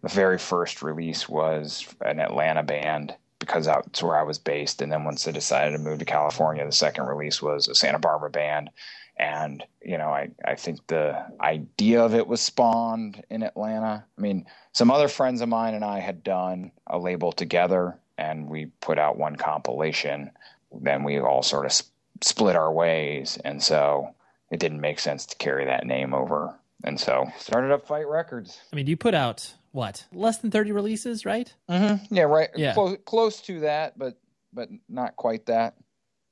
the 0.01 0.09
very 0.09 0.37
first 0.37 0.83
release, 0.83 1.29
was 1.29 1.87
an 2.01 2.19
Atlanta 2.19 2.63
band 2.63 3.15
because 3.43 3.65
that's 3.65 4.01
where 4.01 4.17
I 4.17 4.23
was 4.23 4.39
based. 4.39 4.81
And 4.81 4.91
then 4.91 5.03
once 5.03 5.27
I 5.27 5.31
decided 5.31 5.73
to 5.73 5.83
move 5.83 5.99
to 5.99 6.05
California, 6.05 6.65
the 6.65 6.71
second 6.71 7.05
release 7.05 7.41
was 7.41 7.67
a 7.67 7.75
Santa 7.75 7.99
Barbara 7.99 8.29
band. 8.29 8.69
And, 9.17 9.63
you 9.81 9.97
know, 9.97 10.09
I, 10.09 10.29
I 10.43 10.55
think 10.55 10.87
the 10.87 11.25
idea 11.41 12.01
of 12.01 12.15
it 12.15 12.27
was 12.27 12.41
spawned 12.41 13.23
in 13.29 13.43
Atlanta. 13.43 14.05
I 14.17 14.21
mean, 14.21 14.45
some 14.71 14.89
other 14.89 15.07
friends 15.07 15.41
of 15.41 15.49
mine 15.49 15.73
and 15.75 15.85
I 15.85 15.99
had 15.99 16.23
done 16.23 16.71
a 16.87 16.97
label 16.97 17.31
together 17.31 17.99
and 18.17 18.47
we 18.47 18.67
put 18.81 18.97
out 18.97 19.17
one 19.17 19.35
compilation. 19.35 20.31
Then 20.71 21.03
we 21.03 21.19
all 21.19 21.43
sort 21.43 21.65
of 21.65 21.73
split 22.21 22.55
our 22.55 22.71
ways. 22.71 23.37
And 23.43 23.61
so 23.61 24.15
it 24.49 24.59
didn't 24.59 24.81
make 24.81 24.99
sense 24.99 25.25
to 25.27 25.35
carry 25.35 25.65
that 25.65 25.85
name 25.85 26.13
over. 26.13 26.55
And 26.83 26.99
so 26.99 27.31
started 27.37 27.71
up 27.71 27.85
Fight 27.85 28.07
Records. 28.07 28.59
I 28.71 28.75
mean, 28.75 28.87
you 28.87 28.97
put 28.97 29.13
out 29.13 29.53
what 29.73 30.05
less 30.13 30.37
than 30.37 30.51
30 30.51 30.71
releases, 30.71 31.25
right? 31.25 31.53
Mm-hmm. 31.69 32.15
Yeah, 32.15 32.23
right. 32.23 32.49
Yeah. 32.55 32.73
Close, 32.73 32.97
close 33.05 33.41
to 33.41 33.61
that, 33.61 33.97
but 33.97 34.17
but 34.53 34.69
not 34.87 35.15
quite 35.15 35.47
that. 35.47 35.75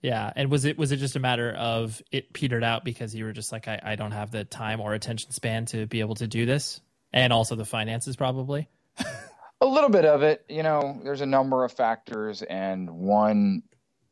Yeah, 0.01 0.31
and 0.35 0.49
was 0.49 0.65
it 0.65 0.77
was 0.77 0.91
it 0.91 0.97
just 0.97 1.15
a 1.15 1.19
matter 1.19 1.51
of 1.51 2.01
it 2.11 2.33
petered 2.33 2.63
out 2.63 2.85
because 2.85 3.13
you 3.13 3.25
were 3.25 3.33
just 3.33 3.51
like 3.51 3.67
I, 3.67 3.79
I 3.83 3.95
don't 3.95 4.11
have 4.11 4.31
the 4.31 4.43
time 4.43 4.79
or 4.79 4.93
attention 4.93 5.31
span 5.31 5.65
to 5.67 5.85
be 5.85 5.99
able 5.99 6.15
to 6.15 6.27
do 6.27 6.45
this, 6.45 6.81
and 7.11 7.33
also 7.33 7.55
the 7.55 7.65
finances 7.65 8.15
probably. 8.15 8.69
a 9.61 9.65
little 9.65 9.89
bit 9.89 10.05
of 10.05 10.23
it, 10.23 10.45
you 10.49 10.63
know. 10.63 10.99
There's 11.03 11.21
a 11.21 11.25
number 11.25 11.63
of 11.63 11.71
factors, 11.71 12.41
and 12.41 12.89
one, 12.89 13.63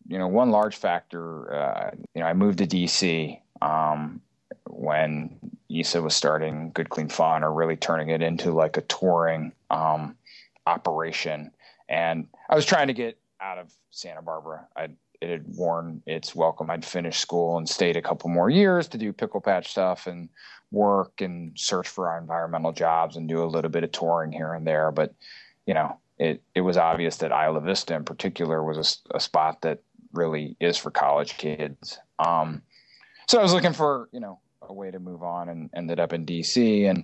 you 0.07 0.19
know, 0.19 0.27
one 0.27 0.51
large 0.51 0.75
factor. 0.75 1.53
Uh, 1.53 1.91
you 2.13 2.21
know, 2.21 2.27
I 2.27 2.33
moved 2.33 2.59
to 2.59 2.67
DC 2.67 3.39
um, 3.61 4.21
when 4.69 5.37
Issa 5.69 6.01
was 6.01 6.15
starting 6.15 6.71
Good 6.71 6.89
Clean 6.89 7.09
Fun, 7.09 7.43
or 7.43 7.53
really 7.53 7.75
turning 7.75 8.09
it 8.09 8.21
into 8.21 8.51
like 8.51 8.77
a 8.77 8.81
touring 8.81 9.51
um, 9.69 10.15
operation, 10.65 11.51
and 11.87 12.27
I 12.49 12.55
was 12.55 12.65
trying 12.65 12.87
to 12.87 12.93
get 12.93 13.17
out 13.41 13.57
of 13.57 13.71
Santa 13.91 14.21
Barbara. 14.21 14.67
I 14.75 14.89
it 15.21 15.29
had 15.29 15.45
worn 15.55 16.01
its 16.05 16.33
welcome. 16.33 16.69
I'd 16.69 16.85
finished 16.85 17.19
school 17.19 17.57
and 17.57 17.67
stayed 17.67 17.97
a 17.97 18.01
couple 18.01 18.29
more 18.29 18.49
years 18.49 18.87
to 18.89 18.97
do 18.97 19.11
pickle 19.11 19.41
patch 19.41 19.69
stuff 19.69 20.07
and 20.07 20.29
work 20.71 21.19
and 21.19 21.51
search 21.59 21.89
for 21.89 22.09
our 22.09 22.17
environmental 22.17 22.71
jobs 22.71 23.17
and 23.17 23.27
do 23.27 23.43
a 23.43 23.45
little 23.45 23.71
bit 23.71 23.83
of 23.83 23.91
touring 23.91 24.31
here 24.31 24.53
and 24.53 24.65
there. 24.65 24.91
But 24.91 25.13
you 25.65 25.73
know, 25.73 25.99
it 26.17 26.41
it 26.55 26.61
was 26.61 26.77
obvious 26.77 27.17
that 27.17 27.31
Isla 27.31 27.61
Vista 27.61 27.95
in 27.95 28.05
particular 28.05 28.63
was 28.63 29.01
a, 29.11 29.17
a 29.17 29.19
spot 29.19 29.61
that 29.61 29.79
really 30.13 30.55
is 30.59 30.77
for 30.77 30.91
college 30.91 31.37
kids. 31.37 31.99
Um, 32.19 32.61
so 33.27 33.39
I 33.39 33.43
was 33.43 33.53
looking 33.53 33.73
for 33.73 34.09
you 34.11 34.19
know 34.19 34.39
a 34.69 34.73
way 34.73 34.91
to 34.91 34.99
move 34.99 35.23
on 35.23 35.49
and 35.49 35.69
ended 35.75 35.99
up 35.99 36.13
in 36.13 36.25
DC 36.25 36.89
and 36.89 37.03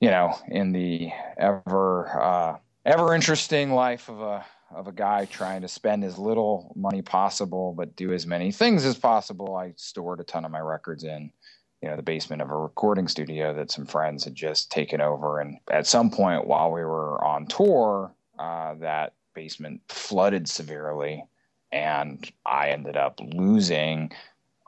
you 0.00 0.10
know 0.10 0.36
in 0.48 0.72
the 0.72 1.10
ever 1.38 2.20
uh, 2.20 2.56
ever 2.84 3.14
interesting 3.14 3.72
life 3.72 4.08
of 4.08 4.20
a 4.20 4.44
of 4.74 4.86
a 4.86 4.92
guy 4.92 5.24
trying 5.24 5.62
to 5.62 5.68
spend 5.68 6.04
as 6.04 6.18
little 6.18 6.72
money 6.76 7.02
possible 7.02 7.74
but 7.76 7.96
do 7.96 8.12
as 8.12 8.26
many 8.26 8.52
things 8.52 8.84
as 8.84 8.96
possible. 8.96 9.56
I 9.56 9.72
stored 9.76 10.20
a 10.20 10.24
ton 10.24 10.44
of 10.44 10.50
my 10.50 10.60
records 10.60 11.04
in, 11.04 11.32
you 11.82 11.88
know, 11.88 11.96
the 11.96 12.02
basement 12.02 12.40
of 12.42 12.50
a 12.50 12.56
recording 12.56 13.08
studio 13.08 13.52
that 13.54 13.72
some 13.72 13.86
friends 13.86 14.24
had 14.24 14.34
just 14.34 14.70
taken 14.70 15.00
over. 15.00 15.40
And 15.40 15.58
at 15.70 15.86
some 15.86 16.10
point 16.10 16.46
while 16.46 16.70
we 16.70 16.84
were 16.84 17.22
on 17.24 17.46
tour, 17.46 18.14
uh, 18.38 18.74
that 18.74 19.14
basement 19.34 19.80
flooded 19.88 20.48
severely, 20.48 21.24
and 21.72 22.30
I 22.46 22.68
ended 22.68 22.96
up 22.96 23.20
losing 23.20 24.12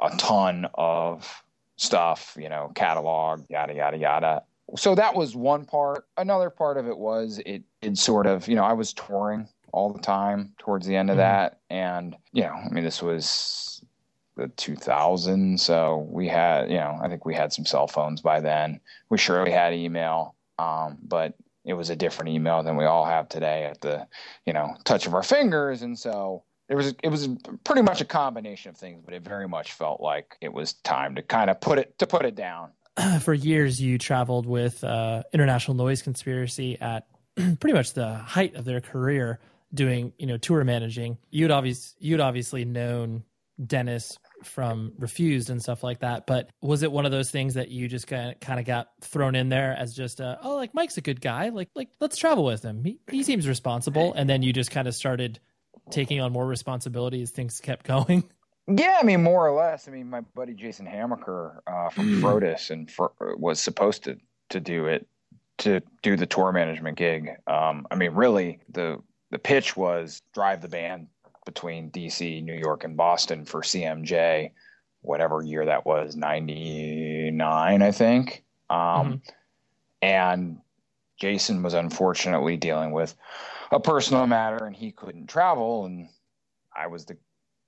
a 0.00 0.10
ton 0.16 0.68
of 0.74 1.42
stuff, 1.82 2.36
you 2.38 2.48
know, 2.48 2.70
catalog, 2.74 3.44
yada 3.48 3.74
yada 3.74 3.98
yada. 3.98 4.42
So 4.76 4.94
that 4.94 5.14
was 5.14 5.36
one 5.36 5.64
part. 5.64 6.06
Another 6.16 6.48
part 6.48 6.78
of 6.78 6.86
it 6.86 6.96
was 6.96 7.40
it 7.44 7.62
it 7.82 7.98
sort 7.98 8.26
of, 8.26 8.48
you 8.48 8.54
know, 8.54 8.64
I 8.64 8.72
was 8.72 8.92
touring 8.92 9.48
all 9.72 9.92
the 9.92 10.00
time 10.00 10.52
towards 10.58 10.86
the 10.86 10.96
end 10.96 11.10
of 11.10 11.14
mm-hmm. 11.14 11.20
that. 11.20 11.60
And, 11.70 12.16
you 12.32 12.42
know, 12.42 12.52
I 12.52 12.68
mean, 12.70 12.84
this 12.84 13.02
was 13.02 13.82
the 14.36 14.48
2000s. 14.48 15.60
So 15.60 16.06
we 16.10 16.28
had, 16.28 16.70
you 16.70 16.76
know, 16.76 16.98
I 17.02 17.08
think 17.08 17.26
we 17.26 17.34
had 17.34 17.52
some 17.52 17.66
cell 17.66 17.88
phones 17.88 18.20
by 18.20 18.40
then. 18.40 18.80
We 19.10 19.18
surely 19.18 19.50
had 19.50 19.74
email, 19.74 20.36
um, 20.58 20.98
but 21.02 21.34
it 21.64 21.74
was 21.74 21.90
a 21.90 21.96
different 21.96 22.30
email 22.30 22.62
than 22.62 22.76
we 22.76 22.84
all 22.84 23.04
have 23.04 23.28
today 23.28 23.64
at 23.64 23.80
the, 23.80 24.06
you 24.46 24.52
know, 24.52 24.76
touch 24.84 25.06
of 25.06 25.14
our 25.14 25.22
fingers. 25.22 25.82
And 25.82 25.98
so 25.98 26.44
it 26.72 26.76
was, 26.76 26.94
it 27.02 27.08
was 27.10 27.28
pretty 27.64 27.82
much 27.82 28.00
a 28.00 28.04
combination 28.06 28.70
of 28.70 28.78
things, 28.78 29.02
but 29.04 29.12
it 29.12 29.22
very 29.22 29.46
much 29.46 29.74
felt 29.74 30.00
like 30.00 30.38
it 30.40 30.50
was 30.50 30.72
time 30.72 31.14
to 31.16 31.22
kind 31.22 31.50
of 31.50 31.60
put 31.60 31.78
it, 31.78 31.98
to 31.98 32.06
put 32.06 32.24
it 32.24 32.34
down. 32.34 32.70
For 33.20 33.34
years, 33.34 33.78
you 33.78 33.98
traveled 33.98 34.46
with 34.46 34.82
uh, 34.82 35.22
International 35.34 35.74
Noise 35.74 36.00
Conspiracy 36.00 36.80
at 36.80 37.06
pretty 37.36 37.74
much 37.74 37.92
the 37.92 38.14
height 38.14 38.54
of 38.54 38.64
their 38.64 38.80
career 38.80 39.38
doing 39.74 40.14
you 40.18 40.26
know 40.26 40.38
tour 40.38 40.64
managing. 40.64 41.18
You'd 41.30 41.50
obviously 41.50 41.94
you'd 42.06 42.20
obviously 42.20 42.64
known 42.64 43.24
dennis 43.66 44.18
from 44.42 44.94
refused 44.98 45.50
and 45.50 45.62
stuff 45.62 45.84
like 45.84 46.00
that 46.00 46.26
but 46.26 46.50
was 46.62 46.82
it 46.82 46.90
one 46.90 47.04
of 47.04 47.12
those 47.12 47.30
things 47.30 47.54
that 47.54 47.68
you 47.68 47.86
just 47.86 48.08
kind 48.08 48.32
of, 48.32 48.40
kind 48.40 48.58
of 48.58 48.66
got 48.66 48.88
thrown 49.02 49.36
in 49.36 49.50
there 49.50 49.76
as 49.78 49.94
just 49.94 50.18
a, 50.18 50.36
oh 50.42 50.56
like 50.56 50.74
mike's 50.74 50.96
a 50.96 51.02
good 51.02 51.20
guy. 51.20 51.50
Like 51.50 51.68
like 51.74 51.90
let's 52.00 52.16
travel 52.16 52.44
with 52.44 52.62
him. 52.62 52.82
He, 52.82 52.98
he 53.10 53.22
seems 53.22 53.46
responsible. 53.46 54.14
And 54.14 54.28
then 54.28 54.42
you 54.42 54.52
just 54.54 54.70
kind 54.70 54.88
of 54.88 54.94
started 54.94 55.38
taking 55.90 56.20
on 56.20 56.32
more 56.32 56.46
responsibility 56.46 57.22
as 57.22 57.30
things 57.30 57.60
kept 57.60 57.86
going 57.86 58.24
yeah, 58.68 58.98
I 59.00 59.04
mean, 59.04 59.22
more 59.22 59.46
or 59.46 59.56
less. 59.56 59.88
I 59.88 59.90
mean, 59.90 60.08
my 60.08 60.20
buddy 60.20 60.54
Jason 60.54 60.86
Hamacher 60.86 61.58
uh, 61.66 61.90
from 61.90 62.20
Frodus 62.20 62.70
and 62.70 62.90
for, 62.90 63.12
was 63.18 63.60
supposed 63.60 64.04
to 64.04 64.16
to 64.50 64.60
do 64.60 64.86
it 64.86 65.06
to 65.58 65.80
do 66.02 66.16
the 66.16 66.26
tour 66.26 66.52
management 66.52 66.96
gig. 66.96 67.30
Um, 67.46 67.86
I 67.90 67.96
mean, 67.96 68.12
really, 68.12 68.60
the 68.70 69.02
the 69.30 69.38
pitch 69.38 69.76
was 69.76 70.22
drive 70.32 70.60
the 70.60 70.68
band 70.68 71.08
between 71.44 71.90
DC, 71.90 72.42
New 72.44 72.54
York, 72.54 72.84
and 72.84 72.96
Boston 72.96 73.44
for 73.44 73.62
CMJ, 73.62 74.52
whatever 75.00 75.42
year 75.42 75.64
that 75.66 75.84
was, 75.84 76.14
99, 76.14 77.82
I 77.82 77.90
think. 77.90 78.44
Um, 78.70 78.78
mm-hmm. 78.78 79.14
And 80.02 80.58
Jason 81.18 81.62
was 81.62 81.74
unfortunately 81.74 82.56
dealing 82.56 82.92
with 82.92 83.16
a 83.72 83.80
personal 83.80 84.26
matter 84.26 84.64
and 84.64 84.76
he 84.76 84.92
couldn't 84.92 85.26
travel. 85.28 85.86
And 85.86 86.08
I 86.76 86.86
was 86.86 87.06
the, 87.06 87.16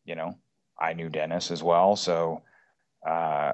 you 0.04 0.14
know, 0.14 0.36
I 0.78 0.92
knew 0.92 1.08
Dennis 1.08 1.50
as 1.50 1.62
well. 1.62 1.96
So 1.96 2.42
uh, 3.06 3.52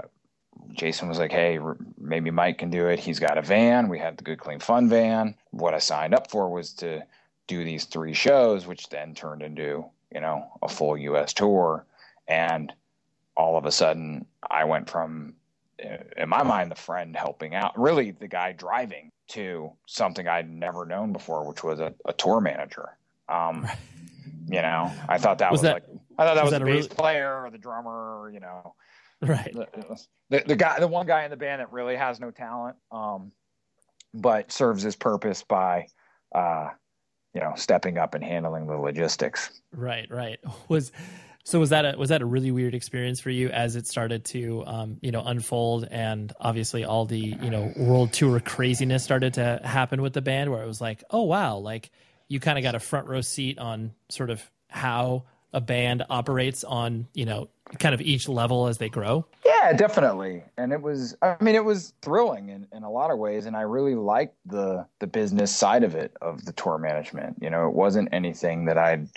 Jason 0.72 1.08
was 1.08 1.18
like, 1.18 1.32
hey, 1.32 1.58
maybe 1.98 2.30
Mike 2.30 2.58
can 2.58 2.70
do 2.70 2.88
it. 2.88 2.98
He's 2.98 3.20
got 3.20 3.38
a 3.38 3.42
van. 3.42 3.88
We 3.88 3.98
had 3.98 4.18
the 4.18 4.24
Good 4.24 4.40
Clean 4.40 4.58
Fun 4.58 4.88
van. 4.88 5.36
What 5.50 5.74
I 5.74 5.78
signed 5.78 6.14
up 6.14 6.30
for 6.30 6.50
was 6.50 6.72
to 6.74 7.02
do 7.46 7.64
these 7.64 7.84
three 7.84 8.14
shows, 8.14 8.66
which 8.66 8.88
then 8.88 9.14
turned 9.14 9.42
into, 9.42 9.84
you 10.12 10.20
know, 10.20 10.46
a 10.62 10.68
full 10.68 10.98
US 10.98 11.32
tour. 11.32 11.86
And 12.28 12.72
all 13.36 13.56
of 13.56 13.64
a 13.64 13.72
sudden, 13.72 14.26
I 14.48 14.64
went 14.64 14.90
from, 14.90 15.34
in 16.16 16.28
my 16.28 16.42
mind, 16.42 16.70
the 16.70 16.76
friend 16.76 17.16
helping 17.16 17.54
out, 17.54 17.78
really 17.78 18.10
the 18.10 18.28
guy 18.28 18.52
driving, 18.52 19.10
to 19.28 19.72
something 19.86 20.26
I'd 20.26 20.50
never 20.50 20.84
known 20.84 21.12
before, 21.12 21.46
which 21.46 21.62
was 21.62 21.78
a, 21.78 21.94
a 22.04 22.12
tour 22.12 22.40
manager. 22.40 22.96
Um, 23.28 23.66
you 24.48 24.60
know, 24.60 24.92
I 25.08 25.18
thought 25.18 25.38
that 25.38 25.52
was, 25.52 25.58
was 25.58 25.62
that, 25.62 25.74
like, 25.74 25.84
I 26.18 26.24
thought 26.24 26.34
that 26.34 26.44
was, 26.44 26.52
was 26.52 26.58
that 26.58 26.64
the 26.64 26.72
bass 26.72 26.84
really... 26.84 26.96
player 26.96 27.44
or 27.44 27.50
the 27.50 27.58
drummer, 27.58 28.30
you 28.32 28.40
know. 28.40 28.74
Right. 29.22 29.52
The, 29.52 29.98
the, 30.30 30.44
the, 30.46 30.56
guy, 30.56 30.80
the 30.80 30.88
one 30.88 31.06
guy 31.06 31.24
in 31.24 31.30
the 31.30 31.36
band 31.36 31.60
that 31.60 31.70
really 31.72 31.94
has 31.94 32.18
no 32.18 32.30
talent, 32.30 32.76
um, 32.90 33.32
but 34.14 34.50
serves 34.50 34.82
his 34.82 34.96
purpose 34.96 35.44
by, 35.44 35.86
uh, 36.34 36.70
you 37.34 37.40
know 37.40 37.52
stepping 37.56 37.98
up 37.98 38.14
and 38.14 38.24
handling 38.24 38.66
the 38.66 38.76
logistics 38.76 39.60
right 39.72 40.10
right 40.10 40.40
was 40.68 40.92
so 41.44 41.58
was 41.58 41.70
that 41.70 41.84
a 41.84 41.98
was 41.98 42.10
that 42.10 42.22
a 42.22 42.26
really 42.26 42.50
weird 42.50 42.74
experience 42.74 43.20
for 43.20 43.30
you 43.30 43.48
as 43.48 43.76
it 43.76 43.86
started 43.86 44.24
to 44.26 44.64
um, 44.66 44.98
you 45.00 45.10
know 45.10 45.22
unfold 45.24 45.86
and 45.90 46.32
obviously 46.40 46.84
all 46.84 47.06
the 47.06 47.18
you 47.18 47.50
know 47.50 47.72
world 47.76 48.12
tour 48.12 48.40
craziness 48.40 49.02
started 49.02 49.34
to 49.34 49.60
happen 49.64 50.02
with 50.02 50.12
the 50.12 50.22
band 50.22 50.50
where 50.50 50.62
it 50.62 50.66
was 50.66 50.80
like 50.80 51.02
oh 51.10 51.22
wow 51.22 51.56
like 51.56 51.90
you 52.28 52.40
kind 52.40 52.58
of 52.58 52.62
got 52.62 52.74
a 52.74 52.80
front 52.80 53.06
row 53.08 53.20
seat 53.20 53.58
on 53.58 53.92
sort 54.08 54.30
of 54.30 54.50
how 54.68 55.24
a 55.52 55.60
band 55.60 56.04
operates 56.08 56.62
on 56.62 57.08
you 57.12 57.24
know 57.24 57.48
kind 57.78 57.94
of 57.94 58.00
each 58.00 58.28
level 58.28 58.66
as 58.66 58.78
they 58.78 58.88
grow? 58.88 59.26
Yeah 59.44 59.72
definitely. 59.72 60.44
And 60.56 60.72
it 60.72 60.80
was 60.80 61.16
i 61.22 61.36
mean 61.40 61.54
it 61.54 61.64
was 61.64 61.92
thrilling 62.02 62.48
in, 62.48 62.66
in 62.72 62.82
a 62.82 62.90
lot 62.90 63.10
of 63.10 63.18
ways. 63.18 63.46
And 63.46 63.56
i 63.56 63.62
really 63.62 63.94
liked 63.94 64.36
the 64.46 64.86
the 65.00 65.06
business 65.06 65.54
side 65.54 65.84
of 65.84 65.94
it 65.94 66.16
of 66.20 66.44
the 66.44 66.52
tour 66.52 66.78
management. 66.78 67.38
You 67.40 67.50
know 67.50 67.66
it 67.68 67.74
wasn't 67.74 68.08
anything 68.12 68.66
that 68.66 68.78
i'd 68.78 69.08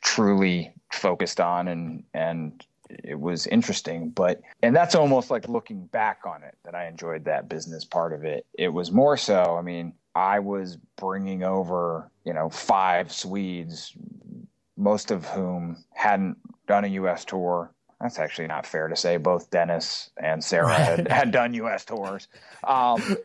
truly 0.00 0.72
focused 0.92 1.40
on 1.40 1.68
and 1.68 2.04
and 2.14 2.66
it 2.90 3.18
was 3.18 3.46
interesting 3.46 4.10
but 4.10 4.42
and 4.62 4.76
that's 4.76 4.94
almost 4.94 5.30
like 5.30 5.48
looking 5.48 5.86
back 5.86 6.20
on 6.26 6.42
it 6.42 6.56
that 6.64 6.74
i 6.74 6.86
enjoyed 6.86 7.24
that 7.24 7.48
business 7.48 7.84
part 7.84 8.12
of 8.12 8.24
it 8.24 8.44
it 8.58 8.68
was 8.68 8.92
more 8.92 9.16
so 9.16 9.56
i 9.58 9.62
mean 9.62 9.94
i 10.14 10.38
was 10.38 10.76
bringing 10.96 11.42
over 11.42 12.10
you 12.24 12.34
know 12.34 12.50
five 12.50 13.10
swedes 13.10 13.96
most 14.76 15.10
of 15.10 15.26
whom 15.26 15.82
hadn't 15.94 16.36
done 16.66 16.84
a 16.84 16.88
U.S. 16.88 17.24
tour. 17.24 17.72
That's 18.00 18.18
actually 18.18 18.48
not 18.48 18.66
fair 18.66 18.88
to 18.88 18.96
say. 18.96 19.16
Both 19.16 19.50
Dennis 19.50 20.10
and 20.16 20.42
Sara 20.42 20.66
right. 20.66 20.80
had, 20.80 21.08
had 21.08 21.30
done 21.32 21.54
U.S. 21.54 21.84
tours, 21.84 22.28
um, 22.64 23.16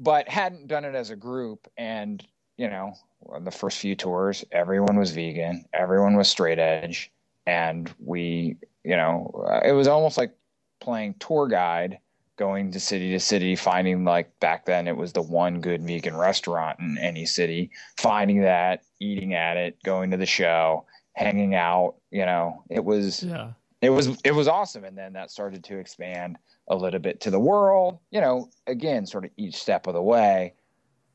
but 0.00 0.28
hadn't 0.28 0.68
done 0.68 0.84
it 0.84 0.94
as 0.94 1.10
a 1.10 1.16
group. 1.16 1.68
And 1.76 2.26
you 2.56 2.68
know, 2.68 2.94
the 3.42 3.50
first 3.50 3.78
few 3.78 3.94
tours, 3.94 4.44
everyone 4.52 4.96
was 4.96 5.10
vegan, 5.10 5.64
everyone 5.72 6.16
was 6.16 6.28
straight 6.28 6.58
edge, 6.58 7.10
and 7.46 7.92
we, 7.98 8.56
you 8.84 8.96
know, 8.96 9.60
it 9.64 9.72
was 9.72 9.88
almost 9.88 10.18
like 10.18 10.32
playing 10.80 11.14
tour 11.18 11.48
guide 11.48 11.98
going 12.36 12.70
to 12.70 12.78
city 12.78 13.10
to 13.12 13.20
city, 13.20 13.56
finding 13.56 14.04
like 14.04 14.38
back 14.40 14.66
then 14.66 14.86
it 14.86 14.96
was 14.96 15.12
the 15.12 15.22
one 15.22 15.60
good 15.60 15.82
vegan 15.82 16.16
restaurant 16.16 16.78
in 16.80 16.98
any 16.98 17.24
city, 17.24 17.70
finding 17.96 18.42
that, 18.42 18.82
eating 19.00 19.34
at 19.34 19.56
it, 19.56 19.82
going 19.82 20.10
to 20.10 20.16
the 20.16 20.26
show, 20.26 20.84
hanging 21.14 21.54
out, 21.54 21.94
you 22.10 22.26
know, 22.26 22.62
it 22.68 22.84
was 22.84 23.22
yeah. 23.22 23.52
it 23.80 23.90
was 23.90 24.20
it 24.22 24.32
was 24.32 24.48
awesome. 24.48 24.84
And 24.84 24.98
then 24.98 25.14
that 25.14 25.30
started 25.30 25.64
to 25.64 25.78
expand 25.78 26.36
a 26.68 26.76
little 26.76 27.00
bit 27.00 27.20
to 27.22 27.30
the 27.30 27.40
world, 27.40 27.98
you 28.10 28.20
know, 28.20 28.50
again, 28.66 29.06
sort 29.06 29.24
of 29.24 29.30
each 29.36 29.56
step 29.56 29.86
of 29.86 29.94
the 29.94 30.02
way. 30.02 30.52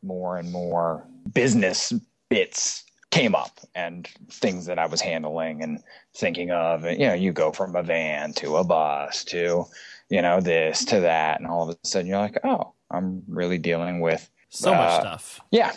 more 0.04 0.38
and 0.38 0.52
more 0.52 1.06
business 1.34 1.94
bits 2.30 2.84
came 3.12 3.36
up 3.36 3.60
and 3.76 4.08
things 4.30 4.66
that 4.66 4.80
I 4.80 4.86
was 4.86 5.02
handling 5.02 5.62
and 5.62 5.84
thinking 6.16 6.52
of. 6.52 6.86
And, 6.86 7.00
you 7.00 7.08
know, 7.08 7.14
you 7.14 7.34
go 7.34 7.52
from 7.52 7.76
a 7.76 7.84
van 7.84 8.34
to 8.34 8.56
a 8.56 8.64
bus 8.64 9.26
to, 9.26 9.66
you 10.10 10.22
know, 10.22 10.40
this 10.40 10.86
to 10.86 11.02
that. 11.02 11.40
And 11.40 11.48
all 11.48 11.70
of 11.70 11.76
a 11.76 11.88
sudden 11.88 12.08
you're 12.08 12.20
like, 12.20 12.40
oh, 12.44 12.74
I'm 12.90 13.24
really 13.28 13.58
dealing 13.58 14.00
with 14.00 14.30
so 14.50 14.74
uh, 14.74 14.78
much 14.78 15.02
stuff. 15.02 15.40
Yeah, 15.52 15.74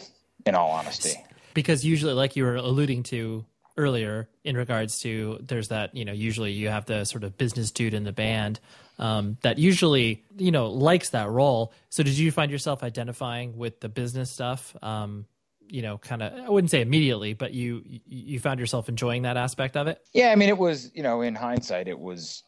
in 0.47 0.55
all 0.55 0.71
honesty. 0.71 1.15
Because 1.55 1.85
usually, 1.85 2.15
like 2.15 2.37
you 2.37 2.45
were 2.45 2.57
alluding 2.57 3.05
to 3.05 3.45
earlier, 3.77 4.29
in 4.45 4.57
regards 4.57 5.01
to 5.01 5.39
there's 5.41 5.69
that, 5.69 5.97
you 5.97 6.05
know, 6.05 6.13
usually 6.13 6.53
you 6.53 6.69
have 6.69 6.87
the 6.87 7.05
sort 7.05 7.25
of 7.25 7.37
business 7.37 7.73
dude 7.73 7.95
in 7.95 8.05
the 8.05 8.13
band 8.13 8.61
um, 8.99 9.39
that 9.43 9.59
usually, 9.59 10.25
you 10.37 10.53
know, 10.53 10.69
likes 10.69 11.11
that 11.11 11.29
role. 11.29 11.73
So 11.91 12.03
did 12.03 12.17
you 12.17 12.31
find 12.31 12.51
yourself 12.51 12.85
identifying 12.85 13.57
with 13.57 13.81
the 13.81 13.89
business 13.89 14.31
stuff? 14.31 14.77
Um, 14.83 15.27
you 15.69 15.83
know 15.83 15.99
kind 15.99 16.23
of 16.23 16.33
i 16.33 16.49
wouldn't 16.49 16.71
say 16.71 16.81
immediately 16.81 17.33
but 17.33 17.53
you 17.53 17.83
you 18.07 18.39
found 18.39 18.61
yourself 18.61 18.89
enjoying 18.89 19.23
that 19.23 19.37
aspect 19.37 19.77
of 19.77 19.87
it? 19.87 20.01
Yeah 20.13 20.31
i 20.31 20.37
mean 20.37 20.49
it 20.49 20.59
was 20.59 20.91
you 20.95 21.03
know 21.03 21.23
in 21.23 21.35
hindsight 21.35 21.89
it 21.89 21.99
was 21.99 22.43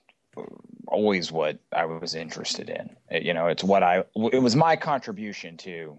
always 0.88 1.32
what 1.32 1.58
i 1.72 1.84
was 1.84 2.14
interested 2.14 2.68
in. 2.68 2.94
It, 3.10 3.22
you 3.22 3.34
know 3.34 3.46
it's 3.46 3.64
what 3.64 3.82
i 3.82 4.04
it 4.32 4.42
was 4.42 4.56
my 4.56 4.76
contribution 4.76 5.56
to 5.58 5.96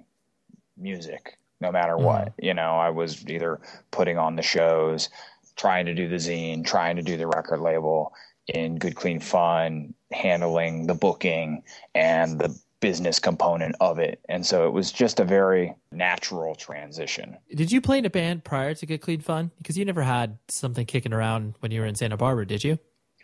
music 0.77 1.37
no 1.59 1.71
matter 1.71 1.93
mm-hmm. 1.93 2.05
what. 2.05 2.33
You 2.37 2.53
know 2.53 2.75
i 2.75 2.89
was 2.89 3.25
either 3.27 3.59
putting 3.91 4.17
on 4.17 4.35
the 4.35 4.41
shows 4.43 5.09
trying 5.55 5.85
to 5.87 5.93
do 5.93 6.07
the 6.07 6.17
zine 6.17 6.65
trying 6.65 6.95
to 6.95 7.01
do 7.01 7.17
the 7.17 7.27
record 7.27 7.59
label 7.59 8.13
in 8.47 8.77
good 8.77 8.95
clean 8.95 9.19
fun 9.19 9.93
handling 10.11 10.87
the 10.87 10.93
booking 10.93 11.63
and 11.93 12.39
the 12.39 12.57
business 12.79 13.19
component 13.19 13.75
of 13.79 13.99
it. 13.99 14.19
And 14.29 14.45
so 14.45 14.67
it 14.67 14.71
was 14.71 14.91
just 14.91 15.19
a 15.19 15.23
very 15.23 15.73
natural 15.91 16.55
transition. 16.55 17.37
Did 17.53 17.71
you 17.71 17.81
play 17.81 17.97
in 17.97 18.05
a 18.05 18.09
band 18.09 18.43
prior 18.43 18.73
to 18.75 18.85
Good 18.85 19.01
Clean 19.01 19.19
Fun? 19.19 19.51
Because 19.57 19.77
you 19.77 19.85
never 19.85 20.03
had 20.03 20.37
something 20.49 20.85
kicking 20.85 21.13
around 21.13 21.55
when 21.59 21.71
you 21.71 21.81
were 21.81 21.87
in 21.87 21.95
Santa 21.95 22.17
Barbara, 22.17 22.45
did 22.45 22.63
you? 22.63 22.77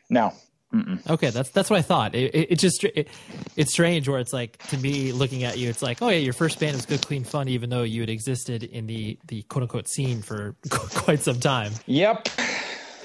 No. 0.09 0.33
Mm-mm. 0.73 1.07
Okay, 1.07 1.29
that's 1.29 1.51
that's 1.51 1.69
what 1.69 1.77
I 1.77 1.83
thought. 1.83 2.15
It, 2.15 2.33
it, 2.33 2.51
it 2.53 2.55
just 2.59 2.83
it, 2.83 3.07
it's 3.55 3.71
strange 3.71 4.09
where 4.09 4.19
it's 4.19 4.33
like 4.33 4.57
to 4.69 4.77
me 4.79 5.11
looking 5.11 5.43
at 5.43 5.59
you, 5.59 5.69
it's 5.69 5.83
like, 5.83 6.01
oh 6.01 6.09
yeah, 6.09 6.17
your 6.17 6.33
first 6.33 6.59
band 6.59 6.75
was 6.75 6.87
Good 6.87 7.05
Clean 7.05 7.23
Fun, 7.23 7.47
even 7.47 7.69
though 7.69 7.83
you 7.83 8.01
had 8.01 8.09
existed 8.09 8.63
in 8.63 8.87
the 8.87 9.19
the 9.27 9.43
quote 9.43 9.61
unquote 9.61 9.87
scene 9.87 10.23
for 10.23 10.55
quite 10.69 11.19
some 11.19 11.39
time. 11.39 11.73
Yep. 11.85 12.27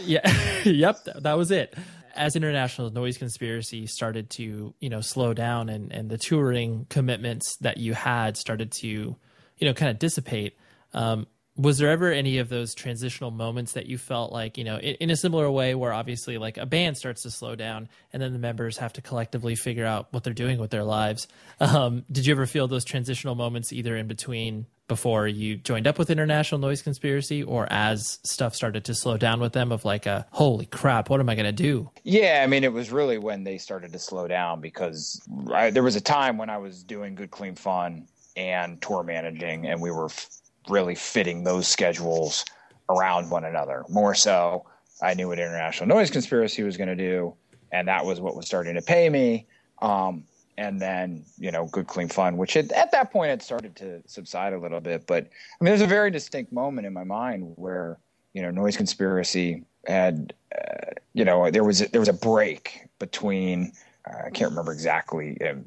Yeah. 0.01 0.33
yep. 0.65 1.05
That 1.17 1.37
was 1.37 1.51
it 1.51 1.77
as 2.19 2.37
international 2.37 2.91
noise 2.91 3.17
conspiracy 3.17 3.87
started 3.87 4.29
to 4.31 4.75
you 4.81 4.91
know 4.91 5.01
slow 5.01 5.33
down 5.33 5.69
and 5.69 5.93
and 5.93 6.11
the 6.11 6.19
touring 6.19 6.87
commitments 6.91 7.57
that 7.61 7.79
you 7.79 7.95
had 7.95 8.37
started 8.37 8.73
to 8.73 8.89
you 8.89 9.67
know 9.67 9.73
kind 9.73 9.91
of 9.91 9.99
dissipate. 9.99 10.59
Um, 10.93 11.27
was 11.57 11.79
there 11.79 11.91
ever 11.91 12.13
any 12.13 12.39
of 12.39 12.49
those 12.49 12.73
transitional 12.73 13.33
moments 13.33 13.73
that 13.73 13.87
you 13.87 13.99
felt 13.99 14.33
like 14.33 14.59
you 14.59 14.65
know 14.65 14.77
in, 14.77 14.95
in, 14.97 15.11
a 15.11 15.17
similar 15.17 15.51
way 15.51 15.75
where 15.75 15.93
obviously 15.93 16.39
like 16.39 16.57
a 16.57 16.67
band 16.67 16.97
starts 16.97 17.23
to 17.23 17.31
slow 17.31 17.57
down 17.57 17.89
and 18.13 18.23
then 18.23 18.33
the 18.33 18.39
members 18.39 18.79
have 18.79 18.93
to 18.95 19.03
collectively 19.03 19.57
figure 19.57 19.87
out 19.87 20.09
what 20.13 20.25
they're 20.25 20.33
doing 20.33 20.59
with 20.59 20.71
their 20.71 20.85
lives? 20.85 21.27
Um, 21.61 22.05
did 22.11 22.27
you 22.27 22.35
ever 22.35 22.47
feel 22.47 22.69
those 22.69 22.85
transitional 22.85 23.35
moments 23.35 23.73
either 23.73 23.97
in 23.97 24.07
between 24.07 24.67
before 24.89 25.29
you 25.29 25.57
joined 25.57 25.87
up 25.87 25.99
with 25.99 26.11
International 26.11 26.59
Noise 26.59 26.83
Conspiracy 26.83 27.43
or 27.43 27.69
as 27.71 28.19
stuff 28.25 28.55
started 28.55 28.85
to 28.87 28.95
slow 28.95 29.17
down 29.17 29.41
with 29.41 29.53
them 29.53 29.71
of 29.71 29.85
like 29.85 30.07
a 30.07 30.27
holy 30.31 30.67
crap, 30.67 31.11
what 31.11 31.21
am 31.21 31.29
I 31.29 31.35
going 31.35 31.47
to 31.47 31.53
do? 31.53 31.91
Yeah, 32.03 32.41
I 32.43 32.47
mean, 32.47 32.65
it 32.65 32.73
was 32.73 32.91
really 32.91 33.19
when 33.19 33.45
they 33.45 33.59
started 33.59 33.93
to 33.93 33.99
slow 33.99 34.27
down 34.27 34.61
because 34.61 35.21
I, 35.53 35.71
there 35.71 35.83
was 35.83 35.97
a 35.97 36.01
time 36.01 36.39
when 36.39 36.51
I 36.51 36.59
was 36.59 36.83
doing 36.83 37.15
Good 37.15 37.31
Clean 37.31 37.55
Fun 37.55 38.09
and 38.37 38.81
tour 38.81 39.03
managing, 39.03 39.67
and 39.67 39.81
we 39.81 39.91
were 39.91 40.07
f- 40.07 40.29
really 40.69 40.95
fitting 40.95 41.45
those 41.45 41.69
schedules 41.69 42.45
around 42.89 43.31
one 43.31 43.45
another. 43.45 43.85
More 43.89 44.15
so, 44.15 44.65
I 45.03 45.15
knew 45.15 45.29
what 45.29 45.39
International 45.39 45.89
Noise 45.89 46.11
Conspiracy 46.11 46.63
was 46.63 46.77
going 46.77 46.89
to 46.89 46.97
do, 46.97 47.35
and 47.71 47.89
that 47.89 48.05
was 48.05 48.21
what 48.21 48.35
was 48.35 48.47
starting 48.47 48.75
to 48.75 48.83
pay 48.83 49.09
me. 49.09 49.47
Um, 49.81 50.25
and 50.59 50.81
then 50.81 51.25
you 51.39 51.51
know 51.51 51.67
good 51.67 51.87
clean 51.87 52.09
fun 52.09 52.37
which 52.37 52.53
had, 52.53 52.71
at 52.73 52.91
that 52.91 53.11
point 53.13 53.31
had 53.31 53.41
started 53.41 53.75
to 53.77 54.03
subside 54.07 54.53
a 54.53 54.59
little 54.59 54.81
bit. 54.81 55.07
But 55.07 55.25
i 55.25 55.65
mean 55.65 55.71
there's 55.71 55.81
a 55.81 55.87
very 55.87 56.11
distinct 56.11 56.53
moment 56.53 56.87
in 56.87 56.93
my 56.93 57.05
mind 57.05 57.53
where 57.57 57.99
you 58.35 58.43
know 58.43 58.51
noise 58.51 58.77
conspiracy 58.77 59.65
had 59.87 60.35
uh, 60.55 60.91
you 61.15 61.25
know 61.25 61.51
there 61.51 61.65
was 61.65 61.81
a, 61.81 61.89
there 61.89 62.01
was 62.01 62.09
a 62.09 62.13
break 62.13 62.87
between 62.99 63.73
uh, 64.07 64.27
i 64.27 64.31
can't 64.31 64.51
remember 64.51 64.73
exactly 64.73 65.39
um, 65.49 65.65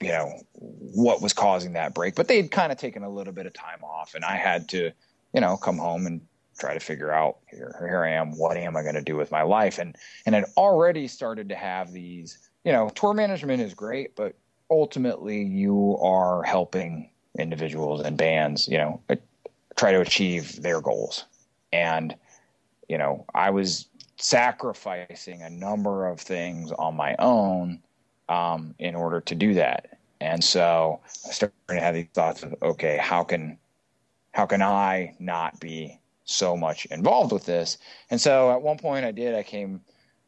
you 0.00 0.08
know 0.08 0.40
what 0.58 1.22
was 1.22 1.32
causing 1.32 1.74
that 1.74 1.94
break 1.94 2.14
but 2.14 2.26
they 2.26 2.36
had 2.36 2.50
kind 2.50 2.72
of 2.72 2.78
taken 2.78 3.04
a 3.04 3.08
little 3.08 3.32
bit 3.32 3.46
of 3.46 3.52
time 3.52 3.82
off 3.84 4.14
and 4.14 4.24
i 4.24 4.34
had 4.34 4.68
to 4.68 4.90
you 5.32 5.40
know 5.40 5.56
come 5.56 5.78
home 5.78 6.06
and 6.06 6.20
try 6.58 6.74
to 6.74 6.80
figure 6.80 7.12
out 7.12 7.38
here 7.50 7.76
here 7.88 8.04
i 8.04 8.10
am 8.10 8.36
what 8.36 8.56
am 8.56 8.76
i 8.76 8.82
going 8.82 8.94
to 8.94 9.02
do 9.02 9.16
with 9.16 9.30
my 9.30 9.42
life? 9.42 9.78
And 9.78 9.96
and 10.26 10.34
i'd 10.34 10.44
already 10.56 11.06
started 11.06 11.48
to 11.50 11.54
have 11.54 11.92
these 11.92 12.43
you 12.64 12.72
know, 12.72 12.88
tour 12.90 13.14
management 13.14 13.62
is 13.62 13.74
great, 13.74 14.16
but 14.16 14.34
ultimately 14.70 15.42
you 15.42 15.98
are 16.00 16.42
helping 16.42 17.10
individuals 17.38 18.00
and 18.00 18.16
bands, 18.16 18.66
you 18.68 18.78
know, 18.78 19.00
try 19.76 19.92
to 19.92 20.00
achieve 20.00 20.62
their 20.62 20.80
goals. 20.80 21.26
And, 21.72 22.14
you 22.88 22.98
know, 22.98 23.24
I 23.34 23.50
was 23.50 23.88
sacrificing 24.16 25.42
a 25.42 25.50
number 25.50 26.06
of 26.06 26.20
things 26.20 26.72
on 26.72 26.96
my 26.96 27.14
own 27.18 27.80
um, 28.28 28.74
in 28.78 28.94
order 28.94 29.20
to 29.20 29.34
do 29.34 29.54
that. 29.54 29.98
And 30.20 30.42
so 30.42 31.00
I 31.26 31.32
started 31.32 31.54
to 31.68 31.80
have 31.80 31.94
these 31.94 32.06
thoughts 32.14 32.42
of, 32.42 32.54
okay, 32.62 32.96
how 32.96 33.24
can, 33.24 33.58
how 34.32 34.46
can 34.46 34.62
I 34.62 35.14
not 35.18 35.60
be 35.60 36.00
so 36.24 36.56
much 36.56 36.86
involved 36.86 37.32
with 37.32 37.44
this? 37.44 37.76
And 38.10 38.18
so 38.18 38.50
at 38.50 38.62
one 38.62 38.78
point 38.78 39.04
I 39.04 39.10
did, 39.10 39.34
I 39.34 39.42
came, 39.42 39.82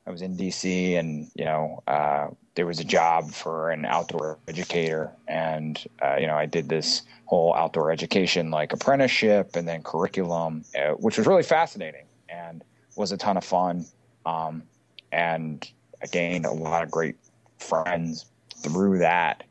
I 0.06 0.10
was 0.10 0.22
in 0.22 0.36
DC, 0.36 0.98
and 0.98 1.28
you 1.34 1.44
know, 1.44 1.82
uh, 1.86 2.28
there 2.54 2.66
was 2.66 2.78
a 2.78 2.84
job 2.84 3.32
for 3.32 3.70
an 3.70 3.84
outdoor 3.84 4.38
educator, 4.46 5.12
and 5.26 5.82
uh, 6.02 6.16
you 6.16 6.26
know, 6.26 6.36
I 6.36 6.46
did 6.46 6.68
this 6.68 7.02
whole 7.24 7.54
outdoor 7.54 7.90
education 7.90 8.50
like 8.50 8.72
apprenticeship 8.72 9.56
and 9.56 9.66
then 9.66 9.82
curriculum, 9.82 10.64
uh, 10.78 10.92
which 10.92 11.18
was 11.18 11.26
really 11.26 11.42
fascinating 11.42 12.04
and 12.28 12.62
was 12.94 13.10
a 13.10 13.16
ton 13.16 13.36
of 13.36 13.44
fun. 13.44 13.84
Um, 14.24 14.62
and 15.10 15.68
I 16.02 16.06
gained 16.06 16.46
a 16.46 16.52
lot 16.52 16.82
of 16.84 16.90
great 16.90 17.16
friends 17.58 18.26
through 18.56 18.98
that. 18.98 19.42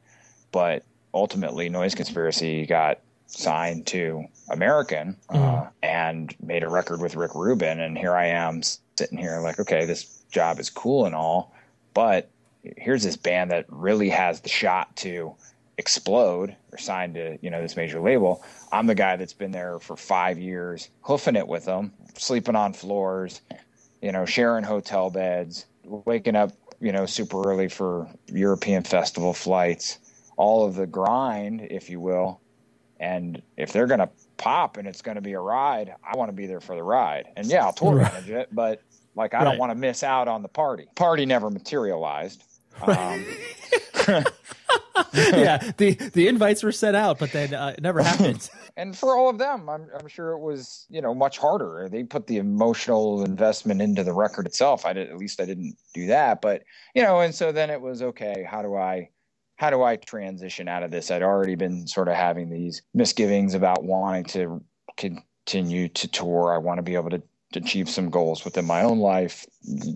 But 0.52 0.84
ultimately, 1.14 1.68
Noise 1.68 1.96
Conspiracy 1.96 2.66
got 2.66 3.00
signed 3.28 3.88
to 3.88 4.26
American 4.50 5.18
uh, 5.30 5.38
mm. 5.38 5.72
and 5.84 6.34
made 6.42 6.64
a 6.64 6.70
record 6.70 7.02
with 7.02 7.16
Rick 7.16 7.36
Rubin, 7.36 7.82
and 7.82 7.98
here 7.98 8.16
I 8.16 8.28
am 8.28 8.62
sitting 8.98 9.18
here 9.18 9.40
like, 9.42 9.60
okay, 9.60 9.86
this 9.86 10.15
job 10.36 10.60
is 10.60 10.70
cool 10.70 11.06
and 11.06 11.16
all, 11.16 11.54
but 11.94 12.30
here's 12.78 13.04
this 13.04 13.18
band 13.18 13.52
that 13.52 13.66
really 13.70 14.10
has 14.10 14.42
the 14.42 14.50
shot 14.50 14.96
to 14.98 15.34
explode 15.78 16.56
or 16.72 16.78
sign 16.78 17.14
to 17.14 17.38
you 17.42 17.50
know 17.50 17.62
this 17.62 17.76
major 17.76 18.00
label. 18.00 18.44
I'm 18.72 18.88
the 18.88 18.96
guy 18.96 19.16
that's 19.16 19.34
been 19.34 19.52
there 19.52 19.80
for 19.80 19.98
five 19.98 20.38
years 20.38 20.90
hoofing 21.02 21.36
it 21.36 21.48
with 21.48 21.66
them 21.66 21.92
sleeping 22.18 22.56
on 22.56 22.74
floors 22.74 23.42
you 24.02 24.12
know 24.12 24.26
sharing 24.26 24.64
hotel 24.64 25.10
beds 25.10 25.66
waking 25.84 26.36
up 26.36 26.52
you 26.80 26.92
know 26.92 27.06
super 27.06 27.42
early 27.48 27.68
for 27.68 28.08
european 28.28 28.84
festival 28.84 29.34
flights 29.34 30.00
all 30.38 30.66
of 30.66 30.76
the 30.76 30.88
grind 30.88 31.68
if 31.70 31.90
you 31.90 32.00
will. 32.00 32.42
And 33.00 33.42
if 33.58 33.74
they're 33.74 33.88
going 33.88 34.00
to 34.00 34.10
pop 34.38 34.78
and 34.78 34.88
it's 34.88 35.02
going 35.02 35.16
to 35.16 35.22
be 35.22 35.34
a 35.34 35.40
ride 35.40 35.94
i 36.04 36.16
want 36.18 36.30
to 36.30 36.34
be 36.34 36.46
there 36.46 36.60
for 36.62 36.76
the 36.76 36.84
ride. 36.84 37.26
And 37.36 37.48
yeah 37.48 37.66
i'll 37.66 37.74
tour 37.74 37.96
manage 37.96 38.30
it 38.30 38.50
but 38.54 38.82
like 39.16 39.34
I 39.34 39.40
right. 39.40 39.44
don't 39.46 39.58
want 39.58 39.72
to 39.72 39.76
miss 39.76 40.04
out 40.04 40.28
on 40.28 40.42
the 40.42 40.48
party. 40.48 40.88
Party 40.96 41.26
never 41.26 41.50
materialized. 41.50 42.44
Um, 42.82 43.26
yeah, 45.14 45.72
the 45.78 45.94
the 46.14 46.28
invites 46.28 46.64
were 46.64 46.72
sent 46.72 46.96
out, 46.96 47.20
but 47.20 47.32
then 47.32 47.54
uh, 47.54 47.74
it 47.78 47.82
never 47.82 48.02
happened. 48.04 48.50
and 48.76 48.98
for 48.98 49.16
all 49.16 49.30
of 49.30 49.38
them, 49.38 49.70
I'm 49.70 49.88
I'm 49.98 50.08
sure 50.08 50.32
it 50.32 50.40
was 50.40 50.86
you 50.90 51.02
know 51.02 51.14
much 51.14 51.38
harder. 51.38 51.88
They 51.90 52.04
put 52.04 52.28
the 52.28 52.38
emotional 52.38 53.24
investment 53.24 53.82
into 53.82 54.04
the 54.04 54.14
record 54.14 54.46
itself. 54.46 54.86
I 54.86 54.94
did 54.94 55.10
at 55.10 55.18
least 55.18 55.42
I 55.42 55.46
didn't 55.46 55.78
do 55.94 56.08
that, 56.08 56.42
but 56.42 56.64
you 56.94 57.04
know, 57.04 57.22
and 57.22 57.34
so 57.34 57.52
then 57.52 57.70
it 57.70 57.82
was 57.82 58.02
okay. 58.02 58.46
How 58.50 58.62
do 58.62 58.76
I 58.76 59.10
how 59.58 59.70
do 59.70 59.84
I 59.84 59.96
transition 59.96 60.68
out 60.68 60.84
of 60.84 60.92
this? 60.92 61.12
I'd 61.12 61.24
already 61.24 61.56
been 61.56 61.88
sort 61.88 62.08
of 62.10 62.16
having 62.16 62.50
these 62.50 62.82
misgivings 62.94 63.54
about 63.54 63.84
wanting 63.84 64.26
to 64.26 64.62
continue 64.98 65.88
to 65.90 66.08
tour. 66.08 66.54
I 66.54 66.58
want 66.58 66.78
to 66.80 66.84
be 66.84 66.96
able 66.96 67.12
to 67.12 67.24
achieve 67.56 67.90
some 67.90 68.10
goals 68.10 68.46
within 68.46 68.66
my 68.66 68.82
own 68.84 69.00
life. 69.00 69.46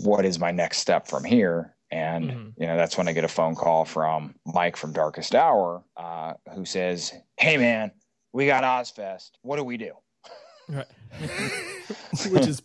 What 0.03 0.25
is 0.25 0.39
my 0.39 0.51
next 0.51 0.79
step 0.79 1.07
from 1.07 1.23
here? 1.23 1.75
And 1.91 2.29
mm-hmm. 2.29 2.61
you 2.61 2.67
know 2.67 2.77
that's 2.77 2.97
when 2.97 3.07
I 3.07 3.13
get 3.13 3.23
a 3.23 3.29
phone 3.29 3.55
call 3.55 3.85
from 3.85 4.35
Mike 4.45 4.75
from 4.75 4.93
Darkest 4.93 5.33
Hour, 5.33 5.83
uh, 5.97 6.33
who 6.53 6.63
says, 6.65 7.13
"Hey 7.37 7.57
man, 7.57 7.91
we 8.31 8.45
got 8.45 8.63
Ozzfest. 8.63 9.31
What 9.41 9.57
do 9.57 9.63
we 9.63 9.77
do?" 9.77 9.93
Right. 10.67 10.85
which 12.29 12.45
is 12.45 12.61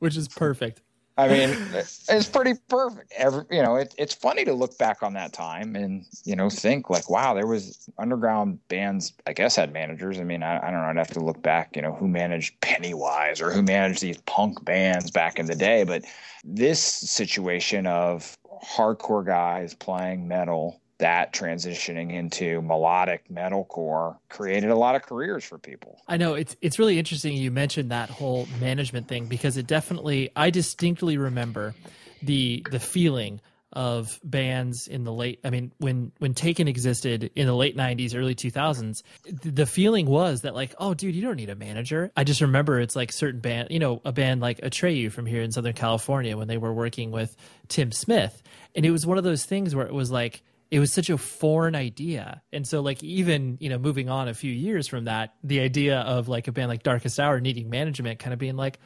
which 0.00 0.16
is 0.16 0.26
perfect. 0.26 0.82
I 1.16 1.28
mean, 1.28 1.56
it's 1.72 2.28
pretty 2.28 2.54
perfect. 2.68 3.12
Every, 3.16 3.44
you 3.48 3.62
know, 3.62 3.76
it, 3.76 3.94
it's 3.96 4.14
funny 4.14 4.44
to 4.44 4.52
look 4.52 4.76
back 4.78 5.02
on 5.02 5.12
that 5.12 5.32
time 5.32 5.76
and 5.76 6.04
you 6.24 6.34
know 6.34 6.50
think 6.50 6.90
like, 6.90 7.08
wow, 7.08 7.34
there 7.34 7.46
was 7.46 7.88
underground 7.98 8.58
bands. 8.68 9.12
I 9.26 9.32
guess 9.32 9.54
had 9.54 9.72
managers. 9.72 10.18
I 10.18 10.24
mean, 10.24 10.42
I, 10.42 10.56
I 10.56 10.70
don't 10.72 10.80
know. 10.80 10.86
I'd 10.86 10.96
have 10.96 11.12
to 11.12 11.20
look 11.20 11.40
back. 11.40 11.76
You 11.76 11.82
know, 11.82 11.92
who 11.92 12.08
managed 12.08 12.60
Pennywise 12.60 13.40
or 13.40 13.52
who 13.52 13.62
managed 13.62 14.00
these 14.00 14.18
punk 14.22 14.64
bands 14.64 15.12
back 15.12 15.38
in 15.38 15.46
the 15.46 15.54
day. 15.54 15.84
But 15.84 16.04
this 16.42 16.80
situation 16.80 17.86
of 17.86 18.36
hardcore 18.64 19.24
guys 19.24 19.72
playing 19.72 20.26
metal 20.26 20.80
that 20.98 21.32
transitioning 21.32 22.12
into 22.12 22.62
melodic 22.62 23.24
metalcore 23.28 24.16
created 24.28 24.70
a 24.70 24.76
lot 24.76 24.94
of 24.94 25.02
careers 25.02 25.44
for 25.44 25.58
people. 25.58 26.00
I 26.06 26.16
know 26.16 26.34
it's 26.34 26.56
it's 26.60 26.78
really 26.78 26.98
interesting 26.98 27.34
you 27.34 27.50
mentioned 27.50 27.90
that 27.90 28.10
whole 28.10 28.46
management 28.60 29.08
thing 29.08 29.26
because 29.26 29.56
it 29.56 29.66
definitely 29.66 30.30
I 30.36 30.50
distinctly 30.50 31.18
remember 31.18 31.74
the 32.22 32.64
the 32.70 32.80
feeling 32.80 33.40
of 33.72 34.20
bands 34.22 34.86
in 34.86 35.02
the 35.02 35.12
late 35.12 35.40
I 35.42 35.50
mean 35.50 35.72
when 35.78 36.12
when 36.18 36.32
Taken 36.32 36.68
existed 36.68 37.32
in 37.34 37.48
the 37.48 37.54
late 37.56 37.76
90s 37.76 38.14
early 38.14 38.36
2000s 38.36 39.02
the 39.42 39.66
feeling 39.66 40.06
was 40.06 40.42
that 40.42 40.54
like 40.54 40.76
oh 40.78 40.94
dude 40.94 41.14
you 41.14 41.22
don't 41.22 41.34
need 41.34 41.50
a 41.50 41.56
manager 41.56 42.12
I 42.16 42.22
just 42.22 42.40
remember 42.40 42.78
it's 42.78 42.94
like 42.94 43.10
certain 43.10 43.40
band 43.40 43.68
you 43.72 43.80
know 43.80 44.00
a 44.04 44.12
band 44.12 44.40
like 44.40 44.60
Atreyu 44.60 45.10
from 45.10 45.26
here 45.26 45.42
in 45.42 45.50
Southern 45.50 45.72
California 45.72 46.36
when 46.36 46.46
they 46.46 46.56
were 46.56 46.72
working 46.72 47.10
with 47.10 47.34
Tim 47.66 47.90
Smith 47.90 48.40
and 48.76 48.86
it 48.86 48.92
was 48.92 49.04
one 49.04 49.18
of 49.18 49.24
those 49.24 49.44
things 49.44 49.74
where 49.74 49.86
it 49.86 49.92
was 49.92 50.08
like 50.08 50.44
it 50.70 50.80
was 50.80 50.92
such 50.92 51.10
a 51.10 51.18
foreign 51.18 51.74
idea. 51.74 52.42
And 52.52 52.66
so 52.66 52.80
like 52.80 53.02
even, 53.02 53.58
you 53.60 53.68
know, 53.68 53.78
moving 53.78 54.08
on 54.08 54.28
a 54.28 54.34
few 54.34 54.52
years 54.52 54.88
from 54.88 55.04
that, 55.04 55.34
the 55.42 55.60
idea 55.60 56.00
of 56.00 56.28
like 56.28 56.48
a 56.48 56.52
band 56.52 56.68
like 56.68 56.82
Darkest 56.82 57.20
Hour 57.20 57.40
needing 57.40 57.70
management 57.70 58.18
kind 58.18 58.32
of 58.32 58.38
being 58.38 58.56
like, 58.56 58.78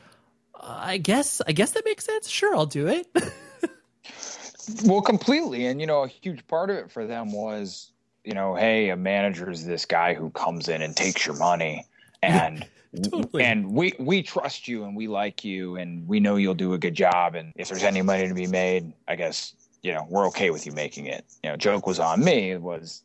I 0.61 0.99
guess 0.99 1.41
I 1.47 1.53
guess 1.53 1.73
that 1.73 1.85
makes 1.85 2.05
sense. 2.05 2.29
Sure, 2.29 2.55
I'll 2.55 2.67
do 2.67 2.89
it. 2.89 3.07
well, 4.85 5.03
completely. 5.03 5.67
And 5.67 5.81
you 5.81 5.87
know, 5.87 6.03
a 6.03 6.09
huge 6.09 6.47
part 6.47 6.71
of 6.71 6.77
it 6.77 6.91
for 6.91 7.07
them 7.07 7.33
was, 7.33 7.93
you 8.25 8.35
know, 8.35 8.55
hey, 8.55 8.91
a 8.91 8.97
manager 8.97 9.51
is 9.51 9.65
this 9.65 9.85
guy 9.85 10.15
who 10.15 10.31
comes 10.31 10.69
in 10.69 10.83
and 10.83 10.97
takes 10.97 11.25
your 11.25 11.37
money 11.37 11.87
and 12.23 12.67
Totally. 13.03 13.45
And 13.45 13.73
we 13.73 13.93
we 13.99 14.23
trust 14.23 14.67
you 14.67 14.85
and 14.85 14.97
we 14.97 15.09
like 15.09 15.45
you 15.45 15.77
and 15.77 16.09
we 16.09 16.21
know 16.21 16.37
you'll 16.37 16.55
do 16.55 16.73
a 16.73 16.79
good 16.79 16.95
job 16.95 17.35
and 17.35 17.53
if 17.55 17.69
there's 17.69 17.83
any 17.83 18.01
money 18.01 18.27
to 18.27 18.35
be 18.35 18.47
made, 18.47 18.95
I 19.07 19.15
guess 19.17 19.55
you 19.83 19.93
know, 19.93 20.07
we're 20.09 20.27
okay 20.29 20.51
with 20.51 20.67
you 20.67 20.73
making 20.73 21.07
it. 21.07 21.25
You 21.43 21.51
know, 21.51 21.57
joke 21.57 21.87
was 21.87 21.99
on 21.99 22.25
me 22.25 22.57
was, 22.57 23.03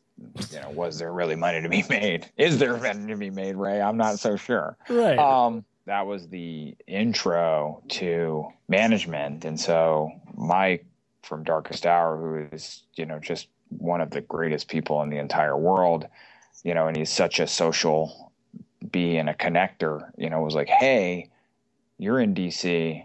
you 0.50 0.60
know, 0.60 0.70
was 0.70 0.98
there 0.98 1.12
really 1.12 1.36
money 1.36 1.62
to 1.62 1.68
be 1.68 1.84
made? 1.90 2.30
Is 2.36 2.58
there 2.58 2.76
money 2.76 3.12
to 3.12 3.16
be 3.16 3.30
made, 3.30 3.56
Ray? 3.56 3.80
I'm 3.80 3.96
not 3.96 4.18
so 4.18 4.36
sure. 4.36 4.76
Right. 4.88 5.18
Um, 5.18 5.64
that 5.86 6.06
was 6.06 6.28
the 6.28 6.76
intro 6.86 7.82
to 7.88 8.48
management. 8.68 9.44
And 9.44 9.60
so 9.60 10.10
Mike 10.34 10.86
from 11.22 11.44
Darkest 11.44 11.86
Hour, 11.86 12.16
who 12.16 12.54
is, 12.54 12.82
you 12.94 13.06
know, 13.06 13.18
just 13.18 13.48
one 13.68 14.00
of 14.00 14.10
the 14.10 14.20
greatest 14.20 14.68
people 14.68 15.02
in 15.02 15.10
the 15.10 15.18
entire 15.18 15.56
world, 15.56 16.06
you 16.62 16.74
know, 16.74 16.86
and 16.86 16.96
he's 16.96 17.10
such 17.10 17.40
a 17.40 17.46
social 17.46 18.32
bee 18.90 19.16
and 19.16 19.28
a 19.28 19.34
connector, 19.34 20.10
you 20.16 20.30
know, 20.30 20.40
was 20.40 20.54
like, 20.54 20.68
Hey, 20.68 21.30
you're 21.98 22.20
in 22.20 22.34
DC 22.34 23.04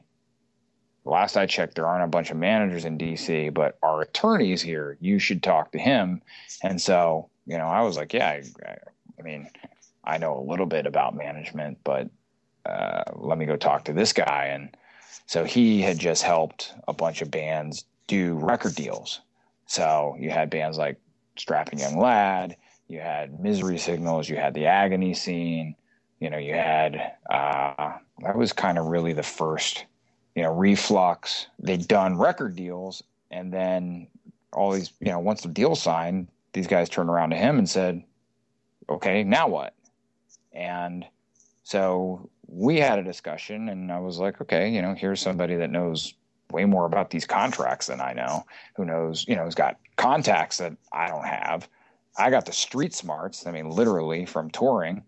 last 1.10 1.38
I 1.38 1.45
checked, 1.45 1.76
there 1.76 1.88
aren't 1.88 2.03
a 2.03 2.07
bunch 2.07 2.32
of 2.32 2.38
managers 2.38 2.86
in 2.86 2.97
DC, 2.97 3.53
but 3.53 3.78
our 3.84 4.01
attorney's 4.01 4.62
here. 4.62 4.97
You 4.99 5.20
should 5.20 5.43
talk 5.43 5.72
to 5.72 5.80
him. 5.80 6.22
And 6.64 6.82
so, 6.82 7.30
you 7.45 7.57
know, 7.57 7.68
I 7.68 7.82
was 7.82 7.97
like, 7.97 8.14
yeah, 8.14 8.41
I, 8.66 8.78
I 9.18 9.22
mean, 9.22 9.49
I 10.03 10.18
know 10.18 10.38
a 10.38 10.49
little 10.49 10.66
bit 10.66 10.86
about 10.86 11.16
management, 11.16 11.80
but 11.84 12.10
uh, 12.66 13.03
let 13.16 13.38
me 13.38 13.45
go 13.45 13.55
talk 13.55 13.86
to 13.86 13.93
this 13.93 14.14
guy. 14.14 14.49
And 14.51 14.76
so 15.26 15.43
he 15.43 15.82
had 15.82 15.99
just 15.99 16.24
helped 16.24 16.74
a 16.88 16.93
bunch 16.93 17.22
of 17.22 17.32
bands 17.32 17.86
do 18.07 18.36
record 18.36 18.76
deals. 18.76 19.22
So 19.68 20.16
you 20.20 20.30
had 20.30 20.49
bands 20.49 20.78
like 20.78 20.97
Strapping 21.38 21.80
Young 21.80 21.99
Lad, 21.99 22.55
you 22.88 22.99
had 22.99 23.39
Misery 23.39 23.78
Signals, 23.78 24.28
you 24.28 24.36
had 24.36 24.53
the 24.53 24.66
Agony 24.66 25.14
Scene, 25.14 25.76
you 26.20 26.30
know, 26.30 26.38
you 26.38 26.53
had 26.53 27.14
uh, 27.30 27.93
that 28.24 28.36
was 28.36 28.51
kind 28.51 28.78
of 28.78 28.88
really 28.88 29.14
the 29.14 29.24
first 29.24 29.86
you 30.36 30.43
know, 30.43 30.53
Reflux. 30.53 31.47
They'd 31.59 31.88
done 31.88 32.17
record 32.17 32.55
deals, 32.55 33.03
and 33.32 33.51
then 33.51 34.07
all 34.53 34.71
these, 34.71 34.91
you 34.99 35.11
know, 35.11 35.19
once 35.19 35.41
the 35.41 35.49
deal 35.49 35.75
signed, 35.75 36.27
these 36.53 36.67
guys 36.67 36.89
turned 36.89 37.09
around 37.09 37.32
to 37.32 37.36
him 37.36 37.57
and 37.57 37.69
said, 37.69 38.03
"Okay, 38.89 39.23
now 39.23 39.47
what?" 39.47 39.73
And 40.51 41.05
so 41.63 42.30
we 42.47 42.80
had 42.80 42.99
a 42.99 43.03
discussion, 43.03 43.69
and 43.69 43.91
I 43.91 43.99
was 43.99 44.17
like, 44.17 44.41
"Okay, 44.41 44.69
you 44.69 44.82
know, 44.82 44.93
here's 44.93 45.21
somebody 45.21 45.55
that 45.55 45.69
knows 45.69 46.13
way 46.51 46.65
more 46.65 46.86
about 46.86 47.11
these 47.11 47.25
contracts 47.27 47.88
than 47.88 48.01
I 48.01 48.13
know. 48.13 48.45
Who 48.75 48.86
knows, 48.86 49.25
you 49.27 49.36
know, 49.36 49.45
has 49.45 49.55
got 49.55 49.77
contacts 49.97 50.57
that 50.57 50.73
I 50.91 51.07
don't 51.07 51.25
have. 51.25 51.69
I 52.17 52.32
got 52.32 52.45
the 52.45 52.53
street 52.53 52.93
smarts. 52.93 53.45
I 53.45 53.51
mean, 53.51 53.69
literally 53.69 54.25
from 54.25 54.49
touring, 54.49 55.03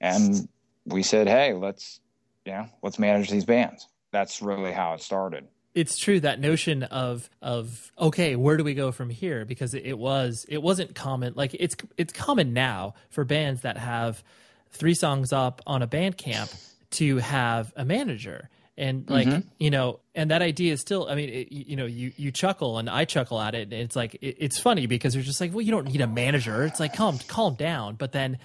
and 0.00 0.48
we 0.86 1.02
said, 1.02 1.28
"Hey, 1.28 1.52
let's, 1.52 2.00
you 2.44 2.52
know, 2.52 2.68
let's 2.82 2.98
manage 2.98 3.30
these 3.30 3.44
bands." 3.44 3.88
That's 4.16 4.40
really 4.40 4.72
how 4.72 4.94
it 4.94 5.02
started. 5.02 5.46
It's 5.74 5.98
true 5.98 6.20
that 6.20 6.40
notion 6.40 6.84
of 6.84 7.28
of 7.42 7.92
okay 7.98 8.34
where 8.34 8.56
do 8.56 8.64
we 8.64 8.72
go 8.72 8.92
from 8.92 9.10
here? 9.10 9.44
Because 9.44 9.74
it, 9.74 9.98
was 9.98 10.46
it 10.48 10.62
wasn't 10.62 10.94
common 10.94 11.34
like 11.36 11.54
it's 11.58 11.76
it's 11.98 12.14
common 12.14 12.54
now 12.54 12.94
for 13.10 13.24
bands 13.24 13.60
that 13.60 13.76
have 13.76 14.24
three 14.70 14.94
songs 14.94 15.34
up 15.34 15.60
on 15.66 15.82
a 15.82 15.86
Bandcamp 15.86 16.54
to 16.92 17.18
have 17.18 17.74
a 17.76 17.84
manager. 17.84 18.48
And 18.78 19.08
like 19.10 19.28
mm-hmm. 19.28 19.48
you 19.58 19.70
know 19.70 20.00
and 20.14 20.30
that 20.30 20.40
idea 20.42 20.72
is 20.74 20.80
still 20.82 21.08
i 21.08 21.14
mean 21.14 21.30
it, 21.30 21.52
you 21.52 21.76
know 21.76 21.86
you 21.86 22.12
you 22.16 22.30
chuckle 22.30 22.76
and 22.76 22.90
i 22.90 23.06
chuckle 23.06 23.40
at 23.40 23.54
it 23.54 23.72
and 23.72 23.72
it's 23.72 23.96
like 23.96 24.16
it, 24.16 24.36
it's 24.38 24.58
funny 24.58 24.86
because 24.86 25.14
you're 25.14 25.24
just 25.24 25.40
like 25.40 25.50
well 25.54 25.62
you 25.62 25.70
don't 25.72 25.88
need 25.88 26.00
a 26.00 26.06
manager. 26.06 26.64
It's 26.64 26.80
like 26.80 26.94
calm 26.94 27.18
calm 27.28 27.54
down. 27.54 27.96
But 27.96 28.12
then 28.12 28.38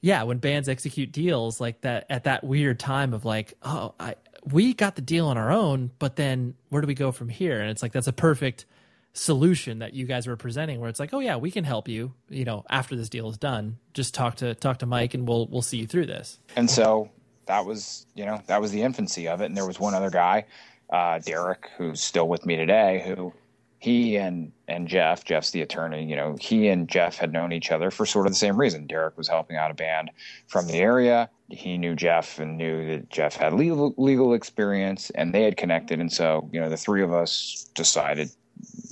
yeah 0.00 0.22
when 0.22 0.38
bands 0.38 0.68
execute 0.68 1.12
deals 1.12 1.60
like 1.60 1.82
that 1.82 2.06
at 2.08 2.24
that 2.24 2.42
weird 2.42 2.78
time 2.78 3.12
of 3.12 3.24
like 3.24 3.54
oh 3.62 3.94
i 4.00 4.14
we 4.44 4.74
got 4.74 4.96
the 4.96 5.02
deal 5.02 5.26
on 5.26 5.36
our 5.36 5.50
own, 5.50 5.90
but 5.98 6.16
then 6.16 6.54
where 6.68 6.82
do 6.82 6.86
we 6.86 6.94
go 6.94 7.12
from 7.12 7.28
here? 7.28 7.60
And 7.60 7.70
it's 7.70 7.82
like 7.82 7.92
that's 7.92 8.06
a 8.06 8.12
perfect 8.12 8.66
solution 9.12 9.80
that 9.80 9.92
you 9.92 10.06
guys 10.06 10.26
were 10.26 10.36
presenting 10.36 10.80
where 10.80 10.88
it's 10.88 11.00
like, 11.00 11.12
oh 11.12 11.18
yeah, 11.20 11.36
we 11.36 11.50
can 11.50 11.64
help 11.64 11.88
you, 11.88 12.14
you 12.28 12.44
know, 12.44 12.64
after 12.70 12.96
this 12.96 13.08
deal 13.08 13.28
is 13.28 13.36
done. 13.36 13.78
Just 13.92 14.14
talk 14.14 14.36
to 14.36 14.54
talk 14.54 14.78
to 14.78 14.86
Mike 14.86 15.14
and 15.14 15.26
we'll 15.26 15.46
we'll 15.48 15.62
see 15.62 15.78
you 15.78 15.86
through 15.86 16.06
this. 16.06 16.38
And 16.56 16.70
so 16.70 17.10
that 17.46 17.66
was, 17.66 18.06
you 18.14 18.24
know, 18.24 18.40
that 18.46 18.60
was 18.60 18.70
the 18.70 18.82
infancy 18.82 19.28
of 19.28 19.40
it. 19.40 19.46
And 19.46 19.56
there 19.56 19.66
was 19.66 19.80
one 19.80 19.94
other 19.94 20.10
guy, 20.10 20.46
uh, 20.90 21.18
Derek, 21.18 21.68
who's 21.76 22.00
still 22.00 22.28
with 22.28 22.46
me 22.46 22.56
today, 22.56 23.04
who 23.06 23.32
he 23.80 24.16
and 24.16 24.52
and 24.68 24.86
Jeff, 24.86 25.24
Jeff's 25.24 25.50
the 25.50 25.62
attorney, 25.62 26.04
you 26.04 26.14
know, 26.14 26.36
he 26.38 26.68
and 26.68 26.86
Jeff 26.86 27.16
had 27.16 27.32
known 27.32 27.50
each 27.50 27.72
other 27.72 27.90
for 27.90 28.06
sort 28.06 28.26
of 28.26 28.32
the 28.32 28.38
same 28.38 28.60
reason. 28.60 28.86
Derek 28.86 29.16
was 29.16 29.26
helping 29.26 29.56
out 29.56 29.70
a 29.70 29.74
band 29.74 30.10
from 30.46 30.66
the 30.66 30.74
area. 30.74 31.30
He 31.48 31.78
knew 31.78 31.96
Jeff 31.96 32.38
and 32.38 32.58
knew 32.58 32.86
that 32.86 33.08
Jeff 33.08 33.34
had 33.34 33.54
legal 33.54 33.94
legal 33.96 34.34
experience 34.34 35.08
and 35.10 35.34
they 35.34 35.42
had 35.42 35.56
connected 35.56 35.98
and 35.98 36.12
so, 36.12 36.48
you 36.52 36.60
know, 36.60 36.68
the 36.68 36.76
three 36.76 37.02
of 37.02 37.12
us 37.12 37.70
decided, 37.74 38.30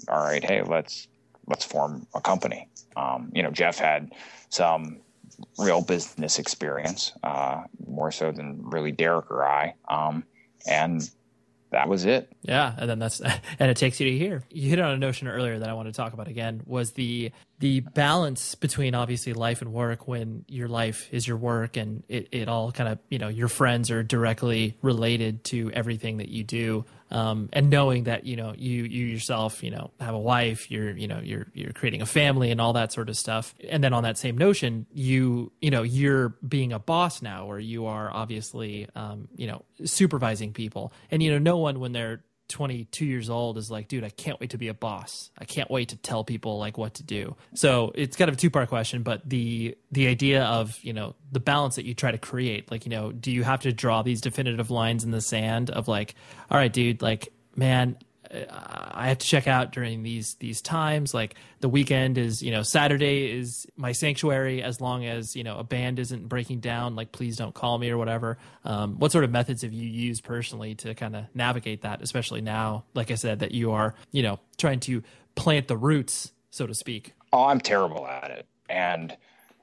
all 0.08 0.22
right, 0.22 0.42
hey, 0.42 0.62
let's 0.62 1.06
let's 1.46 1.66
form 1.66 2.06
a 2.14 2.20
company. 2.22 2.66
Um, 2.96 3.30
you 3.34 3.42
know, 3.42 3.50
Jeff 3.50 3.78
had 3.78 4.12
some 4.48 5.00
real 5.58 5.82
business 5.82 6.38
experience, 6.38 7.12
uh, 7.22 7.62
more 7.86 8.10
so 8.10 8.32
than 8.32 8.58
really 8.62 8.90
Derek 8.90 9.30
or 9.30 9.46
I. 9.46 9.74
Um, 9.88 10.24
and 10.66 11.08
that 11.70 11.88
was 11.88 12.04
it. 12.04 12.32
Yeah, 12.42 12.74
and 12.76 12.88
then 12.88 12.98
that's 12.98 13.20
and 13.58 13.70
it 13.70 13.76
takes 13.76 14.00
you 14.00 14.10
to 14.10 14.18
here. 14.18 14.44
You 14.50 14.70
hit 14.70 14.78
on 14.80 14.92
a 14.92 14.96
notion 14.96 15.28
earlier 15.28 15.58
that 15.58 15.68
I 15.68 15.74
want 15.74 15.88
to 15.88 15.92
talk 15.92 16.12
about 16.12 16.28
again 16.28 16.62
was 16.66 16.92
the 16.92 17.32
the 17.58 17.80
balance 17.80 18.54
between 18.54 18.94
obviously 18.94 19.32
life 19.32 19.62
and 19.62 19.72
work 19.72 20.06
when 20.06 20.44
your 20.48 20.68
life 20.68 21.08
is 21.12 21.26
your 21.26 21.36
work 21.36 21.76
and 21.76 22.04
it, 22.08 22.28
it 22.32 22.48
all 22.48 22.72
kind 22.72 22.88
of 22.88 22.98
you 23.10 23.18
know 23.18 23.28
your 23.28 23.48
friends 23.48 23.90
are 23.90 24.02
directly 24.02 24.76
related 24.82 25.44
to 25.44 25.70
everything 25.72 26.18
that 26.18 26.28
you 26.28 26.44
do 26.44 26.84
um, 27.10 27.48
and 27.52 27.70
knowing 27.70 28.04
that 28.04 28.24
you 28.24 28.36
know 28.36 28.54
you 28.56 28.84
you 28.84 29.06
yourself 29.06 29.62
you 29.62 29.70
know 29.70 29.90
have 30.00 30.14
a 30.14 30.18
wife 30.18 30.70
you're 30.70 30.96
you 30.96 31.08
know 31.08 31.20
you're 31.22 31.46
you're 31.54 31.72
creating 31.72 32.02
a 32.02 32.06
family 32.06 32.50
and 32.50 32.60
all 32.60 32.72
that 32.74 32.92
sort 32.92 33.08
of 33.08 33.16
stuff. 33.16 33.54
And 33.68 33.82
then 33.82 33.92
on 33.92 34.02
that 34.02 34.18
same 34.18 34.36
notion 34.36 34.86
you 34.92 35.52
you 35.60 35.70
know 35.70 35.82
you're 35.82 36.30
being 36.46 36.72
a 36.72 36.78
boss 36.78 37.22
now 37.22 37.46
or 37.46 37.58
you 37.58 37.86
are 37.86 38.10
obviously 38.12 38.88
um, 38.94 39.28
you 39.36 39.46
know 39.46 39.64
supervising 39.84 40.52
people. 40.52 40.92
And 41.10 41.22
you 41.22 41.30
know 41.30 41.38
no 41.38 41.58
one 41.58 41.80
when 41.80 41.92
they're 41.92 42.22
22 42.48 43.04
years 43.04 43.30
old 43.30 43.58
is 43.58 43.70
like, 43.70 43.88
dude, 43.88 44.04
I 44.04 44.10
can't 44.10 44.40
wait 44.40 44.50
to 44.50 44.58
be 44.58 44.68
a 44.68 44.74
boss. 44.74 45.30
I 45.38 45.44
can't 45.44 45.70
wait 45.70 45.90
to 45.90 45.96
tell 45.96 46.24
people 46.24 46.58
like 46.58 46.78
what 46.78 46.94
to 46.94 47.02
do. 47.02 47.36
So 47.54 47.92
it's 47.94 48.16
kind 48.16 48.28
of 48.28 48.34
a 48.34 48.38
two 48.38 48.50
part 48.50 48.68
question, 48.68 49.02
but 49.02 49.28
the 49.28 49.76
the 49.92 50.06
idea 50.06 50.44
of 50.44 50.78
you 50.82 50.92
know 50.92 51.14
the 51.30 51.40
balance 51.40 51.76
that 51.76 51.84
you 51.84 51.94
try 51.94 52.10
to 52.10 52.18
create, 52.18 52.70
like 52.70 52.84
you 52.84 52.90
know, 52.90 53.12
do 53.12 53.30
you 53.30 53.44
have 53.44 53.60
to 53.60 53.72
draw 53.72 54.02
these 54.02 54.20
definitive 54.20 54.70
lines 54.70 55.04
in 55.04 55.10
the 55.10 55.20
sand 55.20 55.70
of 55.70 55.88
like, 55.88 56.14
all 56.50 56.58
right, 56.58 56.72
dude, 56.72 57.02
like 57.02 57.32
man, 57.56 57.96
I 58.30 59.08
have 59.08 59.18
to 59.18 59.26
check 59.26 59.46
out 59.46 59.72
during 59.72 60.02
these 60.02 60.34
these 60.34 60.60
times. 60.60 61.14
Like 61.14 61.34
the 61.60 61.68
weekend 61.68 62.18
is, 62.18 62.42
you 62.42 62.50
know, 62.50 62.62
Saturday 62.62 63.30
is 63.30 63.66
my 63.76 63.92
sanctuary. 63.92 64.62
As 64.62 64.80
long 64.80 65.06
as 65.06 65.34
you 65.34 65.44
know 65.44 65.58
a 65.58 65.64
band 65.64 65.98
isn't 65.98 66.28
breaking 66.28 66.60
down, 66.60 66.94
like 66.94 67.12
please 67.12 67.36
don't 67.36 67.54
call 67.54 67.78
me 67.78 67.90
or 67.90 67.96
whatever. 67.96 68.38
Um, 68.64 68.98
what 68.98 69.12
sort 69.12 69.24
of 69.24 69.30
methods 69.30 69.62
have 69.62 69.72
you 69.72 69.88
used 69.88 70.24
personally 70.24 70.74
to 70.76 70.94
kind 70.94 71.16
of 71.16 71.24
navigate 71.34 71.82
that, 71.82 72.02
especially 72.02 72.42
now? 72.42 72.84
Like 72.94 73.10
I 73.10 73.14
said, 73.14 73.38
that 73.40 73.52
you 73.52 73.72
are, 73.72 73.94
you 74.12 74.22
know, 74.22 74.40
trying 74.58 74.80
to 74.80 75.02
plant 75.34 75.68
the 75.68 75.76
roots, 75.76 76.32
so 76.50 76.66
to 76.66 76.74
speak. 76.74 77.14
Oh, 77.32 77.44
I'm 77.44 77.60
terrible 77.60 78.06
at 78.06 78.30
it, 78.30 78.46
and 78.68 79.16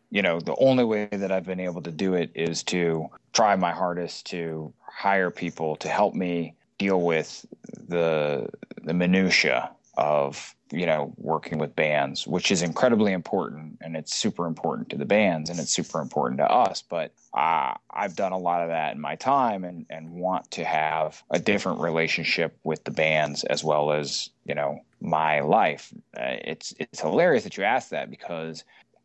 you 0.10 0.22
know, 0.22 0.40
the 0.40 0.56
only 0.56 0.86
way 0.86 1.08
that 1.12 1.32
I've 1.32 1.46
been 1.46 1.60
able 1.60 1.82
to 1.84 1.92
do 1.92 2.16
it 2.16 2.32
is 2.34 2.64
to 2.64 3.10
try 3.34 3.56
my 3.56 3.72
hardest 3.72 4.28
to 4.28 4.74
hire 4.82 5.30
people 5.30 5.76
to 5.78 5.90
help 5.90 6.16
me 6.16 6.56
deal 6.78 7.02
with 7.02 7.46
the 7.88 8.48
the 8.84 8.94
minutia 8.94 9.72
of 9.98 10.56
you 10.72 10.86
know 10.86 11.14
working 11.18 11.58
with 11.58 11.76
bands 11.76 12.28
which 12.28 12.52
is 12.52 12.62
incredibly 12.62 13.14
important 13.14 13.78
and 13.82 13.96
it's 13.96 14.14
super 14.14 14.46
important 14.46 14.90
to 14.90 14.98
the 14.98 15.06
bands 15.06 15.50
and 15.50 15.60
it's 15.60 15.72
super 15.72 16.02
important 16.02 16.40
to 16.40 16.52
us 16.52 16.82
but 16.82 17.14
uh, 17.34 17.74
i've 17.92 18.16
done 18.16 18.34
a 18.34 18.38
lot 18.38 18.62
of 18.62 18.70
that 18.70 18.94
in 18.94 19.00
my 19.00 19.16
time 19.16 19.64
and, 19.64 19.86
and 19.90 20.10
want 20.10 20.50
to 20.52 20.66
have 20.66 21.24
a 21.30 21.40
different 21.40 21.80
relationship 21.80 22.58
with 22.64 22.84
the 22.84 22.92
bands 22.92 23.44
as 23.46 23.64
well 23.64 23.92
as 23.92 24.30
you 24.44 24.56
know 24.56 24.80
my 25.06 25.42
life. 25.42 25.94
Uh, 26.18 26.36
it's 26.44 26.74
it's 26.80 27.02
hilarious 27.02 27.44
that 27.44 27.58
you 27.58 27.64
ask 27.64 27.90
that 27.90 28.10
because 28.10 28.64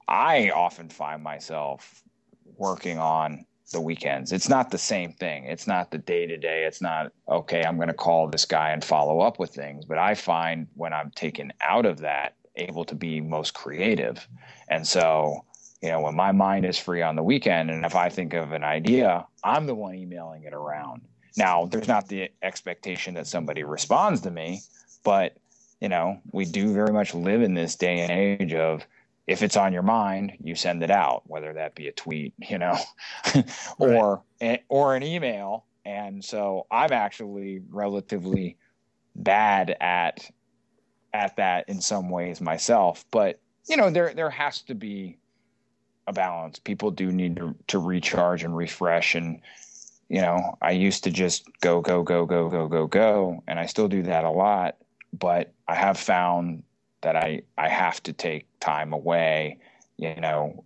i 0.09 0.51
often 0.51 0.89
find 0.89 1.23
myself 1.23 2.03
working 2.57 2.99
on 2.99 3.45
the 3.71 3.81
weekends. 3.81 4.33
It's 4.33 4.49
not 4.49 4.71
the 4.71 4.79
same 4.79 5.13
thing. 5.13 5.45
It's 5.45 5.67
not 5.67 5.91
the 5.91 5.99
day 5.99 6.27
to 6.27 6.37
day. 6.37 6.65
It's 6.65 6.83
not, 6.83 7.13
okay, 7.29 7.63
I'm 7.63 7.77
going 7.77 7.89
to 7.89 7.95
call 7.95 8.29
this 8.29 8.45
guy 8.45 8.71
and 8.71 8.85
follow 8.85 9.21
up 9.21 9.39
with 9.39 9.51
things. 9.51 9.85
But 9.85 9.99
I 9.99 10.15
find 10.15 10.67
when 10.75 10.93
I'm 10.93 11.11
taken 11.13 11.53
out 11.61 11.87
of 11.87 11.99
that, 11.99 12.35
able 12.57 12.85
to 12.87 12.95
be 12.95 13.21
most 13.21 13.55
creative. 13.55 14.27
And 14.69 14.87
so, 14.87 15.45
you 15.81 15.89
know, 15.89 16.01
when 16.01 16.17
my 16.17 16.33
mind 16.33 16.67
is 16.67 16.79
free 16.79 17.01
on 17.01 17.17
the 17.17 17.23
weekend, 17.23 17.71
and 17.71 17.87
if 17.87 17.95
I 17.95 18.09
think 18.09 18.35
of 18.35 18.53
an 18.53 18.65
idea, 18.65 19.27
I'm 19.45 19.67
the 19.67 19.75
one 19.75 19.95
emailing 19.95 20.45
it 20.45 20.53
around. 20.53 21.03
Now, 21.37 21.67
there's 21.67 21.89
not 21.89 22.09
the 22.09 22.31
expectation 22.43 23.15
that 23.15 23.29
somebody 23.29 23.63
responds 23.63 24.21
to 24.23 24.31
me, 24.31 24.63
but, 25.05 25.37
you 25.81 25.89
know, 25.89 26.21
we 26.33 26.45
do 26.45 26.73
very 26.73 26.93
much 26.93 27.15
live 27.15 27.41
in 27.41 27.55
this 27.55 27.77
day 27.77 28.01
and 28.01 28.11
age 28.11 28.53
of, 28.53 28.85
if 29.31 29.45
it's 29.45 29.57
on 29.57 29.73
your 29.73 29.85
mind, 29.85 30.33
you 30.43 30.57
send 30.57 30.83
it 30.83 30.91
out, 30.91 31.23
whether 31.25 31.53
that 31.53 31.77
be 31.77 31.87
a 31.87 31.93
tweet, 31.93 32.35
you 32.39 32.59
know, 32.59 32.77
or 33.79 34.25
right. 34.43 34.65
or 34.69 34.97
an 34.97 35.05
email. 35.05 35.67
And 35.85 36.25
so 36.25 36.67
I'm 36.69 36.93
actually 36.93 37.63
relatively 37.71 38.57
bad 39.15 39.77
at 39.81 40.29
at 41.15 41.37
that 41.37 41.69
in 41.69 41.81
some 41.81 42.11
ways 42.11 42.41
myself. 42.41 43.05
But 43.13 43.39
you 43.69 43.77
know, 43.77 43.89
there 43.89 44.13
there 44.15 44.31
has 44.31 44.63
to 44.63 44.75
be 44.75 45.17
a 46.09 46.13
balance. 46.13 46.59
People 46.59 46.91
do 46.91 47.13
need 47.13 47.37
to, 47.37 47.55
to 47.69 47.79
recharge 47.79 48.43
and 48.43 48.57
refresh. 48.57 49.15
And 49.15 49.41
you 50.09 50.23
know, 50.23 50.59
I 50.61 50.73
used 50.73 51.05
to 51.05 51.13
just 51.13 51.45
go 51.61 51.81
go 51.81 52.03
go 52.03 52.27
go 52.27 52.49
go 52.49 52.67
go 52.67 52.89
go, 52.89 53.45
and 53.47 53.61
I 53.61 53.67
still 53.67 53.87
do 53.87 54.03
that 54.03 54.25
a 54.25 54.31
lot. 54.31 54.77
But 55.13 55.53
I 55.69 55.77
have 55.77 55.99
found 55.99 56.65
that 57.03 57.17
I 57.17 57.43
I 57.59 57.69
have 57.69 58.03
to 58.05 58.13
take 58.13 58.47
time 58.61 58.93
away, 58.93 59.59
you 59.97 60.15
know, 60.17 60.65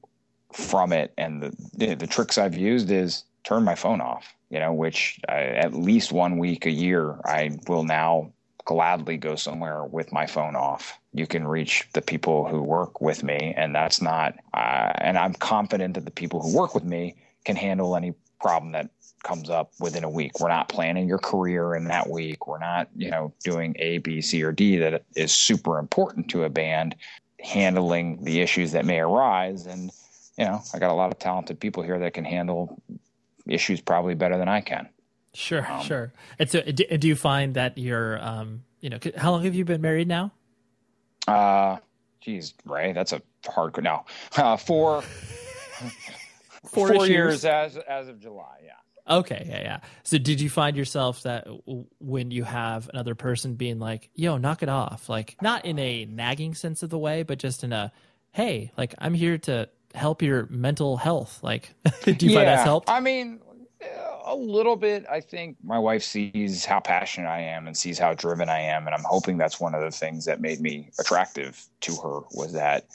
from 0.53 0.93
it. 0.93 1.13
And 1.19 1.43
the 1.43 1.95
the, 1.95 2.07
tricks 2.07 2.39
I've 2.39 2.57
used 2.57 2.91
is 2.91 3.25
turn 3.45 3.65
my 3.65 3.75
phone 3.75 4.01
off, 4.01 4.35
you 4.51 4.59
know, 4.59 4.73
which 4.73 5.21
I, 5.29 5.43
at 5.43 5.75
least 5.75 6.13
one 6.13 6.39
week 6.39 6.67
a 6.67 6.71
year 6.71 7.19
I 7.25 7.59
will 7.69 7.85
now 7.85 8.33
gladly 8.65 9.17
go 9.17 9.37
somewhere 9.37 9.85
with 9.85 10.13
my 10.13 10.27
phone 10.27 10.57
off. 10.57 10.99
You 11.13 11.27
can 11.27 11.47
reach 11.47 11.87
the 11.93 12.01
people 12.03 12.49
who 12.49 12.63
work 12.63 13.01
with 13.01 13.23
me, 13.23 13.55
and 13.57 13.75
that's 13.75 14.01
not. 14.01 14.35
Uh, 14.55 14.93
and 14.97 15.19
I'm 15.19 15.35
confident 15.35 15.95
that 15.95 16.05
the 16.05 16.11
people 16.11 16.41
who 16.41 16.57
work 16.57 16.75
with 16.75 16.85
me 16.85 17.17
can 17.45 17.57
handle 17.57 17.95
any 17.95 18.15
problem 18.41 18.73
that 18.73 18.91
comes 19.25 19.51
up 19.51 19.73
within 19.81 20.05
a 20.05 20.11
week. 20.11 20.39
We're 20.39 20.49
not 20.49 20.69
planning 20.69 21.09
your 21.09 21.19
career 21.19 21.75
in 21.75 21.85
that 21.85 22.09
week. 22.09 22.47
We're 22.47 22.61
not, 22.61 22.89
you 22.95 23.11
know, 23.11 23.33
doing 23.43 23.75
A, 23.81 23.99
B, 23.99 24.21
C, 24.21 24.43
or 24.45 24.53
D 24.53 24.77
that 24.77 25.03
is 25.17 25.33
super 25.33 25.79
important 25.79 26.29
to 26.31 26.45
a 26.45 26.49
band, 26.49 26.95
handling 27.41 28.23
the 28.23 28.41
issues 28.41 28.73
that 28.73 28.85
may 28.85 29.01
arise. 29.01 29.67
And, 29.67 29.91
you 30.39 30.45
know, 30.45 30.63
I 30.73 30.79
got 30.79 30.91
a 30.91 30.95
lot 30.95 31.11
of 31.11 31.19
talented 31.19 31.59
people 31.59 31.83
here 31.83 31.99
that 31.99 32.15
can 32.15 32.25
handle 32.25 32.81
issues 33.49 33.81
probably 33.81 34.15
better 34.15 34.39
than 34.39 34.49
I 34.49 34.61
can. 34.61 34.89
Sure, 35.33 35.67
um, 35.69 35.83
sure. 35.83 36.13
And 36.39 36.49
so, 36.49 36.61
do 36.63 37.09
you 37.09 37.17
find 37.17 37.55
that 37.55 37.77
you're, 37.77 38.23
um, 38.25 38.63
you 38.81 38.91
know, 38.91 38.99
how 39.17 39.33
long 39.33 39.43
have 39.45 39.55
you 39.55 39.65
been 39.65 39.81
married 39.81 40.07
now? 40.07 40.31
Uh, 41.27 41.79
geez, 42.21 42.55
Ray, 42.65 42.93
that's 42.93 43.13
a 43.13 43.21
hard 43.47 43.83
no. 43.83 44.05
Uh, 44.37 44.57
four, 44.57 45.03
four, 46.67 46.89
four 46.89 47.07
years. 47.07 47.09
years 47.09 47.45
as 47.45 47.77
as 47.77 48.07
of 48.07 48.21
July. 48.21 48.61
Yeah. 48.65 48.73
Okay, 49.09 49.47
yeah, 49.49 49.61
yeah. 49.61 49.81
So 50.03 50.17
did 50.17 50.41
you 50.41 50.49
find 50.49 50.77
yourself 50.77 51.23
that 51.25 51.47
when 52.01 52.31
you 52.31 52.45
have 52.45 52.89
another 52.89 53.15
person 53.15 53.55
being 53.55 53.79
like, 53.79 54.11
"Yo, 54.15 54.39
knock 54.39 54.63
it 54.63 54.69
off," 54.69 55.09
like 55.09 55.37
not 55.43 55.65
in 55.67 55.79
a 55.79 56.07
nagging 56.07 56.55
sense 56.55 56.83
of 56.83 56.91
the 56.91 56.99
way, 56.99 57.23
but 57.23 57.39
just 57.39 57.65
in 57.65 57.73
a, 57.73 57.93
"Hey, 58.33 58.73
like 58.79 58.95
I'm 58.99 59.13
here 59.13 59.37
to 59.39 59.69
help 59.95 60.23
your 60.23 60.47
mental 60.47 60.97
health." 60.97 61.41
Like, 61.43 61.75
do 62.05 62.13
you 62.13 62.33
yeah, 62.33 62.39
find 62.39 62.49
that's 62.49 62.63
helped? 62.63 62.89
I 62.89 63.01
mean, 63.01 63.41
a 64.25 64.35
little 64.35 64.77
bit. 64.77 65.05
I 65.11 65.21
think 65.21 65.59
my 65.63 65.79
wife 65.79 66.03
sees 66.03 66.65
how 66.65 66.81
passionate 66.81 67.29
I 67.29 67.41
am 67.41 67.67
and 67.67 67.77
sees 67.77 67.99
how 67.99 68.15
driven 68.15 68.49
I 68.49 68.61
am, 68.61 68.87
and 68.87 68.95
I'm 68.95 69.05
hoping 69.05 69.37
that's 69.37 69.61
one 69.61 69.75
of 69.75 69.83
the 69.83 69.91
things 69.91 70.25
that 70.25 70.41
made 70.41 70.61
me 70.61 70.91
attractive 70.99 71.63
to 71.83 71.95
her 71.97 72.21
was 72.33 72.53
that 72.55 72.87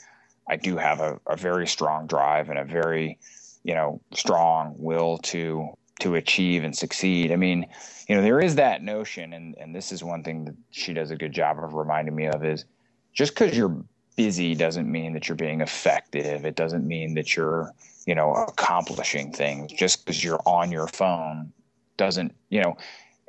I 0.48 0.56
do 0.56 0.76
have 0.76 0.98
a, 0.98 1.20
a 1.28 1.36
very 1.36 1.68
strong 1.68 2.08
drive 2.08 2.48
and 2.50 2.58
a 2.58 2.64
very 2.64 3.18
you 3.62 3.74
know 3.74 4.00
strong 4.12 4.74
will 4.76 5.18
to 5.18 5.76
to 6.00 6.16
achieve 6.16 6.64
and 6.64 6.76
succeed. 6.76 7.32
I 7.32 7.36
mean, 7.36 7.66
you 8.08 8.16
know, 8.16 8.22
there 8.22 8.40
is 8.40 8.56
that 8.56 8.82
notion, 8.82 9.32
and, 9.32 9.56
and 9.58 9.74
this 9.74 9.92
is 9.92 10.02
one 10.02 10.22
thing 10.22 10.44
that 10.46 10.54
she 10.70 10.92
does 10.92 11.10
a 11.10 11.16
good 11.16 11.32
job 11.32 11.58
of 11.62 11.74
reminding 11.74 12.14
me 12.14 12.26
of 12.26 12.44
is 12.44 12.64
just 13.12 13.34
because 13.34 13.56
you're 13.56 13.82
busy 14.16 14.54
doesn't 14.54 14.90
mean 14.90 15.12
that 15.14 15.28
you're 15.28 15.36
being 15.36 15.60
effective. 15.60 16.44
It 16.44 16.56
doesn't 16.56 16.86
mean 16.86 17.14
that 17.14 17.36
you're, 17.36 17.72
you 18.06 18.14
know, 18.14 18.32
accomplishing 18.32 19.32
things. 19.32 19.72
Just 19.72 20.04
because 20.04 20.22
you're 20.22 20.40
on 20.44 20.72
your 20.72 20.88
phone 20.88 21.52
doesn't, 21.96 22.34
you 22.48 22.60
know, 22.60 22.76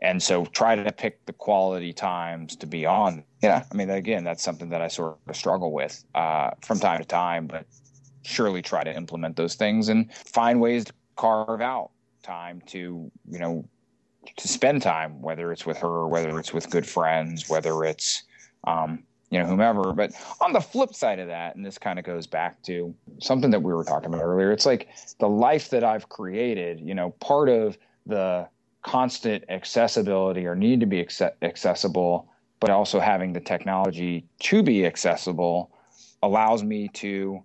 and 0.02 0.22
so 0.22 0.46
try 0.46 0.76
to 0.76 0.92
pick 0.92 1.26
the 1.26 1.34
quality 1.34 1.94
times 1.94 2.56
to 2.56 2.66
be 2.66 2.86
on. 2.86 3.24
Yeah, 3.44 3.64
I 3.72 3.76
mean, 3.76 3.90
again, 3.90 4.24
that's 4.24 4.44
something 4.44 4.70
that 4.70 4.82
I 4.82 4.88
sort 4.88 5.18
of 5.28 5.36
struggle 5.36 5.72
with 5.72 6.04
uh, 6.16 6.52
from 6.62 6.80
time 6.80 7.00
to 7.00 7.06
time, 7.06 7.48
but 7.48 7.66
surely 8.24 8.62
try 8.62 8.84
to 8.84 8.96
implement 8.96 9.36
those 9.36 9.56
things 9.56 9.90
and 9.90 10.12
find 10.14 10.60
ways 10.60 10.86
to 10.86 10.94
carve 11.16 11.62
out 11.62 11.92
time 12.22 12.62
to 12.68 13.12
you 13.30 13.40
know 13.40 13.66
to 14.38 14.48
spend 14.48 14.82
time 14.82 15.22
whether 15.22 15.52
it's 15.52 15.66
with 15.66 15.78
her 15.78 16.08
whether 16.08 16.38
it's 16.40 16.54
with 16.54 16.70
good 16.70 16.86
friends 16.86 17.50
whether 17.50 17.84
it's 17.84 18.24
um, 18.66 19.04
you 19.32 19.40
know 19.40 19.46
whomever. 19.46 19.94
But 19.94 20.12
on 20.40 20.54
the 20.54 20.60
flip 20.60 20.94
side 20.94 21.20
of 21.20 21.28
that 21.28 21.56
and 21.56 21.66
this 21.66 21.78
kind 21.78 21.98
of 21.98 22.06
goes 22.06 22.28
back 22.28 22.62
to 22.64 22.94
something 23.20 23.50
that 23.52 23.64
we 23.64 23.74
were 23.74 23.84
talking 23.84 24.14
about 24.14 24.24
earlier 24.24 24.52
it's 24.52 24.66
like 24.66 24.90
the 25.20 25.30
life 25.30 25.70
that 25.70 25.84
i've 25.84 26.10
created 26.10 26.80
you 26.80 26.94
know 26.94 27.12
part 27.22 27.50
of 27.50 27.78
the 28.06 28.48
constant 28.84 29.44
accessibility 29.50 30.46
or 30.46 30.56
need 30.56 30.80
to 30.80 30.86
be 30.86 31.06
accessible 31.42 32.30
but 32.60 32.70
also 32.70 33.00
having 33.00 33.32
the 33.32 33.40
technology 33.40 34.26
to 34.40 34.62
be 34.62 34.86
accessible 34.86 35.72
allows 36.24 36.64
me 36.64 36.88
to 36.90 37.44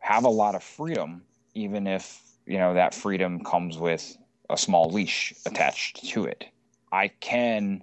have 0.00 0.24
a 0.24 0.28
lot 0.28 0.54
of 0.54 0.62
freedom 0.62 1.22
even 1.54 1.86
if 1.86 2.20
you 2.46 2.58
know 2.58 2.74
that 2.74 2.94
freedom 2.94 3.42
comes 3.44 3.78
with 3.78 4.16
a 4.50 4.56
small 4.56 4.90
leash 4.90 5.32
attached 5.46 6.04
to 6.10 6.24
it. 6.24 6.44
I 6.92 7.08
can, 7.08 7.82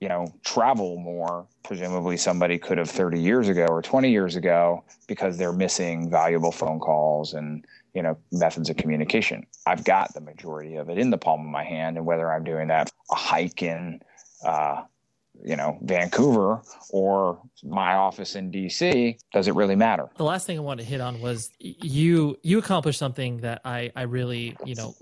you 0.00 0.08
know, 0.08 0.32
travel 0.44 0.98
more. 0.98 1.46
Presumably, 1.62 2.16
somebody 2.16 2.58
could 2.58 2.78
have 2.78 2.90
30 2.90 3.20
years 3.20 3.48
ago 3.48 3.66
or 3.66 3.82
20 3.82 4.10
years 4.10 4.36
ago 4.36 4.84
because 5.06 5.36
they're 5.36 5.52
missing 5.52 6.10
valuable 6.10 6.50
phone 6.50 6.80
calls 6.80 7.34
and 7.34 7.64
you 7.94 8.02
know 8.02 8.16
methods 8.32 8.70
of 8.70 8.76
communication. 8.76 9.46
I've 9.66 9.84
got 9.84 10.14
the 10.14 10.20
majority 10.20 10.76
of 10.76 10.88
it 10.88 10.98
in 10.98 11.10
the 11.10 11.18
palm 11.18 11.40
of 11.40 11.46
my 11.46 11.64
hand, 11.64 11.96
and 11.96 12.06
whether 12.06 12.32
I'm 12.32 12.44
doing 12.44 12.68
that 12.68 12.90
a 13.10 13.14
hike 13.14 13.62
in 13.62 14.00
uh, 14.44 14.82
you 15.44 15.56
know 15.56 15.78
Vancouver 15.82 16.62
or 16.90 17.40
my 17.62 17.94
office 17.94 18.34
in 18.34 18.50
DC 18.50 19.18
does 19.32 19.48
it 19.48 19.54
really 19.54 19.76
matter? 19.76 20.08
The 20.16 20.24
last 20.24 20.46
thing 20.46 20.58
I 20.58 20.60
want 20.60 20.80
to 20.80 20.86
hit 20.86 21.00
on 21.00 21.20
was 21.20 21.50
you 21.58 22.38
you 22.42 22.58
accomplished 22.58 22.98
something 22.98 23.38
that 23.38 23.60
I 23.64 23.92
I 23.94 24.02
really 24.02 24.56
you 24.64 24.74
know 24.74 24.94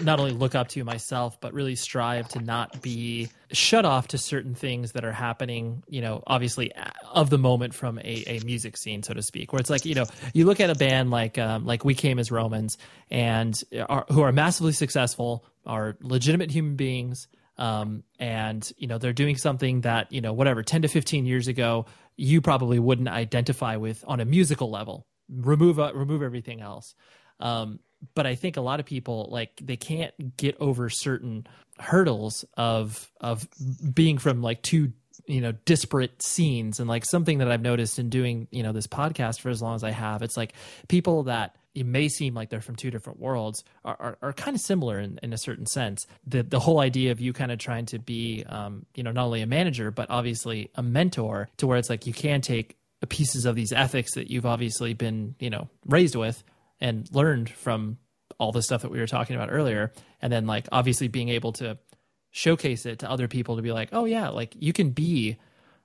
not 0.00 0.18
only 0.18 0.32
look 0.32 0.54
up 0.54 0.68
to 0.68 0.84
myself 0.84 1.40
but 1.40 1.52
really 1.52 1.76
strive 1.76 2.28
to 2.30 2.40
not 2.40 2.82
be 2.82 3.28
shut 3.52 3.84
off 3.84 4.08
to 4.08 4.18
certain 4.18 4.54
things 4.54 4.92
that 4.92 5.04
are 5.04 5.12
happening 5.12 5.82
you 5.88 6.00
know 6.00 6.22
obviously 6.26 6.72
of 7.12 7.30
the 7.30 7.38
moment 7.38 7.74
from 7.74 7.98
a, 7.98 8.24
a 8.26 8.40
music 8.44 8.76
scene 8.76 9.02
so 9.02 9.14
to 9.14 9.22
speak 9.22 9.52
where 9.52 9.60
it's 9.60 9.70
like 9.70 9.84
you 9.84 9.94
know 9.94 10.06
you 10.32 10.44
look 10.44 10.60
at 10.60 10.70
a 10.70 10.74
band 10.74 11.10
like 11.10 11.38
um, 11.38 11.64
like 11.64 11.84
we 11.84 11.94
came 11.94 12.18
as 12.18 12.30
Romans 12.30 12.78
and 13.10 13.62
are, 13.88 14.04
who 14.10 14.22
are 14.22 14.32
massively 14.32 14.72
successful 14.72 15.44
are 15.66 15.96
legitimate 16.00 16.50
human 16.50 16.76
beings 16.76 17.28
um, 17.56 18.02
and 18.18 18.70
you 18.76 18.86
know 18.86 18.98
they're 18.98 19.12
doing 19.12 19.36
something 19.36 19.82
that 19.82 20.12
you 20.12 20.20
know 20.20 20.32
whatever 20.32 20.62
10 20.62 20.82
to 20.82 20.88
15 20.88 21.26
years 21.26 21.48
ago 21.48 21.86
you 22.16 22.40
probably 22.40 22.78
wouldn't 22.78 23.08
identify 23.08 23.76
with 23.76 24.04
on 24.06 24.20
a 24.20 24.24
musical 24.24 24.70
level. 24.70 25.06
Remove 25.28 25.78
uh, 25.78 25.92
remove 25.94 26.22
everything 26.22 26.60
else. 26.60 26.94
Um, 27.40 27.80
but 28.14 28.26
i 28.26 28.34
think 28.34 28.56
a 28.56 28.60
lot 28.60 28.80
of 28.80 28.86
people 28.86 29.28
like 29.30 29.52
they 29.62 29.76
can't 29.76 30.36
get 30.36 30.56
over 30.60 30.90
certain 30.90 31.46
hurdles 31.78 32.44
of 32.56 33.10
of 33.20 33.48
being 33.94 34.18
from 34.18 34.42
like 34.42 34.62
two 34.62 34.92
you 35.26 35.40
know 35.40 35.52
disparate 35.64 36.22
scenes. 36.22 36.80
And 36.80 36.88
like 36.88 37.04
something 37.04 37.38
that 37.38 37.50
i've 37.50 37.62
noticed 37.62 37.98
in 37.98 38.10
doing 38.10 38.48
you 38.50 38.62
know 38.62 38.72
this 38.72 38.86
podcast 38.86 39.40
for 39.40 39.48
as 39.48 39.62
long 39.62 39.74
as 39.74 39.84
i 39.84 39.90
have 39.90 40.22
it's 40.22 40.36
like 40.36 40.54
people 40.88 41.24
that 41.24 41.56
it 41.74 41.86
may 41.86 42.08
seem 42.08 42.34
like 42.34 42.50
they're 42.50 42.60
from 42.60 42.76
two 42.76 42.90
different 42.90 43.18
worlds 43.18 43.64
are, 43.84 43.96
are, 43.98 44.18
are, 44.22 44.32
kind 44.32 44.54
of 44.54 44.60
similar 44.60 44.98
in, 44.98 45.18
in 45.22 45.32
a 45.32 45.38
certain 45.38 45.66
sense. 45.66 46.06
The 46.26 46.42
the 46.42 46.60
whole 46.60 46.80
idea 46.80 47.12
of 47.12 47.20
you 47.20 47.32
kind 47.32 47.50
of 47.50 47.58
trying 47.58 47.86
to 47.86 47.98
be 47.98 48.44
um, 48.48 48.86
you 48.94 49.02
know 49.02 49.12
not 49.12 49.26
only 49.26 49.42
a 49.42 49.46
manager 49.46 49.90
but 49.90 50.10
obviously 50.10 50.70
a 50.74 50.82
mentor 50.82 51.48
to 51.58 51.66
where 51.66 51.78
it's 51.78 51.90
like 51.90 52.06
you 52.06 52.12
can 52.12 52.40
take 52.40 52.76
pieces 53.06 53.44
of 53.44 53.54
these 53.54 53.72
ethics 53.72 54.14
that 54.14 54.30
you've 54.30 54.46
obviously 54.46 54.94
been 54.94 55.34
you 55.38 55.50
know 55.50 55.68
raised 55.86 56.14
with 56.14 56.42
and 56.80 57.08
learned 57.12 57.50
from 57.50 57.98
all 58.38 58.52
the 58.52 58.62
stuff 58.62 58.82
that 58.82 58.90
we 58.90 58.98
were 58.98 59.06
talking 59.06 59.36
about 59.36 59.50
earlier. 59.52 59.92
And 60.20 60.32
then 60.32 60.46
like 60.46 60.66
obviously 60.72 61.08
being 61.08 61.28
able 61.28 61.52
to 61.52 61.78
showcase 62.30 62.84
it 62.84 62.98
to 62.98 63.10
other 63.10 63.28
people 63.28 63.54
to 63.54 63.62
be 63.62 63.70
like 63.70 63.90
oh 63.92 64.06
yeah 64.06 64.28
like 64.28 64.56
you 64.58 64.72
can 64.72 64.90
be 64.90 65.36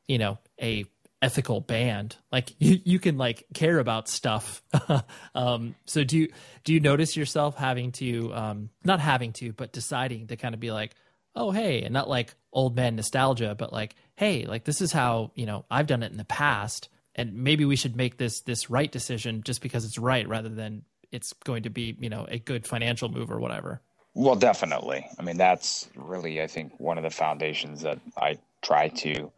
you 0.08 0.18
know 0.18 0.40
a 0.60 0.84
ethical 1.22 1.62
band. 1.62 2.16
Like 2.32 2.54
you, 2.60 2.80
you 2.84 3.00
can 3.00 3.18
like 3.18 3.46
care 3.54 3.80
about 3.80 4.08
stuff. 4.08 4.62
Um 5.36 5.76
so 5.86 6.04
do 6.04 6.18
you 6.18 6.30
do 6.64 6.74
you 6.74 6.80
notice 6.80 7.16
yourself 7.16 7.56
having 7.56 7.92
to 7.94 8.34
um 8.34 8.70
not 8.84 9.00
having 9.00 9.32
to 9.34 9.54
but 9.54 9.72
deciding 9.72 10.28
to 10.28 10.36
kind 10.36 10.54
of 10.54 10.60
be 10.60 10.72
like 10.72 10.96
oh 11.36 11.52
hey 11.52 11.84
and 11.84 11.94
not 11.94 12.10
like 12.10 12.34
old 12.52 12.76
man 12.76 12.96
nostalgia 12.96 13.56
but 13.58 13.72
like 13.72 13.96
hey 14.16 14.46
like 14.46 14.64
this 14.64 14.82
is 14.82 14.92
how 14.92 15.32
you 15.36 15.46
know 15.46 15.66
i've 15.70 15.88
done 15.88 16.04
it 16.04 16.12
in 16.12 16.18
the 16.18 16.26
past 16.26 16.90
and 17.16 17.34
maybe 17.34 17.66
we 17.66 17.76
should 17.76 17.96
make 17.96 18.18
this 18.18 18.42
this 18.42 18.70
right 18.70 18.92
decision 18.92 19.44
just 19.44 19.62
because 19.62 19.86
it's 19.86 19.98
right 19.98 20.28
rather 20.28 20.50
than 20.50 20.84
it's 21.12 21.34
going 21.44 21.64
to 21.64 21.70
be 21.70 21.96
you 22.00 22.10
know 22.10 22.26
a 22.30 22.40
good 22.40 22.66
financial 22.66 23.10
move 23.10 23.32
or 23.32 23.40
whatever. 23.40 23.82
Well 24.14 24.36
definitely. 24.36 25.08
I 25.18 25.22
mean 25.22 25.38
that's 25.38 25.90
really 25.96 26.42
i 26.42 26.48
think 26.48 26.80
one 26.80 26.98
of 26.98 27.04
the 27.04 27.10
foundations 27.10 27.82
that 27.82 28.00
i 28.18 28.38
try 28.62 28.90
to 28.90 29.32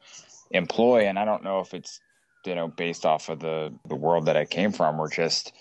employ 0.53 1.01
and 1.01 1.17
i 1.17 1.25
don't 1.25 1.43
know 1.43 1.59
if 1.59 1.73
it's 1.73 1.99
you 2.45 2.55
know 2.55 2.67
based 2.67 3.05
off 3.05 3.29
of 3.29 3.39
the 3.39 3.73
the 3.87 3.95
world 3.95 4.25
that 4.25 4.37
i 4.37 4.45
came 4.45 4.71
from 4.71 4.99
or 4.99 5.09
just 5.09 5.53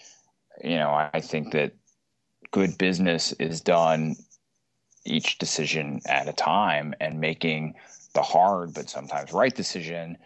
you 0.63 0.77
know 0.77 0.91
i 1.13 1.21
think 1.21 1.53
that 1.53 1.73
good 2.51 2.77
business 2.79 3.33
is 3.33 3.61
done 3.61 4.17
each 5.05 5.39
decision 5.39 6.01
at 6.07 6.29
a 6.29 6.33
time 6.33 6.95
and 7.01 7.21
making 7.21 7.75
the 8.15 8.23
hard 8.23 8.75
but 8.75 8.91
sometimes 8.91 9.33
right 9.33 9.55
decision 9.55 10.17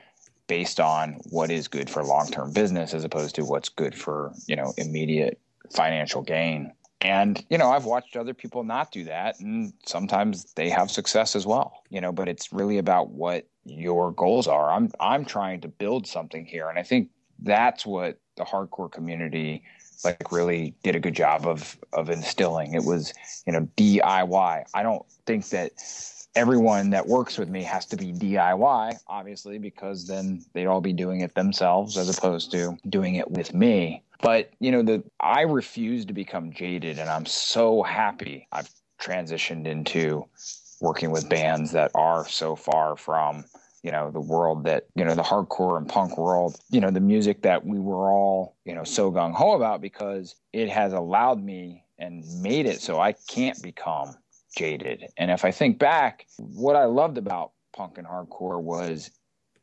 based 0.46 0.80
on 0.80 1.18
what 1.30 1.50
is 1.50 1.68
good 1.68 1.88
for 1.88 2.02
long-term 2.04 2.52
business 2.52 2.92
as 2.92 3.04
opposed 3.04 3.34
to 3.34 3.44
what's 3.44 3.68
good 3.68 3.94
for 3.94 4.32
you 4.46 4.56
know 4.56 4.72
immediate 4.78 5.40
financial 5.70 6.22
gain 6.22 6.72
and 7.00 7.44
you 7.50 7.58
know 7.58 7.70
i've 7.70 7.84
watched 7.84 8.16
other 8.16 8.34
people 8.34 8.64
not 8.64 8.90
do 8.90 9.04
that 9.04 9.38
and 9.40 9.72
sometimes 9.84 10.52
they 10.54 10.68
have 10.68 10.90
success 10.90 11.36
as 11.36 11.46
well 11.46 11.82
you 11.90 12.00
know 12.00 12.12
but 12.12 12.28
it's 12.28 12.52
really 12.52 12.78
about 12.78 13.10
what 13.10 13.46
your 13.64 14.12
goals 14.12 14.46
are. 14.46 14.70
I'm 14.70 14.90
I'm 15.00 15.24
trying 15.24 15.60
to 15.62 15.68
build 15.68 16.06
something 16.06 16.44
here, 16.44 16.68
and 16.68 16.78
I 16.78 16.82
think 16.82 17.10
that's 17.40 17.84
what 17.84 18.18
the 18.36 18.44
hardcore 18.44 18.90
community 18.90 19.62
like 20.04 20.32
really 20.32 20.74
did 20.82 20.94
a 20.94 21.00
good 21.00 21.14
job 21.14 21.46
of 21.46 21.78
of 21.92 22.10
instilling. 22.10 22.74
It 22.74 22.84
was 22.84 23.12
you 23.46 23.52
know 23.52 23.68
DIY. 23.76 24.64
I 24.74 24.82
don't 24.82 25.04
think 25.26 25.48
that 25.48 25.72
everyone 26.36 26.90
that 26.90 27.06
works 27.06 27.38
with 27.38 27.48
me 27.48 27.62
has 27.62 27.86
to 27.86 27.96
be 27.96 28.12
DIY, 28.12 28.96
obviously, 29.06 29.58
because 29.58 30.06
then 30.06 30.44
they'd 30.52 30.66
all 30.66 30.80
be 30.80 30.92
doing 30.92 31.20
it 31.20 31.34
themselves 31.34 31.96
as 31.96 32.16
opposed 32.16 32.50
to 32.52 32.76
doing 32.88 33.16
it 33.16 33.30
with 33.30 33.54
me. 33.54 34.02
But 34.22 34.50
you 34.58 34.72
know, 34.72 34.82
the 34.82 35.04
I 35.20 35.42
refuse 35.42 36.04
to 36.06 36.12
become 36.12 36.52
jaded, 36.52 36.98
and 36.98 37.10
I'm 37.10 37.26
so 37.26 37.82
happy 37.82 38.48
I've 38.52 38.70
transitioned 39.00 39.66
into 39.66 40.26
working 40.80 41.10
with 41.10 41.28
bands 41.28 41.72
that 41.72 41.90
are 41.94 42.26
so 42.28 42.56
far 42.56 42.96
from 42.96 43.44
you 43.82 43.90
know 43.90 44.10
the 44.10 44.20
world 44.20 44.64
that 44.64 44.86
you 44.94 45.04
know 45.04 45.14
the 45.14 45.22
hardcore 45.22 45.76
and 45.76 45.88
punk 45.88 46.16
world 46.16 46.58
you 46.70 46.80
know 46.80 46.90
the 46.90 47.00
music 47.00 47.42
that 47.42 47.64
we 47.66 47.78
were 47.78 48.10
all 48.10 48.56
you 48.64 48.74
know 48.74 48.82
so 48.82 49.12
gung-ho 49.12 49.52
about 49.52 49.80
because 49.82 50.34
it 50.52 50.70
has 50.70 50.92
allowed 50.92 51.42
me 51.42 51.84
and 51.98 52.24
made 52.40 52.66
it 52.66 52.80
so 52.80 52.98
i 52.98 53.12
can't 53.28 53.62
become 53.62 54.16
jaded 54.56 55.04
and 55.16 55.30
if 55.30 55.44
i 55.44 55.50
think 55.50 55.78
back 55.78 56.26
what 56.36 56.76
i 56.76 56.84
loved 56.84 57.18
about 57.18 57.52
punk 57.74 57.98
and 57.98 58.06
hardcore 58.06 58.60
was 58.60 59.10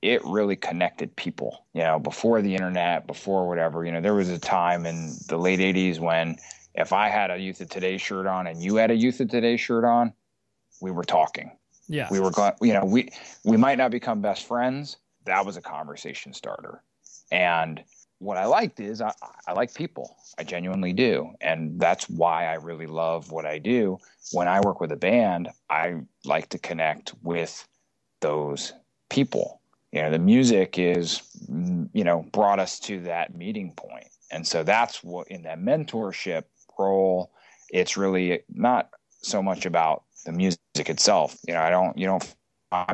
it 0.01 0.23
really 0.25 0.55
connected 0.55 1.15
people 1.15 1.65
you 1.73 1.81
know 1.81 1.99
before 1.99 2.41
the 2.41 2.53
internet 2.53 3.07
before 3.07 3.47
whatever 3.47 3.85
you 3.85 3.91
know 3.91 4.01
there 4.01 4.13
was 4.13 4.29
a 4.29 4.39
time 4.39 4.85
in 4.85 5.15
the 5.27 5.37
late 5.37 5.59
80s 5.59 5.99
when 5.99 6.35
if 6.75 6.91
i 6.91 7.09
had 7.09 7.31
a 7.31 7.37
youth 7.37 7.61
of 7.61 7.69
today 7.69 7.97
shirt 7.97 8.27
on 8.27 8.47
and 8.47 8.61
you 8.61 8.75
had 8.75 8.91
a 8.91 8.95
youth 8.95 9.19
of 9.19 9.29
today 9.29 9.57
shirt 9.57 9.85
on 9.85 10.13
we 10.81 10.91
were 10.91 11.03
talking. 11.03 11.51
Yeah. 11.87 12.07
We 12.11 12.19
were 12.19 12.31
going, 12.31 12.53
you 12.61 12.73
know, 12.73 12.83
we, 12.83 13.09
we 13.45 13.55
might 13.55 13.77
not 13.77 13.91
become 13.91 14.21
best 14.21 14.45
friends. 14.47 14.97
That 15.25 15.45
was 15.45 15.55
a 15.55 15.61
conversation 15.61 16.33
starter. 16.33 16.83
And 17.31 17.83
what 18.22 18.38
I 18.38 18.45
liked 18.45 18.80
is 18.80 19.01
I, 19.01 19.13
I 19.47 19.53
like 19.53 19.74
people. 19.74 20.15
I 20.38 20.43
genuinely 20.43 20.93
do. 20.93 21.32
And 21.41 21.80
that's 21.80 22.07
why 22.07 22.45
I 22.45 22.53
really 22.53 22.86
love 22.86 23.32
what 23.32 23.45
I 23.45 23.57
do. 23.57 23.97
When 24.32 24.47
I 24.47 24.61
work 24.61 24.80
with 24.80 24.91
a 24.91 24.95
band, 24.95 25.49
I 25.69 25.95
like 26.24 26.49
to 26.49 26.59
connect 26.59 27.13
with 27.24 27.67
those 28.22 28.74
people. 29.09 29.59
You 29.91 30.03
know, 30.03 30.11
the 30.11 30.19
music 30.19 30.78
is, 30.78 31.22
you 31.49 32.03
know, 32.03 32.24
brought 32.32 32.59
us 32.59 32.80
to 32.82 33.01
that 33.01 33.36
meeting 33.36 33.74
point. 33.76 34.07
And 34.32 34.45
so 34.45 34.63
that's 34.63 35.03
what 35.03 35.28
in 35.28 35.41
that 35.43 35.59
mentorship 35.59 36.43
role, 36.78 37.32
it's 37.69 37.97
really 37.97 38.41
not 38.53 38.91
so 39.24 39.41
much 39.41 39.65
about 39.65 40.03
the 40.26 40.32
music 40.32 40.59
itself. 40.76 41.38
You 41.47 41.55
know, 41.55 41.61
I 41.61 41.72
don't 41.72 41.97
you 41.97 42.05
don't 42.05 42.36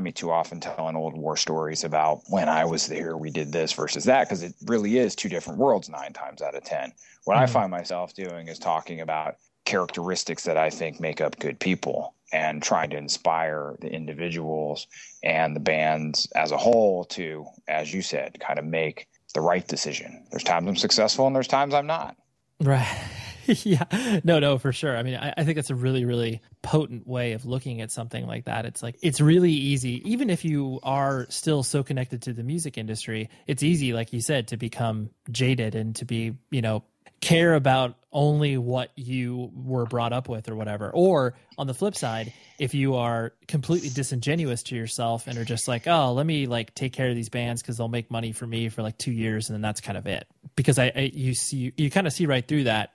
me 0.02 0.12
too 0.12 0.32
often 0.32 0.60
telling 0.60 0.96
old 0.96 1.16
war 1.16 1.38
stories 1.38 1.84
about 1.84 2.22
when 2.28 2.50
I 2.50 2.66
was 2.66 2.88
there, 2.88 3.16
we 3.16 3.30
did 3.30 3.52
this 3.52 3.74
versus 3.74 4.06
that, 4.06 4.28
because 4.28 4.44
it 4.44 4.54
really 4.66 4.98
is 4.98 5.16
two 5.16 5.30
different 5.30 5.60
worlds 5.60 5.90
nine 5.90 6.14
times 6.14 6.42
out 6.42 6.56
of 6.56 6.64
ten. 6.64 6.94
What 7.26 7.36
mm-hmm. 7.36 7.44
I 7.44 7.48
find 7.48 7.72
myself 7.72 8.14
doing 8.14 8.48
is 8.48 8.60
talking 8.60 9.02
about 9.02 9.36
characteristics 9.66 10.44
that 10.44 10.58
I 10.58 10.70
think 10.70 11.00
make 11.00 11.22
up 11.22 11.38
good 11.40 11.60
people 11.60 12.16
and 12.34 12.62
trying 12.62 12.90
to 12.90 12.98
inspire 12.98 13.76
the 13.80 13.88
individuals 13.88 14.88
and 15.24 15.56
the 15.56 15.60
bands 15.60 16.28
as 16.36 16.52
a 16.52 16.58
whole 16.58 17.06
to, 17.06 17.46
as 17.68 17.94
you 17.94 18.02
said, 18.02 18.40
kind 18.40 18.60
of 18.60 18.66
make 18.66 19.08
the 19.34 19.42
right 19.42 19.68
decision. 19.68 20.26
There's 20.32 20.44
times 20.44 20.68
I'm 20.68 20.76
successful 20.76 21.28
and 21.28 21.36
there's 21.36 21.48
times 21.48 21.74
I'm 21.74 21.88
not. 21.88 22.18
Right. 22.60 22.88
yeah, 23.64 24.20
no, 24.24 24.40
no, 24.40 24.58
for 24.58 24.72
sure. 24.72 24.98
I 24.98 25.04
mean, 25.04 25.16
I, 25.16 25.34
I, 25.38 25.44
think 25.44 25.56
that's 25.56 25.70
a 25.70 25.76
really, 25.76 26.04
really 26.06 26.42
potent 26.62 27.08
way 27.08 27.32
of 27.34 27.46
looking 27.46 27.82
at 27.82 27.92
something 27.92 28.28
like 28.28 28.46
that. 28.46 28.66
It's 28.66 28.84
like 28.84 28.98
it's 29.02 29.22
really 29.22 29.52
easy, 29.52 30.02
even 30.10 30.30
if 30.30 30.44
you 30.44 30.80
are 30.84 31.28
still 31.30 31.64
so 31.64 31.84
connected 31.84 32.24
to 32.24 32.34
the 32.34 32.44
music 32.44 32.78
industry. 32.78 33.30
It's 33.46 33.64
easy, 33.64 33.94
like 33.94 34.12
you 34.12 34.22
said, 34.22 34.50
to 34.50 34.58
become 34.58 35.12
jaded 35.32 35.76
and 35.76 35.96
to 35.98 36.06
be, 36.06 36.34
you 36.52 36.62
know, 36.62 36.84
care 37.22 37.56
about 37.56 37.96
only 38.12 38.58
what 38.58 38.92
you 38.96 39.52
were 39.54 39.86
brought 39.86 40.14
up 40.14 40.30
with 40.30 40.50
or 40.50 40.56
whatever. 40.56 40.90
Or 40.94 41.36
on 41.58 41.68
the 41.68 41.74
flip 41.74 41.96
side, 41.96 42.34
if 42.60 42.74
you 42.74 42.96
are 42.96 43.34
completely 43.48 43.90
disingenuous 43.90 44.64
to 44.64 44.76
yourself 44.76 45.28
and 45.28 45.38
are 45.38 45.46
just 45.46 45.68
like, 45.68 45.88
oh, 45.88 46.14
let 46.14 46.26
me 46.26 46.48
like 46.48 46.74
take 46.74 46.94
care 46.94 47.10
of 47.10 47.16
these 47.16 47.30
bands 47.30 47.62
because 47.62 47.78
they'll 47.78 47.88
make 47.88 48.10
money 48.10 48.32
for 48.32 48.48
me 48.48 48.70
for 48.70 48.82
like 48.82 48.98
two 48.98 49.12
years 49.12 49.50
and 49.50 49.56
then 49.56 49.62
that's 49.62 49.82
kind 49.82 49.98
of 49.98 50.08
it. 50.08 50.28
Because 50.56 50.80
I, 50.80 50.92
I 50.96 51.12
you 51.14 51.34
see 51.34 51.74
you 51.78 51.90
kind 51.90 52.08
of 52.08 52.14
see 52.14 52.26
right 52.26 52.48
through 52.48 52.66
that 52.66 52.94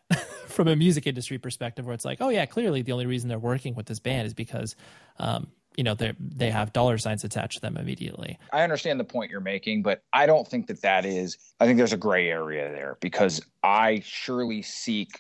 from 0.52 0.68
a 0.68 0.76
music 0.76 1.06
industry 1.06 1.38
perspective 1.38 1.86
where 1.86 1.94
it's 1.94 2.04
like, 2.04 2.20
oh 2.20 2.28
yeah, 2.28 2.46
clearly 2.46 2.82
the 2.82 2.92
only 2.92 3.06
reason 3.06 3.28
they're 3.28 3.38
working 3.38 3.74
with 3.74 3.86
this 3.86 3.98
band 3.98 4.26
is 4.26 4.34
because 4.34 4.76
um, 5.18 5.48
you 5.76 5.84
know 5.84 5.94
they 5.94 6.12
they 6.18 6.50
have 6.50 6.72
dollar 6.72 6.98
signs 6.98 7.24
attached 7.24 7.54
to 7.54 7.60
them 7.60 7.76
immediately. 7.76 8.38
I 8.52 8.62
understand 8.62 9.00
the 9.00 9.04
point 9.04 9.30
you're 9.30 9.40
making, 9.40 9.82
but 9.82 10.02
I 10.12 10.26
don't 10.26 10.46
think 10.46 10.66
that 10.68 10.82
that 10.82 11.04
is. 11.04 11.38
I 11.60 11.66
think 11.66 11.78
there's 11.78 11.92
a 11.92 11.98
gray 11.98 12.28
area 12.28 12.70
there 12.70 12.98
because 13.00 13.40
I 13.62 14.02
surely 14.04 14.62
seek 14.62 15.18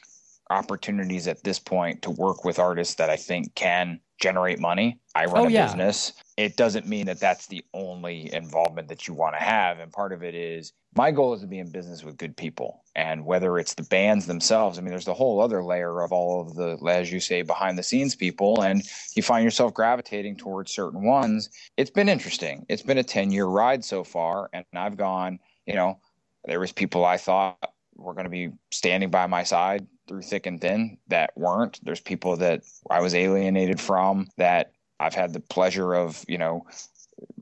opportunities 0.52 1.26
at 1.26 1.42
this 1.44 1.58
point 1.58 2.02
to 2.02 2.10
work 2.10 2.44
with 2.44 2.58
artists 2.58 2.94
that 2.96 3.10
I 3.10 3.16
think 3.16 3.54
can 3.54 4.00
generate 4.20 4.60
money. 4.60 5.00
I 5.14 5.24
run 5.24 5.46
oh, 5.46 5.48
a 5.48 5.50
yeah. 5.50 5.66
business. 5.66 6.12
It 6.36 6.56
doesn't 6.56 6.86
mean 6.86 7.06
that 7.06 7.18
that's 7.18 7.48
the 7.48 7.64
only 7.74 8.32
involvement 8.32 8.88
that 8.88 9.08
you 9.08 9.14
want 9.14 9.34
to 9.34 9.40
have. 9.42 9.80
And 9.80 9.92
part 9.92 10.12
of 10.12 10.22
it 10.22 10.34
is 10.34 10.72
my 10.94 11.10
goal 11.10 11.34
is 11.34 11.40
to 11.40 11.46
be 11.46 11.58
in 11.58 11.70
business 11.70 12.04
with 12.04 12.16
good 12.16 12.36
people. 12.36 12.84
And 12.94 13.26
whether 13.26 13.58
it's 13.58 13.74
the 13.74 13.82
bands 13.82 14.26
themselves, 14.26 14.78
I 14.78 14.82
mean, 14.82 14.90
there's 14.90 15.06
the 15.06 15.14
whole 15.14 15.40
other 15.40 15.64
layer 15.64 16.02
of 16.02 16.12
all 16.12 16.40
of 16.40 16.54
the, 16.54 16.78
as 16.88 17.10
you 17.10 17.18
say, 17.18 17.42
behind 17.42 17.76
the 17.76 17.82
scenes 17.82 18.14
people. 18.14 18.62
And 18.62 18.82
you 19.16 19.22
find 19.22 19.42
yourself 19.44 19.74
gravitating 19.74 20.36
towards 20.36 20.72
certain 20.72 21.02
ones. 21.02 21.50
It's 21.76 21.90
been 21.90 22.08
interesting. 22.08 22.64
It's 22.68 22.82
been 22.82 22.98
a 22.98 23.04
10 23.04 23.32
year 23.32 23.46
ride 23.46 23.84
so 23.84 24.04
far. 24.04 24.50
And 24.52 24.64
I've 24.74 24.96
gone, 24.96 25.40
you 25.66 25.74
know, 25.74 25.98
there 26.44 26.60
was 26.60 26.72
people 26.72 27.04
I 27.04 27.16
thought 27.16 27.71
were 28.02 28.14
going 28.14 28.24
to 28.24 28.30
be 28.30 28.50
standing 28.70 29.10
by 29.10 29.26
my 29.26 29.44
side 29.44 29.86
through 30.08 30.22
thick 30.22 30.46
and 30.46 30.60
thin 30.60 30.98
that 31.08 31.30
weren't. 31.36 31.80
There's 31.82 32.00
people 32.00 32.36
that 32.38 32.62
I 32.90 33.00
was 33.00 33.14
alienated 33.14 33.80
from 33.80 34.28
that 34.36 34.72
I've 34.98 35.14
had 35.14 35.32
the 35.32 35.40
pleasure 35.40 35.94
of, 35.94 36.24
you 36.28 36.38
know, 36.38 36.66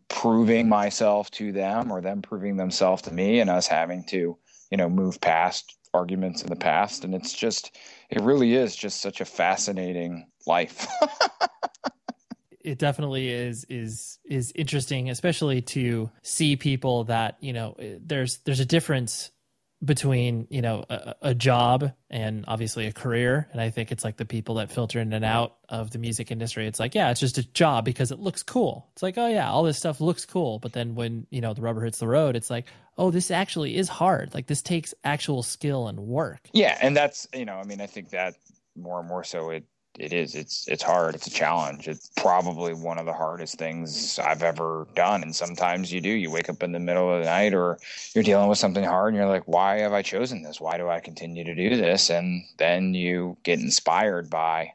proving 0.09 0.69
myself 0.69 1.31
to 1.33 1.53
them 1.53 1.91
or 1.91 2.01
them 2.01 2.23
proving 2.23 2.57
themselves 2.57 3.03
to 3.03 3.13
me 3.13 3.41
and 3.41 3.51
us 3.51 3.67
having 3.67 4.05
to, 4.05 4.37
you 4.71 4.77
know, 4.77 4.89
move 4.89 5.21
past 5.21 5.77
arguments 5.93 6.43
in 6.43 6.49
the 6.49 6.57
past. 6.57 7.05
And 7.05 7.15
it's 7.15 7.33
just, 7.33 7.77
it 8.09 8.21
really 8.23 8.55
is 8.55 8.77
just 8.77 9.01
such 9.01 9.21
a 9.21 9.25
fascinating 9.25 10.27
life. 10.47 10.87
it 12.63 12.79
definitely 12.79 13.29
is 13.29 13.65
is 13.71 14.19
is 14.25 14.53
interesting 14.55 15.09
especially 15.09 15.63
to 15.63 16.11
see 16.23 16.57
people 16.57 17.05
that 17.05 17.37
you 17.41 17.53
know 17.53 17.75
there's 17.79 18.39
there's 18.45 18.61
a 18.61 18.67
difference 18.67 19.31
between 19.83 20.47
you 20.51 20.61
know 20.61 20.85
a, 20.91 21.14
a, 21.22 21.35
job 21.35 21.93
and 22.11 22.45
obviously 22.47 22.87
a 22.87 22.93
career. 22.93 23.49
And 23.53 23.61
i 23.61 23.70
think 23.70 23.91
it's 23.91 24.05
like 24.05 24.18
the 24.18 24.26
people 24.26 24.57
that 24.57 24.70
filter 24.70 25.01
in 25.01 25.12
and 25.12 25.24
out 25.24 25.57
of 25.68 25.91
the 25.91 25.99
music 25.99 26.31
industry. 26.31 26.66
It's 26.66 26.78
like 26.78 26.95
yeah 26.95 27.11
it's 27.11 27.20
just 27.20 27.39
a 27.39 27.53
job 27.53 27.85
because 27.85 28.11
it 28.12 28.18
looks 28.18 28.43
cool. 28.43 28.89
It's 28.93 29.03
like 29.03 29.16
oh 29.16 29.28
yeah 29.28 29.51
all 29.51 29.62
this 29.62 29.78
stuff 29.78 30.01
looks 30.01 30.26
cool. 30.26 30.59
But 30.59 30.72
then 30.72 30.95
when 30.95 31.26
you 31.31 31.41
know 31.41 31.55
the 31.55 31.62
rubber 31.62 31.83
hits 31.83 31.99
the 31.99 32.09
road 32.09 32.37
it's 32.37 32.51
like 32.51 32.66
oh 32.99 33.11
this 33.11 33.31
actually 33.31 33.76
is 33.76 33.89
hard. 33.89 34.35
Like 34.35 34.47
this 34.47 34.62
takes 34.62 34.93
actual 35.03 35.43
skill 35.43 35.89
and 35.89 35.99
work. 36.01 36.41
Yeah. 36.53 36.76
And 36.81 36.97
that's 36.97 37.26
you 37.35 37.45
know 37.45 37.55
i 37.55 37.64
mean 37.64 37.81
i 37.81 37.87
think 37.87 38.11
that 38.11 38.35
more 38.76 39.01
and 39.01 39.09
more 39.09 39.24
so 39.24 39.51
it 39.51 39.64
it 40.01 40.12
is 40.14 40.34
it's 40.34 40.66
it's 40.66 40.82
hard 40.82 41.14
it's 41.14 41.26
a 41.26 41.30
challenge. 41.30 41.86
It's 41.86 42.11
probably 42.16 42.72
one 42.72 42.98
of 42.98 43.07
the 43.07 43.12
hardest 43.12 43.57
things 43.57 44.18
i've 44.18 44.42
ever 44.42 44.86
done 44.94 45.22
and 45.22 45.36
sometimes 45.36 45.92
you 45.92 46.01
do. 46.01 46.09
You 46.09 46.30
wake 46.30 46.48
up 46.48 46.62
in 46.62 46.72
the 46.72 46.80
middle 46.80 47.12
of 47.12 47.20
the 47.20 47.26
night 47.26 47.53
or 47.55 47.78
you're 48.14 48.24
dealing 48.24 48.48
with 48.48 48.59
something 48.59 48.84
hard 48.84 49.12
and 49.12 49.18
you're 49.18 49.30
like 49.30 49.46
why 49.46 49.78
have 49.80 49.92
i 49.92 50.03
chosen 50.03 50.42
this? 50.42 50.61
Why 50.61 50.78
do 50.78 50.88
i 50.88 51.01
continue 51.01 51.44
to 51.44 51.55
do 51.55 51.76
this? 51.76 52.11
And 52.11 52.42
then 52.59 52.94
you 52.94 53.36
get 53.42 53.61
inspired 53.61 54.30
by 54.30 54.72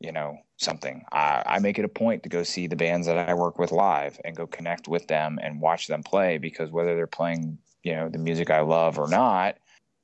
you 0.00 0.12
know 0.12 0.38
something. 0.58 1.04
I, 1.12 1.42
I 1.46 1.58
make 1.58 1.78
it 1.78 1.84
a 1.84 1.88
point 1.88 2.22
to 2.22 2.28
go 2.28 2.42
see 2.42 2.66
the 2.66 2.76
bands 2.76 3.06
that 3.06 3.18
i 3.18 3.34
work 3.34 3.58
with 3.58 3.72
live 3.72 4.20
and 4.24 4.36
go 4.36 4.46
connect 4.46 4.88
with 4.88 5.06
them 5.08 5.38
and 5.42 5.60
watch 5.60 5.86
them 5.86 6.02
play 6.02 6.38
because 6.38 6.70
whether 6.70 6.94
they're 6.94 7.06
playing 7.06 7.58
you 7.82 7.94
know 7.94 8.08
the 8.08 8.18
music 8.18 8.50
i 8.50 8.60
love 8.60 8.98
or 8.98 9.08
not 9.08 9.56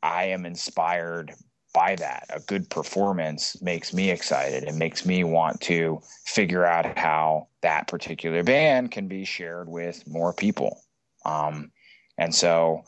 i 0.03 0.25
am 0.25 0.47
inspired 0.47 1.35
by 1.73 1.97
that. 1.97 2.27
A 2.31 2.41
good 2.41 2.69
performance 2.69 3.61
makes 3.63 3.93
me 3.93 4.11
excited 4.11 4.65
and 4.65 4.79
makes 4.79 5.07
me 5.07 5.25
want 5.25 5.61
to 5.63 6.01
figure 6.27 6.65
out 6.65 6.99
how 6.99 7.49
that 7.63 7.89
particular 7.89 8.43
band 8.43 8.91
can 8.91 9.09
be 9.09 9.25
shared 9.25 9.69
with 9.69 10.07
more 10.07 10.33
people. 10.33 10.83
Um, 11.25 11.71
and 12.19 12.35
so 12.35 12.83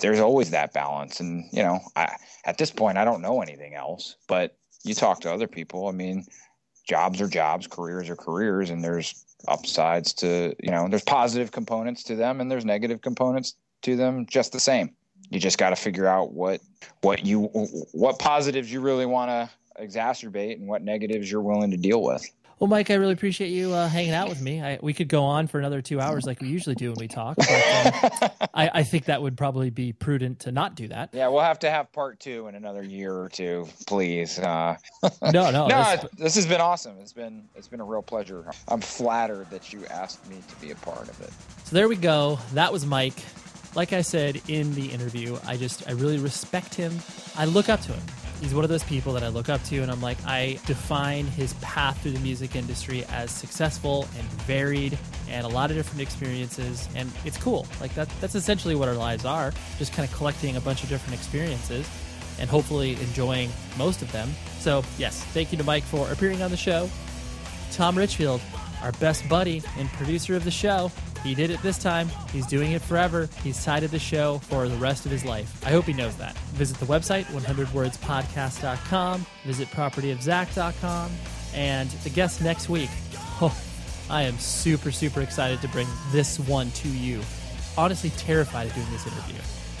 there's 0.00 0.20
always 0.20 0.50
that 0.50 0.72
balance. 0.72 1.20
And, 1.20 1.44
you 1.52 1.62
know, 1.62 1.78
I, 1.94 2.16
at 2.44 2.58
this 2.58 2.70
point, 2.70 2.98
I 2.98 3.04
don't 3.04 3.22
know 3.22 3.42
anything 3.42 3.74
else, 3.74 4.16
but 4.26 4.56
you 4.82 4.94
talk 4.94 5.20
to 5.20 5.32
other 5.32 5.46
people. 5.46 5.88
I 5.88 5.92
mean, 5.92 6.24
jobs 6.88 7.20
are 7.20 7.28
jobs, 7.28 7.66
careers 7.66 8.08
are 8.08 8.16
careers, 8.16 8.70
and 8.70 8.82
there's 8.82 9.24
upsides 9.46 10.12
to, 10.14 10.54
you 10.62 10.70
know, 10.70 10.88
there's 10.88 11.04
positive 11.04 11.52
components 11.52 12.02
to 12.04 12.16
them 12.16 12.40
and 12.40 12.50
there's 12.50 12.64
negative 12.64 13.02
components 13.02 13.54
to 13.82 13.94
them 13.94 14.26
just 14.26 14.52
the 14.52 14.60
same 14.60 14.95
you 15.30 15.40
just 15.40 15.58
got 15.58 15.70
to 15.70 15.76
figure 15.76 16.06
out 16.06 16.32
what 16.32 16.60
what 17.02 17.24
you 17.24 17.44
what 17.92 18.18
positives 18.18 18.72
you 18.72 18.80
really 18.80 19.06
want 19.06 19.30
to 19.30 19.82
exacerbate 19.82 20.54
and 20.54 20.66
what 20.66 20.82
negatives 20.82 21.30
you're 21.30 21.42
willing 21.42 21.70
to 21.70 21.76
deal 21.76 22.02
with. 22.02 22.28
Well, 22.58 22.68
Mike, 22.68 22.90
I 22.90 22.94
really 22.94 23.12
appreciate 23.12 23.48
you 23.48 23.74
uh, 23.74 23.86
hanging 23.86 24.14
out 24.14 24.30
with 24.30 24.40
me. 24.40 24.62
I, 24.62 24.78
we 24.80 24.94
could 24.94 25.08
go 25.08 25.24
on 25.24 25.46
for 25.46 25.58
another 25.58 25.82
two 25.82 26.00
hours 26.00 26.24
like 26.24 26.40
we 26.40 26.48
usually 26.48 26.74
do 26.74 26.88
when 26.88 26.98
we 26.98 27.06
talk. 27.06 27.36
But, 27.36 27.50
um, 27.50 28.30
I, 28.54 28.70
I, 28.72 28.82
think 28.82 29.04
that 29.06 29.20
would 29.20 29.36
probably 29.36 29.68
be 29.68 29.92
prudent 29.92 30.40
to 30.40 30.52
not 30.52 30.74
do 30.74 30.88
that. 30.88 31.10
Yeah, 31.12 31.28
we'll 31.28 31.42
have 31.42 31.58
to 31.60 31.70
have 31.70 31.92
part 31.92 32.18
two 32.18 32.48
in 32.48 32.54
another 32.54 32.82
year 32.82 33.12
or 33.12 33.28
two, 33.28 33.68
please. 33.86 34.38
Uh, 34.38 34.78
no, 35.22 35.50
no, 35.50 35.66
no. 35.68 35.96
This, 35.96 36.10
this 36.16 36.34
has 36.36 36.46
been 36.46 36.62
awesome. 36.62 36.96
It's 36.98 37.12
been 37.12 37.46
it's 37.54 37.68
been 37.68 37.80
a 37.80 37.84
real 37.84 38.00
pleasure. 38.00 38.50
I'm 38.68 38.80
flattered 38.80 39.50
that 39.50 39.74
you 39.74 39.84
asked 39.90 40.26
me 40.26 40.42
to 40.48 40.56
be 40.56 40.70
a 40.70 40.76
part 40.76 41.10
of 41.10 41.20
it. 41.20 41.30
So 41.64 41.76
there 41.76 41.90
we 41.90 41.96
go. 41.96 42.38
That 42.54 42.72
was 42.72 42.86
Mike 42.86 43.22
like 43.76 43.92
I 43.92 44.00
said 44.00 44.40
in 44.48 44.74
the 44.74 44.86
interview, 44.86 45.38
I 45.46 45.56
just 45.56 45.86
I 45.86 45.92
really 45.92 46.18
respect 46.18 46.74
him. 46.74 46.98
I 47.36 47.44
look 47.44 47.68
up 47.68 47.80
to 47.82 47.92
him. 47.92 48.02
He's 48.40 48.54
one 48.54 48.64
of 48.64 48.70
those 48.70 48.84
people 48.84 49.12
that 49.12 49.22
I 49.22 49.28
look 49.28 49.48
up 49.48 49.62
to 49.64 49.78
and 49.78 49.90
I'm 49.90 50.00
like 50.00 50.18
I 50.26 50.58
define 50.66 51.26
his 51.26 51.52
path 51.54 52.02
through 52.02 52.12
the 52.12 52.20
music 52.20 52.56
industry 52.56 53.04
as 53.10 53.30
successful 53.30 54.08
and 54.18 54.26
varied 54.42 54.98
and 55.28 55.44
a 55.44 55.48
lot 55.48 55.70
of 55.70 55.76
different 55.76 56.00
experiences 56.00 56.88
and 56.96 57.12
it's 57.24 57.36
cool. 57.36 57.66
Like 57.80 57.94
that 57.94 58.08
that's 58.20 58.34
essentially 58.34 58.74
what 58.74 58.88
our 58.88 58.94
lives 58.94 59.24
are, 59.24 59.52
just 59.78 59.92
kind 59.92 60.08
of 60.08 60.14
collecting 60.16 60.56
a 60.56 60.60
bunch 60.60 60.82
of 60.82 60.88
different 60.88 61.14
experiences 61.14 61.86
and 62.38 62.48
hopefully 62.48 62.94
enjoying 63.02 63.50
most 63.76 64.02
of 64.02 64.10
them. 64.12 64.30
So, 64.58 64.84
yes, 64.98 65.22
thank 65.26 65.52
you 65.52 65.58
to 65.58 65.64
Mike 65.64 65.84
for 65.84 66.10
appearing 66.10 66.42
on 66.42 66.50
the 66.50 66.56
show. 66.56 66.90
Tom 67.72 67.96
Richfield, 67.96 68.40
our 68.82 68.92
best 68.92 69.28
buddy 69.28 69.62
and 69.78 69.88
producer 69.90 70.36
of 70.36 70.44
the 70.44 70.50
show, 70.50 70.90
he 71.22 71.34
did 71.34 71.50
it 71.50 71.62
this 71.62 71.78
time. 71.78 72.08
He's 72.32 72.46
doing 72.46 72.72
it 72.72 72.82
forever. 72.82 73.28
He's 73.42 73.56
cited 73.56 73.90
the 73.90 73.98
show 73.98 74.38
for 74.38 74.68
the 74.68 74.76
rest 74.76 75.06
of 75.06 75.12
his 75.12 75.24
life. 75.24 75.64
I 75.64 75.70
hope 75.70 75.84
he 75.84 75.92
knows 75.92 76.16
that. 76.16 76.36
Visit 76.54 76.78
the 76.78 76.86
website, 76.86 77.24
100wordspodcast.com. 77.26 79.26
Visit 79.44 79.68
propertyofzack.com. 79.68 81.10
And 81.54 81.90
the 81.90 82.10
guest 82.10 82.42
next 82.42 82.68
week, 82.68 82.90
oh, 83.40 83.56
I 84.08 84.22
am 84.22 84.38
super, 84.38 84.92
super 84.92 85.20
excited 85.20 85.60
to 85.62 85.68
bring 85.68 85.88
this 86.12 86.38
one 86.38 86.70
to 86.72 86.88
you. 86.88 87.20
Honestly, 87.76 88.10
terrified 88.10 88.68
of 88.68 88.74
doing 88.74 88.90
this 88.90 89.06
interview. 89.06 89.36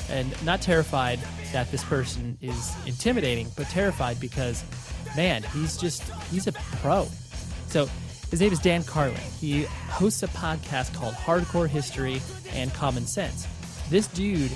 And 0.08 0.44
not 0.44 0.62
terrified 0.62 1.18
that 1.52 1.70
this 1.70 1.84
person 1.84 2.38
is 2.40 2.74
intimidating, 2.86 3.48
but 3.56 3.68
terrified 3.68 4.20
because, 4.20 4.64
man, 5.16 5.42
he's 5.54 5.76
just, 5.76 6.02
he's 6.30 6.46
a 6.46 6.52
pro. 6.52 7.08
So 7.68 7.88
his 8.30 8.40
name 8.40 8.52
is 8.52 8.58
Dan 8.58 8.82
Carlin. 8.84 9.16
He 9.40 9.64
hosts 9.88 10.22
a 10.22 10.28
podcast 10.28 10.94
called 10.94 11.14
Hardcore 11.14 11.68
History 11.68 12.20
and 12.52 12.72
Common 12.74 13.06
Sense. 13.06 13.46
This 13.88 14.08
dude 14.08 14.50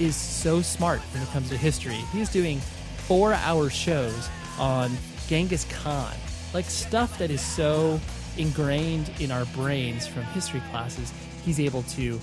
is 0.00 0.16
so 0.16 0.62
smart 0.62 1.00
when 1.12 1.22
it 1.22 1.28
comes 1.30 1.48
to 1.50 1.56
history. 1.56 2.00
He's 2.12 2.28
doing 2.28 2.60
four 3.06 3.32
hour 3.32 3.70
shows 3.70 4.28
on 4.58 4.90
Genghis 5.28 5.66
Khan, 5.70 6.14
like 6.52 6.64
stuff 6.64 7.18
that 7.18 7.30
is 7.30 7.40
so 7.40 8.00
ingrained 8.36 9.10
in 9.20 9.30
our 9.30 9.44
brains 9.46 10.06
from 10.06 10.22
history 10.24 10.62
classes. 10.70 11.12
He's 11.44 11.60
able 11.60 11.82
to 11.84 12.20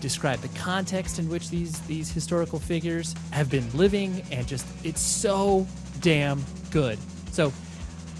describe 0.00 0.40
the 0.40 0.58
context 0.58 1.18
in 1.18 1.28
which 1.28 1.48
these 1.48 1.80
these 1.82 2.10
historical 2.10 2.58
figures 2.58 3.14
have 3.30 3.48
been 3.48 3.64
living 3.72 4.20
and 4.32 4.46
just 4.46 4.66
it's 4.84 5.00
so 5.00 5.66
damn 6.00 6.44
good. 6.70 6.98
So 7.30 7.52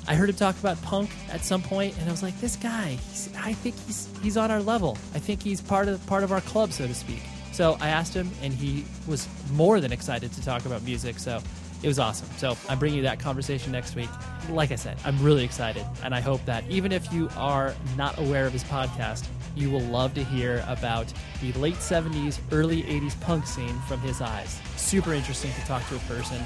I 0.08 0.14
heard 0.14 0.28
him 0.28 0.36
talk 0.36 0.58
about 0.58 0.80
punk 0.82 1.10
at 1.30 1.44
some 1.44 1.62
point, 1.62 1.96
and 1.98 2.08
I 2.08 2.10
was 2.10 2.22
like, 2.22 2.38
"This 2.40 2.56
guy, 2.56 2.98
I 3.38 3.52
think 3.52 3.76
he's 3.86 4.08
he's 4.22 4.36
on 4.36 4.50
our 4.50 4.60
level. 4.60 4.98
I 5.14 5.18
think 5.18 5.42
he's 5.42 5.60
part 5.60 5.88
of 5.88 6.04
part 6.06 6.24
of 6.24 6.32
our 6.32 6.40
club, 6.40 6.72
so 6.72 6.86
to 6.86 6.94
speak." 6.94 7.22
So 7.52 7.76
I 7.80 7.88
asked 7.88 8.14
him, 8.14 8.30
and 8.42 8.52
he 8.52 8.84
was 9.06 9.28
more 9.52 9.80
than 9.80 9.92
excited 9.92 10.32
to 10.32 10.44
talk 10.44 10.64
about 10.64 10.82
music. 10.82 11.18
So 11.18 11.40
it 11.82 11.88
was 11.88 11.98
awesome. 11.98 12.28
So 12.38 12.56
I'm 12.68 12.78
bringing 12.78 12.98
you 12.98 13.02
that 13.04 13.18
conversation 13.20 13.72
next 13.72 13.94
week. 13.94 14.08
Like 14.48 14.72
I 14.72 14.76
said, 14.76 14.96
I'm 15.04 15.22
really 15.22 15.44
excited, 15.44 15.84
and 16.02 16.14
I 16.14 16.20
hope 16.20 16.44
that 16.46 16.64
even 16.68 16.92
if 16.92 17.12
you 17.12 17.28
are 17.36 17.74
not 17.96 18.18
aware 18.18 18.46
of 18.46 18.52
his 18.52 18.64
podcast, 18.64 19.26
you 19.54 19.70
will 19.70 19.80
love 19.80 20.14
to 20.14 20.24
hear 20.24 20.64
about 20.66 21.12
the 21.40 21.52
late 21.54 21.74
70s, 21.74 22.38
early 22.50 22.82
80s 22.84 23.20
punk 23.20 23.46
scene 23.46 23.78
from 23.86 24.00
his 24.00 24.20
eyes. 24.20 24.58
Super 24.76 25.12
interesting 25.12 25.52
to 25.52 25.60
talk 25.66 25.86
to 25.88 25.96
a 25.96 25.98
person 26.00 26.38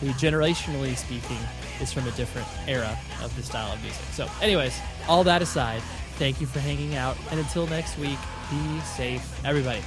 who, 0.00 0.08
generationally 0.12 0.96
speaking, 0.96 1.38
is 1.80 1.92
from 1.92 2.06
a 2.06 2.10
different 2.12 2.46
era 2.66 2.98
of 3.22 3.34
the 3.36 3.42
style 3.42 3.72
of 3.72 3.82
music. 3.82 4.04
So, 4.12 4.28
anyways, 4.40 4.78
all 5.08 5.24
that 5.24 5.42
aside, 5.42 5.82
thank 6.16 6.40
you 6.40 6.46
for 6.46 6.60
hanging 6.60 6.94
out. 6.96 7.16
And 7.30 7.40
until 7.40 7.66
next 7.66 7.98
week, 7.98 8.18
be 8.50 8.80
safe, 8.80 9.44
everybody. 9.44 9.82